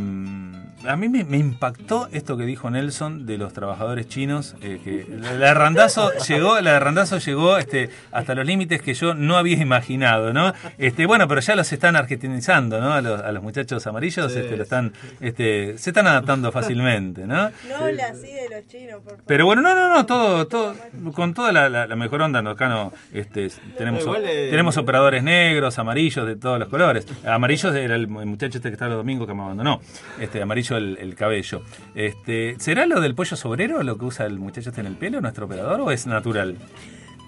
[0.86, 5.32] a mí me, impactó esto que dijo Nelson de los trabajadores chinos, eh, que la
[5.32, 5.89] de
[6.28, 6.78] llegó, la
[7.19, 10.55] llegó este, hasta los límites que yo no había imaginado, ¿no?
[10.79, 12.93] Este, bueno, pero ya los están argentinizando, ¿no?
[12.93, 14.39] A los, a los muchachos amarillos, Sí.
[14.39, 17.51] este, lo están, este, se están adaptando fácilmente, ¿no?
[17.69, 19.25] No habla así de los chinos, por favor.
[19.27, 20.75] Pero bueno, no, no, no, todo, todo,
[21.15, 22.51] con toda la, la- la mejor onda, ¿no?
[22.51, 27.07] acá no, este, tenemos, igual, eh, tenemos operadores negros, amarillos, de todos los colores.
[27.27, 29.81] Amarillos era el muchacho este que estaba el domingo que me abandonó,
[30.21, 31.63] este, amarillo el, el cabello.
[31.95, 35.21] Este, ¿Será lo del pollo sobrero lo que usa el muchacho este en el pelo,
[35.21, 36.57] nuestro operador, o es natural?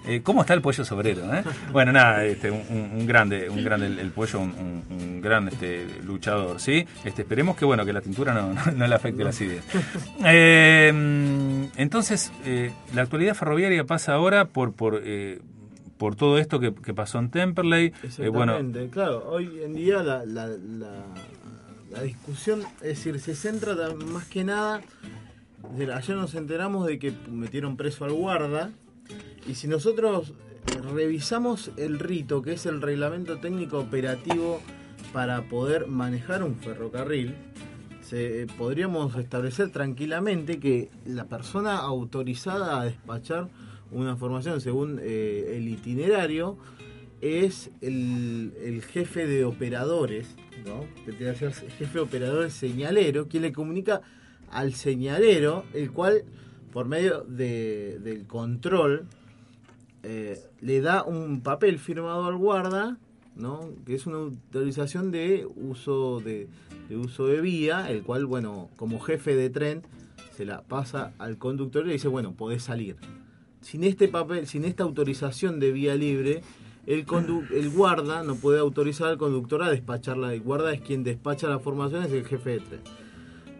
[0.05, 1.33] Eh, ¿Cómo está el pollo sobrero?
[1.33, 1.43] eh?
[1.71, 6.85] Bueno, nada, este, un, grande, un grande el, pollo, un, gran este, luchador, ¿sí?
[7.05, 9.63] Este, esperemos que bueno que la tintura no, no, le afecte las ideas.
[10.25, 12.31] Eh, entonces,
[12.93, 15.39] la actualidad ferroviaria pasa ahora por por eh,
[15.97, 17.93] por todo esto que, pasó en Temperley.
[18.17, 21.05] Eh, bueno, Exactamente, claro, hoy en día la, la, la,
[21.91, 23.73] la discusión, es decir, se centra
[24.05, 24.81] más que nada,
[25.95, 28.71] ayer nos enteramos de que metieron preso al guarda,
[29.47, 30.33] y si nosotros
[30.93, 34.61] revisamos el rito, que es el reglamento técnico operativo
[35.11, 37.35] para poder manejar un ferrocarril,
[38.01, 43.49] se, podríamos establecer tranquilamente que la persona autorizada a despachar
[43.91, 46.57] una formación según eh, el itinerario
[47.21, 50.35] es el, el jefe de operadores,
[50.65, 50.85] ¿no?
[51.05, 54.01] Que tiene que ser jefe de operadores señalero, quien le comunica
[54.51, 56.25] al señalero, el cual,
[56.73, 59.05] por medio de- del control,
[60.03, 62.97] eh, le da un papel firmado al guarda,
[63.35, 63.69] ¿no?
[63.85, 66.47] Que es una autorización de uso de,
[66.89, 69.83] de uso de vía, el cual, bueno, como jefe de tren,
[70.35, 72.95] se la pasa al conductor y le dice, bueno, podés salir.
[73.61, 76.41] Sin este papel, sin esta autorización de vía libre,
[76.85, 77.05] el,
[77.53, 80.33] el guarda no puede autorizar al conductor a despacharla.
[80.33, 82.81] El guarda es quien despacha la formación, es el jefe de tren.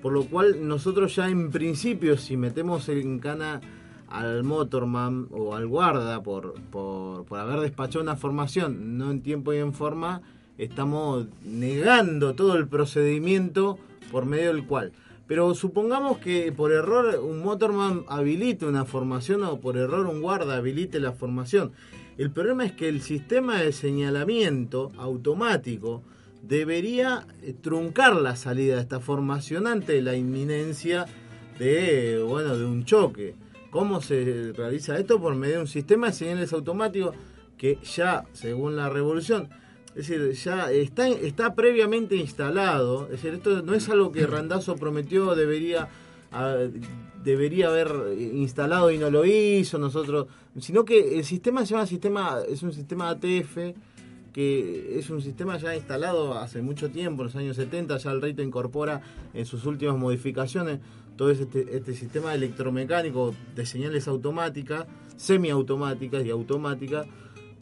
[0.04, 3.62] Por lo cual nosotros ya en principio, si metemos en cana
[4.10, 9.54] al motorman o al guarda por, por, por haber despachado una formación no en tiempo
[9.54, 10.22] y en forma,
[10.58, 13.80] estamos negando todo el procedimiento
[14.12, 14.92] por medio del cual.
[15.26, 20.58] Pero supongamos que por error un motorman habilite una formación o por error un guarda
[20.58, 21.72] habilite la formación.
[22.18, 26.04] El problema es que el sistema de señalamiento automático
[26.44, 31.06] debería eh, truncar la salida de esta formación ante la inminencia
[31.58, 33.34] de, bueno, de un choque.
[33.72, 35.20] ¿Cómo se realiza esto?
[35.20, 37.16] Por medio de un sistema de señales automáticos
[37.58, 39.50] que ya, según la revolución,
[39.96, 43.06] es decir, ya está, está previamente instalado.
[43.06, 45.88] Es decir, esto no es algo que Randazo prometió, debería,
[47.24, 50.28] debería haber instalado y no lo hizo, nosotros,
[50.60, 53.58] sino que el sistema se llama sistema, es un sistema ATF
[54.34, 58.22] que es un sistema ya instalado hace mucho tiempo, en los años 70, ya el
[58.22, 59.02] Reito incorpora
[59.34, 60.80] en sus últimas modificaciones
[61.16, 67.06] todo este, este sistema electromecánico de señales automáticas, semiautomáticas y automáticas,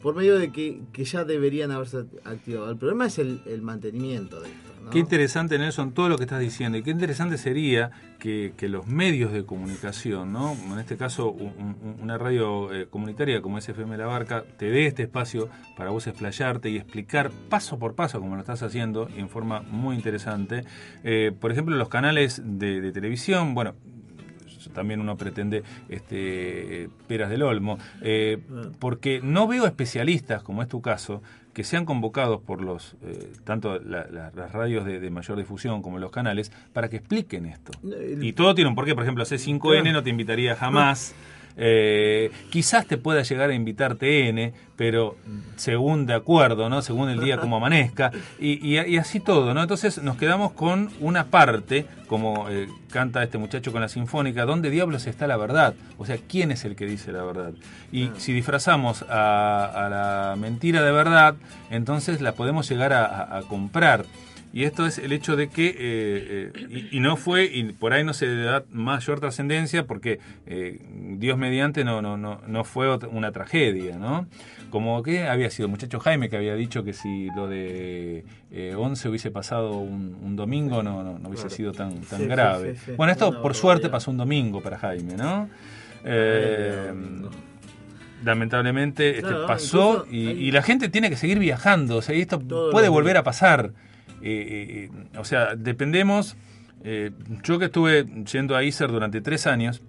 [0.00, 2.70] por medio de que, que ya deberían haberse activado.
[2.70, 4.71] El problema es el, el mantenimiento de esto.
[4.84, 4.90] ¿No?
[4.90, 6.76] Qué interesante, Nelson, todo lo que estás diciendo.
[6.78, 10.56] Y qué interesante sería que, que los medios de comunicación, ¿no?
[10.72, 14.86] en este caso un- un- una radio eh, comunitaria como SFM La Barca, te dé
[14.86, 19.20] este espacio para vos explayarte y explicar paso por paso, como lo estás haciendo, y
[19.20, 20.64] en forma muy interesante.
[21.04, 23.74] Eh, por ejemplo, los canales de, de televisión, bueno,
[24.74, 28.38] también uno pretende este, peras del olmo, eh,
[28.78, 31.22] porque no veo especialistas, como es tu caso,
[31.52, 35.82] que sean convocados por los eh, tanto la- la- las radios de, de mayor difusión
[35.82, 37.72] como los canales para que expliquen esto.
[37.84, 41.14] El- Y todo tiene un porqué, por ejemplo, C5N no te invitaría jamás.
[41.56, 45.16] Eh, quizás te pueda llegar a invitar TN, pero
[45.56, 46.82] según de acuerdo, ¿no?
[46.82, 48.10] Según el día como amanezca,
[48.40, 49.62] y, y- y así todo, ¿no?
[49.62, 54.70] Entonces nos quedamos con una parte, como eh, canta este muchacho con la sinfónica, ¿dónde
[54.70, 55.74] diablos está la verdad?
[55.98, 57.52] O sea, ¿quién es el que dice la verdad?
[57.92, 61.34] Y si disfrazamos a, a la mentira de verdad,
[61.70, 64.04] entonces la podemos llegar a- a- a comprar.
[64.54, 67.94] Y esto es el hecho de que, eh, eh, y, y no fue, y por
[67.94, 70.78] ahí no se le da mayor trascendencia porque eh,
[71.16, 74.26] Dios mediante no, no, no, no fue una tragedia, ¿no?
[74.68, 79.08] Como que había sido muchacho Jaime que había dicho que si lo de eh, 11
[79.08, 81.56] hubiese pasado un, un domingo no, no, no hubiese Claro.
[81.56, 82.74] sido tan, tan Sí, grave.
[82.74, 82.92] sí, sí.
[82.96, 85.48] Bueno, esto por suerte pasó un domingo para Jaime, ¿no?
[86.04, 86.92] Eh,
[88.24, 92.14] lamentablemente este, Claro, pasó incluso y, y la gente tiene que seguir viajando, o sea,
[92.14, 93.72] y esto puede volver a pasar.
[94.22, 96.36] Eh, eh, o sea, dependemos.
[96.84, 97.10] eh,
[97.44, 99.82] yo que estuve yendo a ISER durante tres años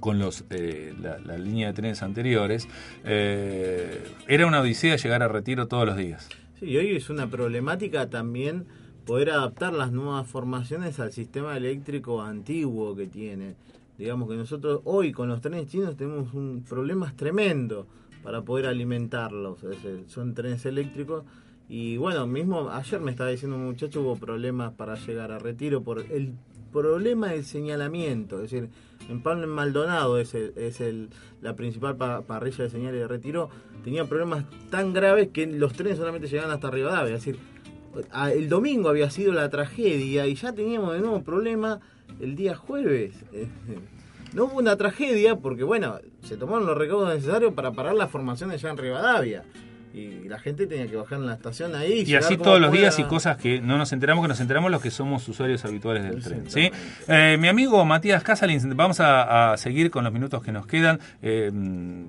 [0.00, 2.68] con los eh, la, línea de trenes anteriores,
[3.04, 6.28] eh, era una odisea llegar a retiro todos los días.
[6.58, 8.66] Sí, y hoy es una problemática también
[9.06, 13.54] poder adaptar las nuevas formaciones al sistema eléctrico antiguo que tiene.
[13.96, 17.86] Digamos que nosotros hoy con los trenes chinos tenemos un problemas tremendo
[18.24, 19.62] para poder alimentarlos.
[19.62, 21.24] Es son trenes eléctricos
[21.68, 25.82] y bueno, mismo ayer me estaba diciendo un muchacho hubo problemas para llegar a retiro
[25.82, 26.32] por el
[26.72, 28.42] problema del señalamiento.
[28.42, 28.68] Es decir,
[29.08, 31.08] en Pablo Maldonado es, el- es el,
[31.40, 33.48] la principal pa- parrilla de señales de retiro.
[33.84, 37.14] Tenía problemas tan graves que los trenes solamente llegaban hasta Rivadavia.
[37.16, 37.38] Es decir,
[38.34, 41.80] el domingo había sido la tragedia y ya teníamos de nuevo problema
[42.20, 43.14] el día jueves.
[44.34, 48.62] No hubo una tragedia porque, bueno, se tomaron los recaudos necesarios para parar las formaciones
[48.62, 49.44] ya en Rivadavia.
[49.94, 52.04] Y la gente tenía que bajar en la estación ahí.
[52.06, 54.80] Y así todos los días y cosas que no nos enteramos, que nos enteramos los
[54.80, 56.44] que somos usuarios habituales del tren.
[56.48, 56.70] ¿sí?
[57.08, 60.98] Eh, mi amigo Matías Casalins, vamos a, a seguir con los minutos que nos quedan,
[61.20, 61.50] eh,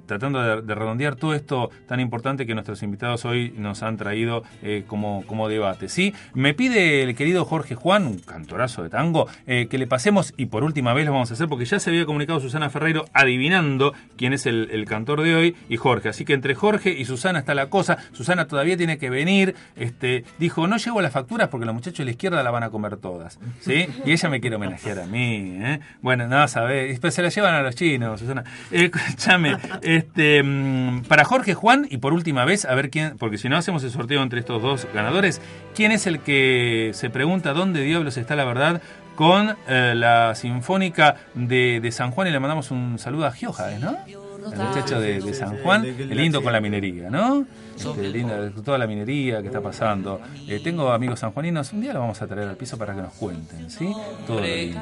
[0.06, 4.44] tratando de, de redondear todo esto tan importante que nuestros invitados hoy nos han traído
[4.62, 5.90] eh, como, como debate.
[5.90, 6.14] ¿sí?
[6.34, 10.64] Me pide el querido Jorge Juan, un cantorazo de tango, que le pasemos, y por
[10.64, 14.34] última vez lo vamos a hacer, porque ya se había comunicado Susana Ferreiro adivinando quién
[14.34, 16.10] es el, el cantor de hoy y Jorge.
[16.10, 17.98] Así que entre Jorge y Susana está la cosa.
[18.12, 19.56] Susana todavía tiene que venir.
[19.76, 22.70] Este, dijo, no llevo las facturas porque los muchachos de la izquierda la van a
[22.70, 23.40] comer todas.
[23.62, 23.88] ¿sí?
[24.06, 25.58] Y ella me quiere homenajear a mí.
[25.60, 25.80] ¿eh?
[26.02, 27.00] Bueno, no, sabés.
[27.10, 28.44] Se la llevan a los chinos, Susana.
[28.72, 29.58] Eh, escúchame.
[29.82, 33.58] Este, mm, para Jorge Juan, y por última vez, a ver quién, porque si no
[33.58, 35.42] hacemos el sorteo entre estos dos ganadores,
[35.74, 38.84] ¿quién es el que se pregunta dónde diablos está la verdad?
[39.16, 43.72] Con eh, la Sinfónica de, de San Juan y le mandamos un saludo a Gioja,
[43.80, 43.98] ¿no?
[44.52, 47.46] El muchacho de, de San Juan, el lindo con la minería, ¿no?
[47.76, 50.20] Este, lindo, toda la minería que está pasando.
[50.48, 53.14] Eh, tengo amigos sanjuaninos, un día lo vamos a traer al piso para que nos
[53.14, 53.92] cuenten, ¿sí?
[54.28, 54.82] Todo lo lindo.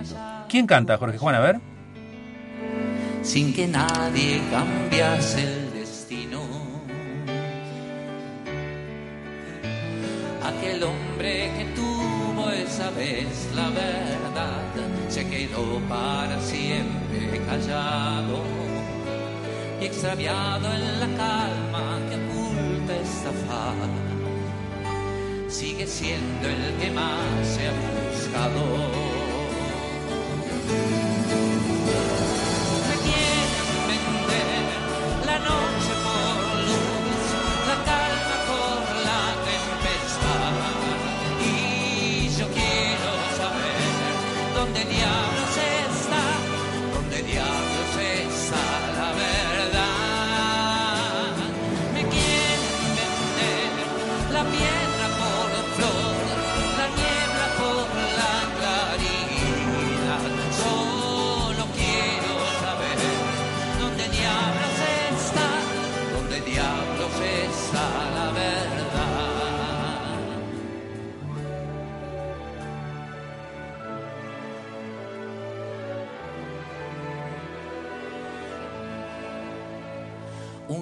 [0.49, 1.35] ¿Quién canta, Jorge Juan?
[1.35, 1.59] A ver.
[3.21, 6.41] sin que nadie cambiase el destino.
[10.43, 14.61] Aquel hombre que tuvo esa vez la verdad
[15.07, 18.70] se quedó para siempre callado.
[19.81, 23.89] Y extraviado en la calma que oculta esta faz,
[25.51, 28.61] sigue siendo el que más se ha buscado.
[32.87, 33.51] Me quieren
[33.89, 34.65] vender
[35.25, 36.35] la noche por
[36.67, 37.23] luz,
[37.69, 40.53] la calma por la tempestad.
[41.43, 43.81] Y yo quiero saber
[44.55, 45.40] dónde diablos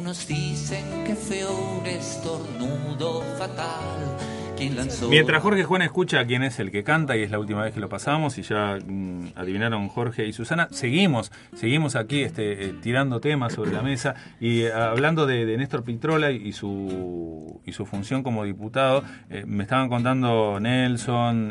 [0.10, 4.18] Unos dicen que fue un estornudo fatal
[5.10, 7.80] Mientras Jorge Juan escucha quién es el que canta, y es la última vez que
[7.80, 13.20] lo pasamos, y ya mm, adivinaron Jorge y Susana, seguimos, seguimos aquí este, eh, tirando
[13.20, 17.86] temas sobre la mesa y eh, hablando de, de Néstor Pitrola y su, y su
[17.86, 19.04] función como diputado.
[19.30, 21.50] eh, me estaban contando Nelson,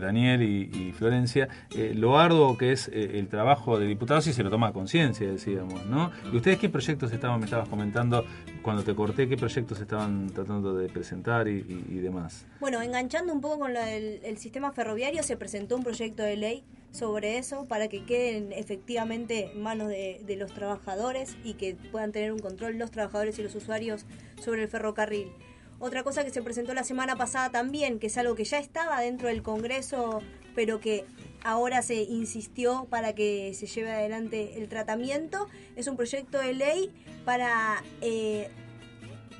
[0.00, 1.48] Daniel y, Florencia
[1.94, 5.86] lo arduo que es el trabajo de diputado si se lo toma a conciencia, decíamos,
[5.86, 6.10] ¿no?
[6.32, 8.24] ¿Y ustedes qué proyectos estaban, me estabas comentando
[8.62, 12.21] cuando te corté, qué proyectos estaban tratando de presentar y, y- y demás?
[12.60, 17.38] Bueno, enganchando un poco con el sistema ferroviario, se presentó un proyecto de ley sobre
[17.38, 22.32] eso para que queden efectivamente en manos de, de los trabajadores y que puedan tener
[22.32, 24.04] un control los trabajadores y los usuarios
[24.40, 25.32] sobre el ferrocarril.
[25.80, 29.00] Otra cosa que se presentó la semana pasada también, que es algo que ya estaba
[29.00, 30.20] dentro del Congreso,
[30.54, 31.04] pero que
[31.42, 36.92] ahora se insistió para que se lleve adelante el tratamiento, es un proyecto de ley
[37.24, 38.48] para eh,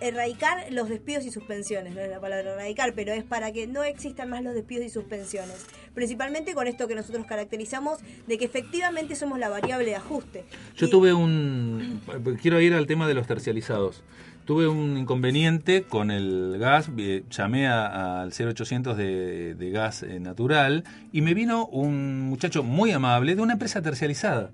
[0.03, 3.85] erradicar los despidos y suspensiones, no es la palabra erradicar, pero es para que no
[3.85, 5.67] existan más los despidos y suspensiones.
[5.95, 10.45] Principalmente con esto que nosotros caracterizamos de que efectivamente somos la variable de ajuste.
[10.77, 12.01] Yo tuve un...
[12.41, 14.03] Quiero ir al tema de los tercializados.
[14.45, 16.91] Tuve un inconveniente con el gas,
[17.31, 20.83] llamé al 0800 de, de gas eh, natural
[21.13, 24.51] y me vino un muchacho muy amable de una empresa tercializada.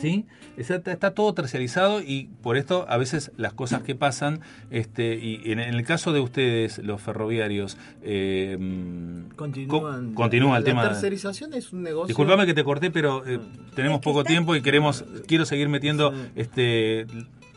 [0.00, 0.26] ¿sí?
[0.56, 4.40] Está, está todo tercializado y por esto a veces las cosas que pasan,
[4.72, 8.58] este, y en, en el caso de ustedes, los ferroviarios, eh,
[9.36, 10.08] Continúan.
[10.08, 10.82] co- continúa el la tema.
[10.82, 12.08] tercerización es un negocio.
[12.08, 13.38] Disculpame que te corté, pero eh,
[13.76, 17.06] tenemos poco tiempo y queremos quiero seguir metiendo este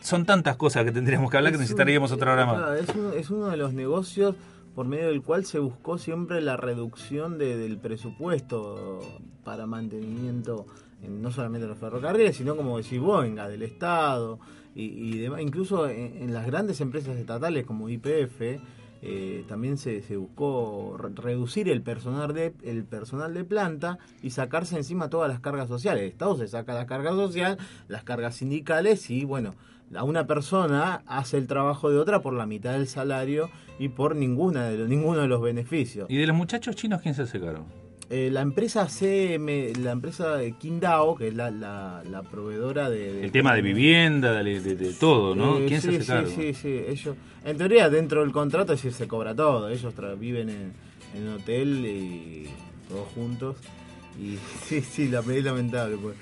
[0.02, 2.80] son tantas cosas que tendríamos que hablar que Es un- necesitaríamos otra hora más.
[2.80, 4.36] Es uno, es uno de los negocios
[4.76, 9.00] por medio del cual se buscó siempre la reducción de- del presupuesto
[9.44, 10.66] para mantenimiento,
[11.04, 14.40] en- no solamente en los ferrocarriles, sino como decís vos, venga, del Estado
[14.76, 15.42] y, y demás.
[15.42, 18.60] Incluso en, en las grandes empresas estatales como IPF,
[19.04, 24.30] eh, también se, se buscó re- reducir el personal de el personal de planta y
[24.30, 26.04] sacarse encima todas las cargas sociales.
[26.04, 27.58] El Estado se saca la carga social,
[27.88, 29.56] las cargas sindicales y bueno,
[29.96, 33.50] a una persona hace el trabajo de otra por la mitad del salario
[33.80, 36.10] y por ninguna de los, ninguno de los beneficios.
[36.10, 37.66] ¿Y de los muchachos chinos quién se hace cargo?
[38.10, 43.14] Eh, la empresa CM, la empresa de Qingdao, que es la, la, la proveedora de,
[43.14, 45.60] de- El tema de vivienda, de, de- de todo, ¿no?
[45.60, 46.30] Eh, ¿Quién sí, se hace sí, cargo?
[46.30, 47.16] Sí, sí, ellos,
[47.46, 50.74] en teoría dentro del contrato es decir, se cobra todo, ellos viven en,
[51.16, 52.50] en un hotel y
[52.90, 53.56] todos juntos
[54.22, 56.16] y sí, sí, la es lamentable pues.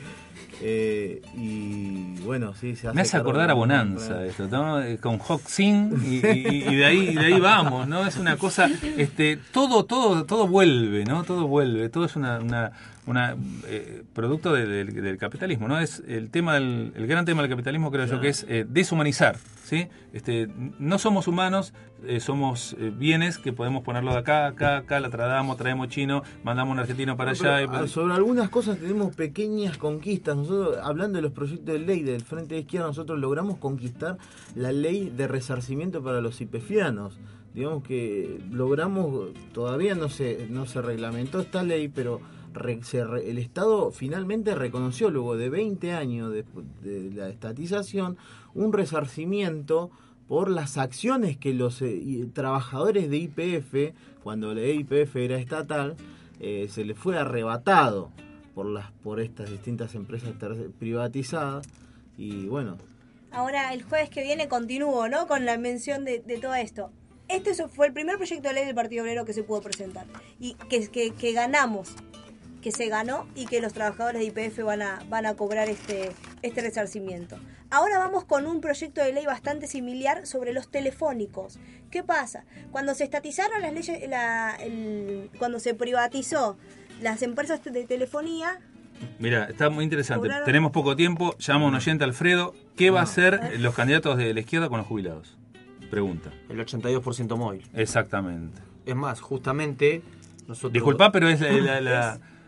[0.61, 4.81] Eh, y bueno, sí, se hace Me hace acordar a Bonanza esto, ¿no?
[4.81, 8.05] Eh, Con Hoxin y, y- y de ahí y de ahí vamos, ¿no?
[8.05, 11.23] Es una cosa, este, todo todo todo vuelve, ¿no?
[11.23, 12.71] Todo vuelve, todo es una, una,
[13.09, 13.35] una,
[13.67, 15.79] eh, producto de- del, del capitalismo, ¿no?
[15.79, 19.37] Es el tema del el gran tema del capitalismo creo yo que es eh, deshumanizar,
[19.63, 19.87] ¿sí?
[20.13, 20.47] Este,
[20.79, 21.73] no somos humanos,
[22.05, 26.73] eh, somos bienes que podemos ponerlo de acá, acá, acá, la tradamos, traemos chino, mandamos
[26.73, 27.63] un argentino para No, pero, allá.
[27.63, 30.35] y- ah, sobre algunas cosas tenemos pequeñas conquistas.
[30.37, 34.17] Nosotros, hablando de los proyectos de ley del Frente de Izquierda, nosotros logramos conquistar
[34.55, 37.17] la ley de resarcimiento para los ipefianos.
[37.53, 42.21] Digamos que logramos, todavía no se, no se reglamentó esta ley, pero
[42.59, 48.17] el Estado finalmente reconoció, luego de 20 años de, la estatización,
[48.53, 49.91] un resarcimiento
[50.27, 55.95] por las acciones que los eh, trabajadores de IPF, cuando la IPF era estatal,
[56.39, 58.11] eh, se les fue arrebatado
[58.53, 60.33] por las por estas distintas empresas
[60.79, 61.67] privatizadas
[62.17, 62.77] y bueno
[63.31, 65.27] Ahora, el jueves que viene continúo, ¿no?
[65.27, 66.91] Con la mención de, todo esto.
[67.27, 70.07] Este fue el primer proyecto de ley del Partido Obrero que se pudo presentar.
[70.39, 71.95] Y que, que ganamos,
[72.61, 76.11] que se ganó y que los trabajadores de IPF van a, van a cobrar este,
[76.41, 77.37] este resarcimiento.
[77.71, 81.59] Ahora vamos con un proyecto de ley bastante similar sobre los telefónicos.
[81.91, 82.43] ¿Qué pasa?
[82.71, 86.57] Cuando se estatizaron las leyes, la- el- cuando se privatizó
[87.01, 88.59] las empresas de telefonía,
[89.17, 90.27] Mira, está muy interesante.
[90.27, 91.33] Cobraron- Tenemos poco tiempo.
[91.37, 92.53] Llama un oyente, Alfredo.
[92.75, 95.37] ¿Qué va a hacer los candidatos de la izquierda con los jubilados?
[95.89, 96.31] Pregunta.
[96.49, 97.65] El 82% móvil.
[97.73, 98.61] Exactamente.
[98.85, 100.01] Es más, justamente
[100.47, 100.73] nosotros...
[100.73, 102.19] Disculpa, pero es la- la- la-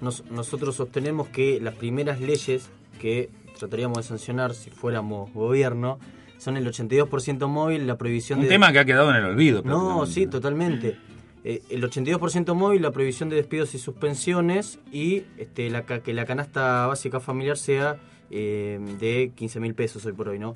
[0.00, 2.68] Nos- nosotros sostenemos que las primeras leyes
[3.00, 5.98] que trataríamos de sancionar si fuéramos gobierno
[6.38, 8.50] son el 82% móvil, la prohibición Un de...
[8.50, 9.62] tema que ha quedado en el olvido.
[9.64, 10.96] No, sí, totalmente.
[11.44, 16.24] Eh, el 82% móvil, la prohibición de despidos y suspensiones y este, la, que la
[16.26, 17.96] canasta básica familiar sea
[18.30, 20.54] eh, de 15 mil pesos hoy por hoy, ¿no?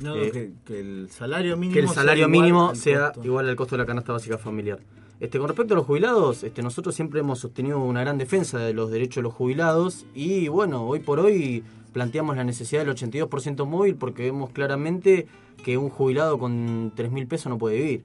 [0.00, 3.24] No, Eh, que, que el salario mínimo que el sea salario igual mínimo sea costo.
[3.24, 4.78] igual al costo de la canasta básica familiar.
[5.22, 8.74] Este, con respecto a los jubilados, este, nosotros siempre hemos sostenido una gran defensa de
[8.74, 11.62] los derechos de los jubilados y bueno, hoy por hoy
[11.92, 15.28] planteamos la necesidad del 82% móvil porque vemos claramente
[15.62, 18.04] que un jubilado con 3 mil pesos no puede vivir.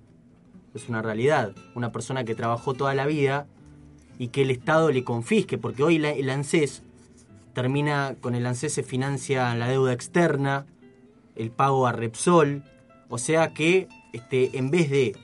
[0.76, 1.56] Es una realidad.
[1.74, 3.48] Una persona que trabajó toda la vida
[4.20, 6.84] y que el Estado le confisque, porque hoy el ANSES
[7.54, 10.68] termina, con el ANSES se financia la deuda externa,
[11.36, 12.62] el pago a Repsol,
[13.10, 15.16] o sea que este, en vez de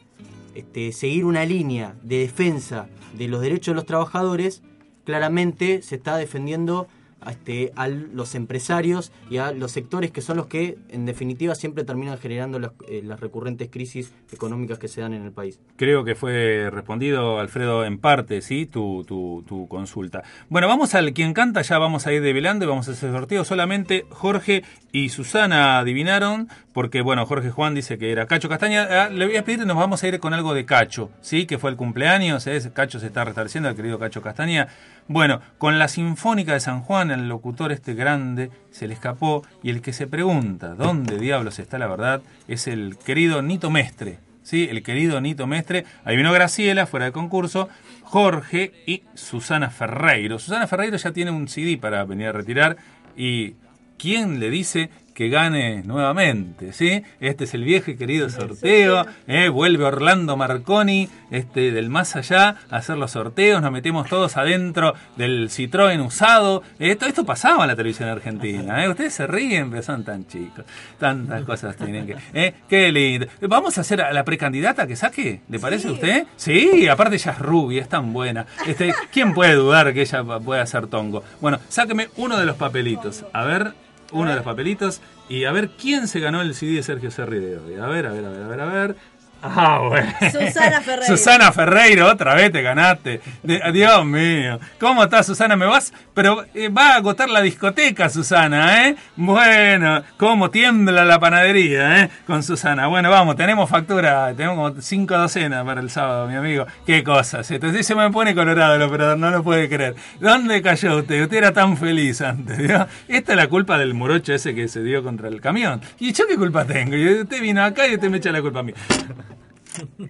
[0.56, 4.62] este, seguir una línea de defensa de los derechos de los trabajadores,
[5.04, 6.88] claramente se está defendiendo
[7.32, 11.84] este, a los empresarios y a los sectores que son los que, en definitiva, siempre
[11.84, 15.60] terminan generando las, eh, las recurrentes crisis económicas que se dan en el país.
[15.76, 18.66] Creo que fue respondido, Alfredo, en parte, ¿sí?
[18.66, 20.24] Tu, tu, consulta.
[20.50, 23.46] Bueno, vamos al quien canta, ya vamos a ir develando y vamos a hacer sorteo.
[23.46, 28.88] Solamente Jorge y Susana adivinaron, porque, bueno, Jorge Juan dice que era Cacho Castaña.
[28.90, 31.46] Ah, le voy a pedir, nos vamos a ir con algo de Cacho, ¿sí?
[31.46, 32.48] Que fue el cumpleaños.
[32.74, 34.68] Cacho se está restableciendo, el querido Cacho Castaña.
[35.08, 39.70] Bueno, con la Sinfónica de San Juan, el locutor este grande se le escapó y
[39.70, 44.20] el que se pregunta dónde diablos está la verdad es el querido Nito Mestre.
[44.44, 44.68] ¿sí?
[44.70, 45.86] El querido Nito Mestre.
[46.06, 47.68] Ahí vino Graciela, fuera de concurso,
[48.04, 50.40] Jorge y Susana Ferreiro.
[50.40, 52.78] Susana Ferreiro ya tiene un CD para venir a retirar
[53.18, 53.56] y
[53.98, 56.74] ¿quién le dice que gane nuevamente?
[56.74, 57.04] ¿sí?
[57.20, 59.06] Este es el viejo y querido sorteo.
[59.28, 59.50] ¿eh?
[59.50, 63.62] Vuelve Orlando Marconi este, del más allá a hacer los sorteos.
[63.62, 66.64] Nos metemos todos adentro del Citroën usado.
[66.78, 68.84] Todo esto pasaba en la televisión argentina.
[68.84, 68.90] ¿eh?
[68.90, 70.66] Ustedes se ríen, pero son tan chicos.
[71.00, 72.18] Tantas cosas tienen que...
[72.34, 72.54] ¿eh?
[72.68, 73.28] Qué lindo.
[73.42, 75.42] Vamos a hacer a la precandidata que saque.
[75.50, 76.26] ¿Le parece a usted?
[76.36, 78.46] Sí, aparte ella es rubia, es tan buena.
[78.66, 81.24] Este, ¿Quién puede dudar que ella pueda hacer tongo?
[81.42, 83.26] Bueno, sáqueme uno de los papelitos.
[83.34, 83.74] A ver,
[84.14, 87.40] uno de los papelitos y a ver quién se ganó el CD de Sergio Serri
[87.40, 87.76] de hoy.
[87.76, 88.96] A ver, a ver, a ver, a ver, a ver.
[89.46, 90.10] Ah, bueno.
[90.32, 91.06] Susana Ferreiro.
[91.18, 93.20] Susana Ferreiro, otra vez te ganaste.
[93.44, 94.60] De- Dios mío.
[94.80, 95.56] ¿Cómo estás, Susana?
[95.58, 95.94] ¿Me vas?
[96.14, 98.96] Pero eh, va a agotar la discoteca, Susana, ¿eh?
[99.18, 102.10] Bueno, cómo tiembla la panadería, ¿eh?
[102.26, 102.88] Con Susana.
[102.88, 106.66] Bueno, vamos, tenemos factura, tenemos como cinco docenas para el sábado, mi amigo.
[106.86, 107.50] Qué cosas.
[107.52, 109.96] Entonces se me pone colorado el operador, no lo puede creer.
[110.22, 111.22] ¿Dónde cayó usted?
[111.24, 112.88] Usted era tan feliz antes, ¿vio?
[113.10, 115.82] Esta es la culpa del morocho ese que se dio contra el camión.
[116.00, 116.96] ¿Y yo qué culpa tengo?
[116.96, 118.74] Y usted vino acá y usted me echa la culpa a mí.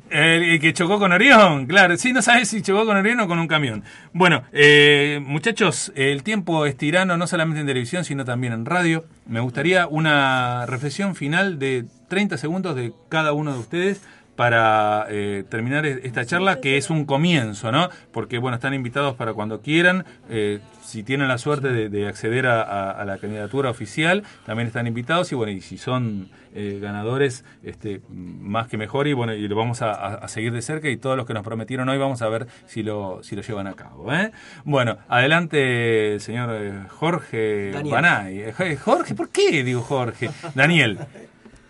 [0.10, 1.98] El, el que chocó con Orión, claro.
[1.98, 3.84] Sí, no sabes si chocó con Orión o con un camión.
[4.12, 9.06] Bueno, eh, muchachos, el tiempo es tirano no solamente en televisión, sino también en radio.
[9.26, 14.02] Me gustaría una reflexión final de 30 segundos de cada uno de ustedes
[14.36, 17.90] para eh, terminar esta charla, que es un comienzo, ¿no?
[18.12, 20.06] Porque, bueno, están invitados para cuando quieran.
[20.30, 24.68] eh, si tienen la suerte de, de acceder a, a- a la candidatura oficial, también
[24.68, 25.32] están invitados.
[25.32, 29.08] Y, bueno, y si son eh, ganadores, este, más que mejor.
[29.08, 30.90] Y, bueno, y lo vamos a, a- a seguir de cerca.
[30.90, 33.68] Y todos los que nos prometieron hoy, vamos a ver si lo, si lo llevan
[33.68, 34.12] a cabo.
[34.14, 34.32] ¿eh?
[34.66, 37.94] Bueno, adelante, señor eh, Jorge Daniel.
[37.94, 38.40] Banay.
[38.40, 40.30] Eh, Jorge, ¿por qué digo Jorge?
[40.54, 41.00] Daniel.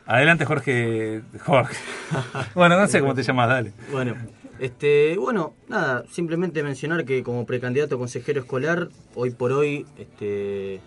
[0.05, 1.21] Adelante, Jorge.
[1.45, 1.75] Jorge.
[2.55, 3.73] Bueno, no sé cómo te llamas, dale.
[3.91, 4.15] Bueno,
[4.59, 10.79] este, bueno, nada, simplemente mencionar que como precandidato a consejero escolar, hoy por hoy, este,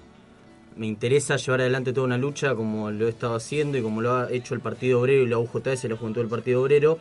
[0.76, 4.14] me interesa llevar adelante toda una lucha como lo he estado haciendo y como lo
[4.14, 6.98] ha hecho el Partido Obrero y la UJS, la Juventud del Partido Obrero,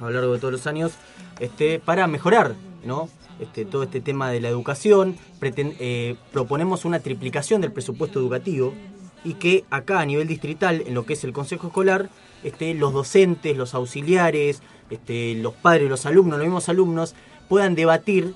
[0.00, 0.92] a lo largo de todos los años,
[1.40, 2.54] este, para mejorar,
[2.84, 3.08] ¿no?
[3.40, 8.74] Este, todo este tema de la educación, eh, proponemos una triplicación del presupuesto educativo
[9.24, 12.08] y que acá a nivel distrital, en lo que es el Consejo Escolar,
[12.44, 17.14] este, los docentes, los auxiliares, este, los padres, los alumnos, los mismos alumnos,
[17.48, 18.34] puedan debatir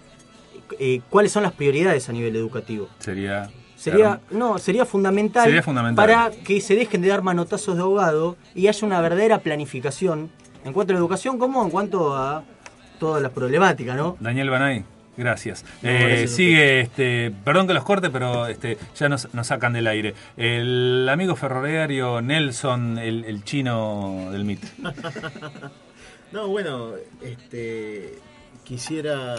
[0.78, 2.88] eh, cuáles son las prioridades a nivel educativo.
[2.98, 3.50] Sería.
[3.76, 6.06] Sería, no, sería fundamental, Sería fundamental.
[6.06, 10.30] para que se dejen de dar manotazos de ahogado y haya una verdadera planificación
[10.64, 12.44] en cuanto a la educación como en cuanto a
[13.00, 14.16] todas las problemáticas, ¿no?
[14.20, 14.84] Daniel Banay.
[15.16, 15.64] Gracias.
[15.82, 19.86] No, Eh, sigue, este, perdón que los corte, pero este, ya nos, nos sacan del
[19.86, 20.14] aire.
[20.39, 24.62] El amigo ferroviario Nelson, el, el chino del MIT.
[26.32, 28.14] No, bueno, este
[28.64, 29.36] quisiera.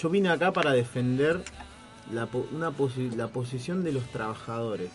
[0.00, 1.42] Yo vine acá para defender
[2.12, 4.90] la, una posi- la posición de los trabajadores.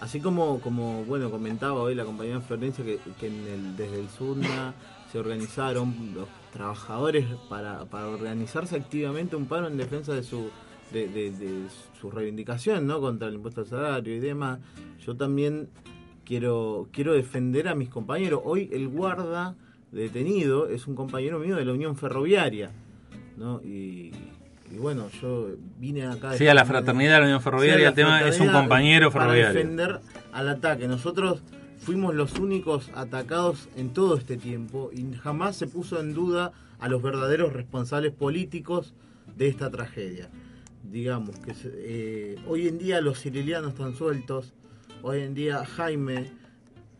[0.00, 4.08] Así como, como bueno, comentaba hoy la compañera Florencia que, que en el- desde el
[4.08, 4.72] SUNA
[5.12, 10.50] se organizaron los trabajadores para, para organizarse activamente un paro en defensa de su
[10.92, 11.66] de, de- de
[12.00, 13.00] su reivindicación, ¿no?
[13.00, 14.58] Contra el impuesto al salario y demás.
[15.04, 15.68] Yo también
[16.24, 18.40] quiero quiero defender a mis compañeros.
[18.44, 19.54] Hoy el guarda
[19.92, 22.70] detenido es un compañero mío de la Unión Ferroviaria,
[23.36, 23.60] ¿no?
[23.62, 24.12] Y,
[24.70, 25.48] y bueno, yo
[25.78, 26.34] vine acá...
[26.34, 28.48] Sí, a la fraternidad de la Unión Ferroviaria, Sí, a la el tema es un
[28.52, 29.54] compañero Para ferroviario.
[29.58, 30.00] defender
[30.32, 30.86] al ataque.
[30.88, 31.42] Nosotros
[31.88, 36.86] fuimos los únicos atacados en todo este tiempo y jamás se puso en duda a
[36.86, 38.92] los verdaderos responsables políticos
[39.38, 40.28] de esta tragedia.
[40.82, 44.52] Digamos que eh, hoy en día los sicilianos están sueltos,
[45.00, 46.30] hoy en día Jaime,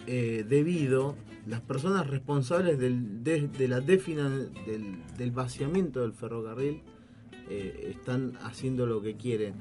[0.06, 1.16] eh, debido,
[1.46, 6.80] las personas responsables del, de, de la defina, del, del vaciamiento del ferrocarril
[7.50, 9.52] eh, están haciendo lo que quieren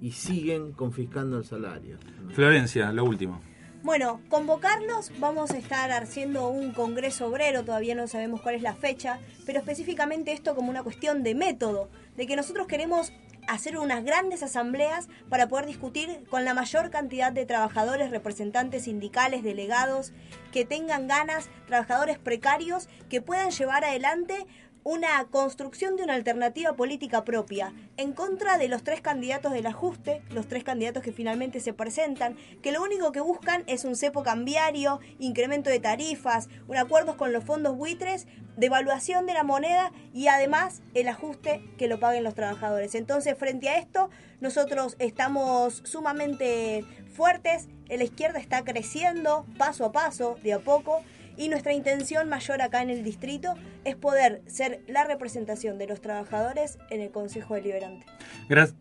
[0.00, 1.96] y siguen confiscando el salario.
[2.28, 3.40] Florencia, lo último.
[3.84, 8.74] Bueno, convocarlos, vamos a estar haciendo un congreso obrero, todavía no sabemos cuál es la
[8.74, 13.12] fecha, pero específicamente esto como una cuestión de método, de que nosotros queremos
[13.46, 19.44] hacer unas grandes asambleas para poder discutir con la mayor cantidad de trabajadores, representantes sindicales,
[19.44, 20.12] delegados,
[20.52, 24.46] que tengan ganas, trabajadores precarios, que puedan llevar adelante
[24.88, 30.22] una construcción de una alternativa política propia en contra de los tres candidatos del ajuste,
[30.30, 34.22] los tres candidatos que finalmente se presentan, que lo único que buscan es un cepo
[34.22, 40.28] cambiario, incremento de tarifas, un acuerdo con los fondos buitres, devaluación de la moneda y
[40.28, 42.94] además el ajuste que lo paguen los trabajadores.
[42.94, 44.08] Entonces, frente a esto,
[44.40, 46.82] nosotros estamos sumamente
[47.12, 51.02] fuertes, la izquierda está creciendo paso a paso, de a poco,
[51.38, 53.54] y nuestra intención mayor acá en el distrito
[53.84, 58.04] es poder ser la representación de los trabajadores en el Consejo Deliberante.
[58.48, 58.76] Gracias.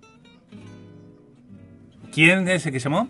[2.11, 3.07] ¿Quién es el que llamó?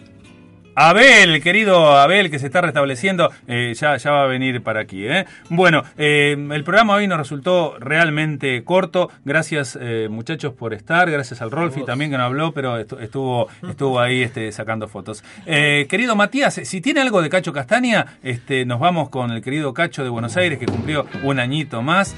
[0.80, 5.08] Abel, querido Abel, que se está restableciendo, eh, ya, ya va a venir para aquí.
[5.08, 5.26] ¿eh?
[5.49, 9.10] Bueno, eh, el programa hoy nos resultó realmente corto.
[9.26, 11.10] Gracias, eh, muchachos, por estar.
[11.10, 15.24] Gracias al Rolfi también que no habló, pero estu- estuvo, estuvo ahí este, sacando fotos.
[15.45, 20.04] Querido Matías, si tiene algo de Cacho Castaña, este, nos vamos con el querido Cacho
[20.04, 22.16] de Buenos Aires, que cumplió un añito más.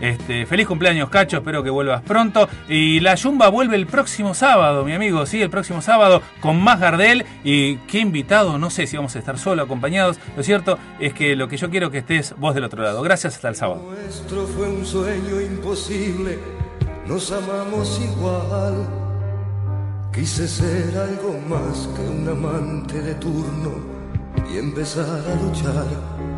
[0.00, 2.48] Este, feliz cumpleaños, Cacho, espero que vuelvas pronto.
[2.68, 6.80] Y la Yumba vuelve el próximo sábado, mi amigo, sí, el próximo sábado con más
[6.80, 7.24] Gardel.
[7.44, 10.18] Y qué invitado, no sé si vamos a estar solo, acompañados.
[10.36, 13.02] Lo cierto es que lo que yo quiero que estés vos del otro lado.
[13.02, 13.82] Gracias, hasta el sábado.
[13.90, 16.38] Nuestro fue un sueño imposible,
[17.06, 18.86] nos amamos igual.
[20.12, 23.72] Quise ser algo más que un amante de turno
[24.50, 26.35] y empezar a luchar.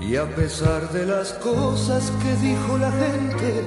[0.00, 3.64] Y a pesar de las cosas que dijo la gente,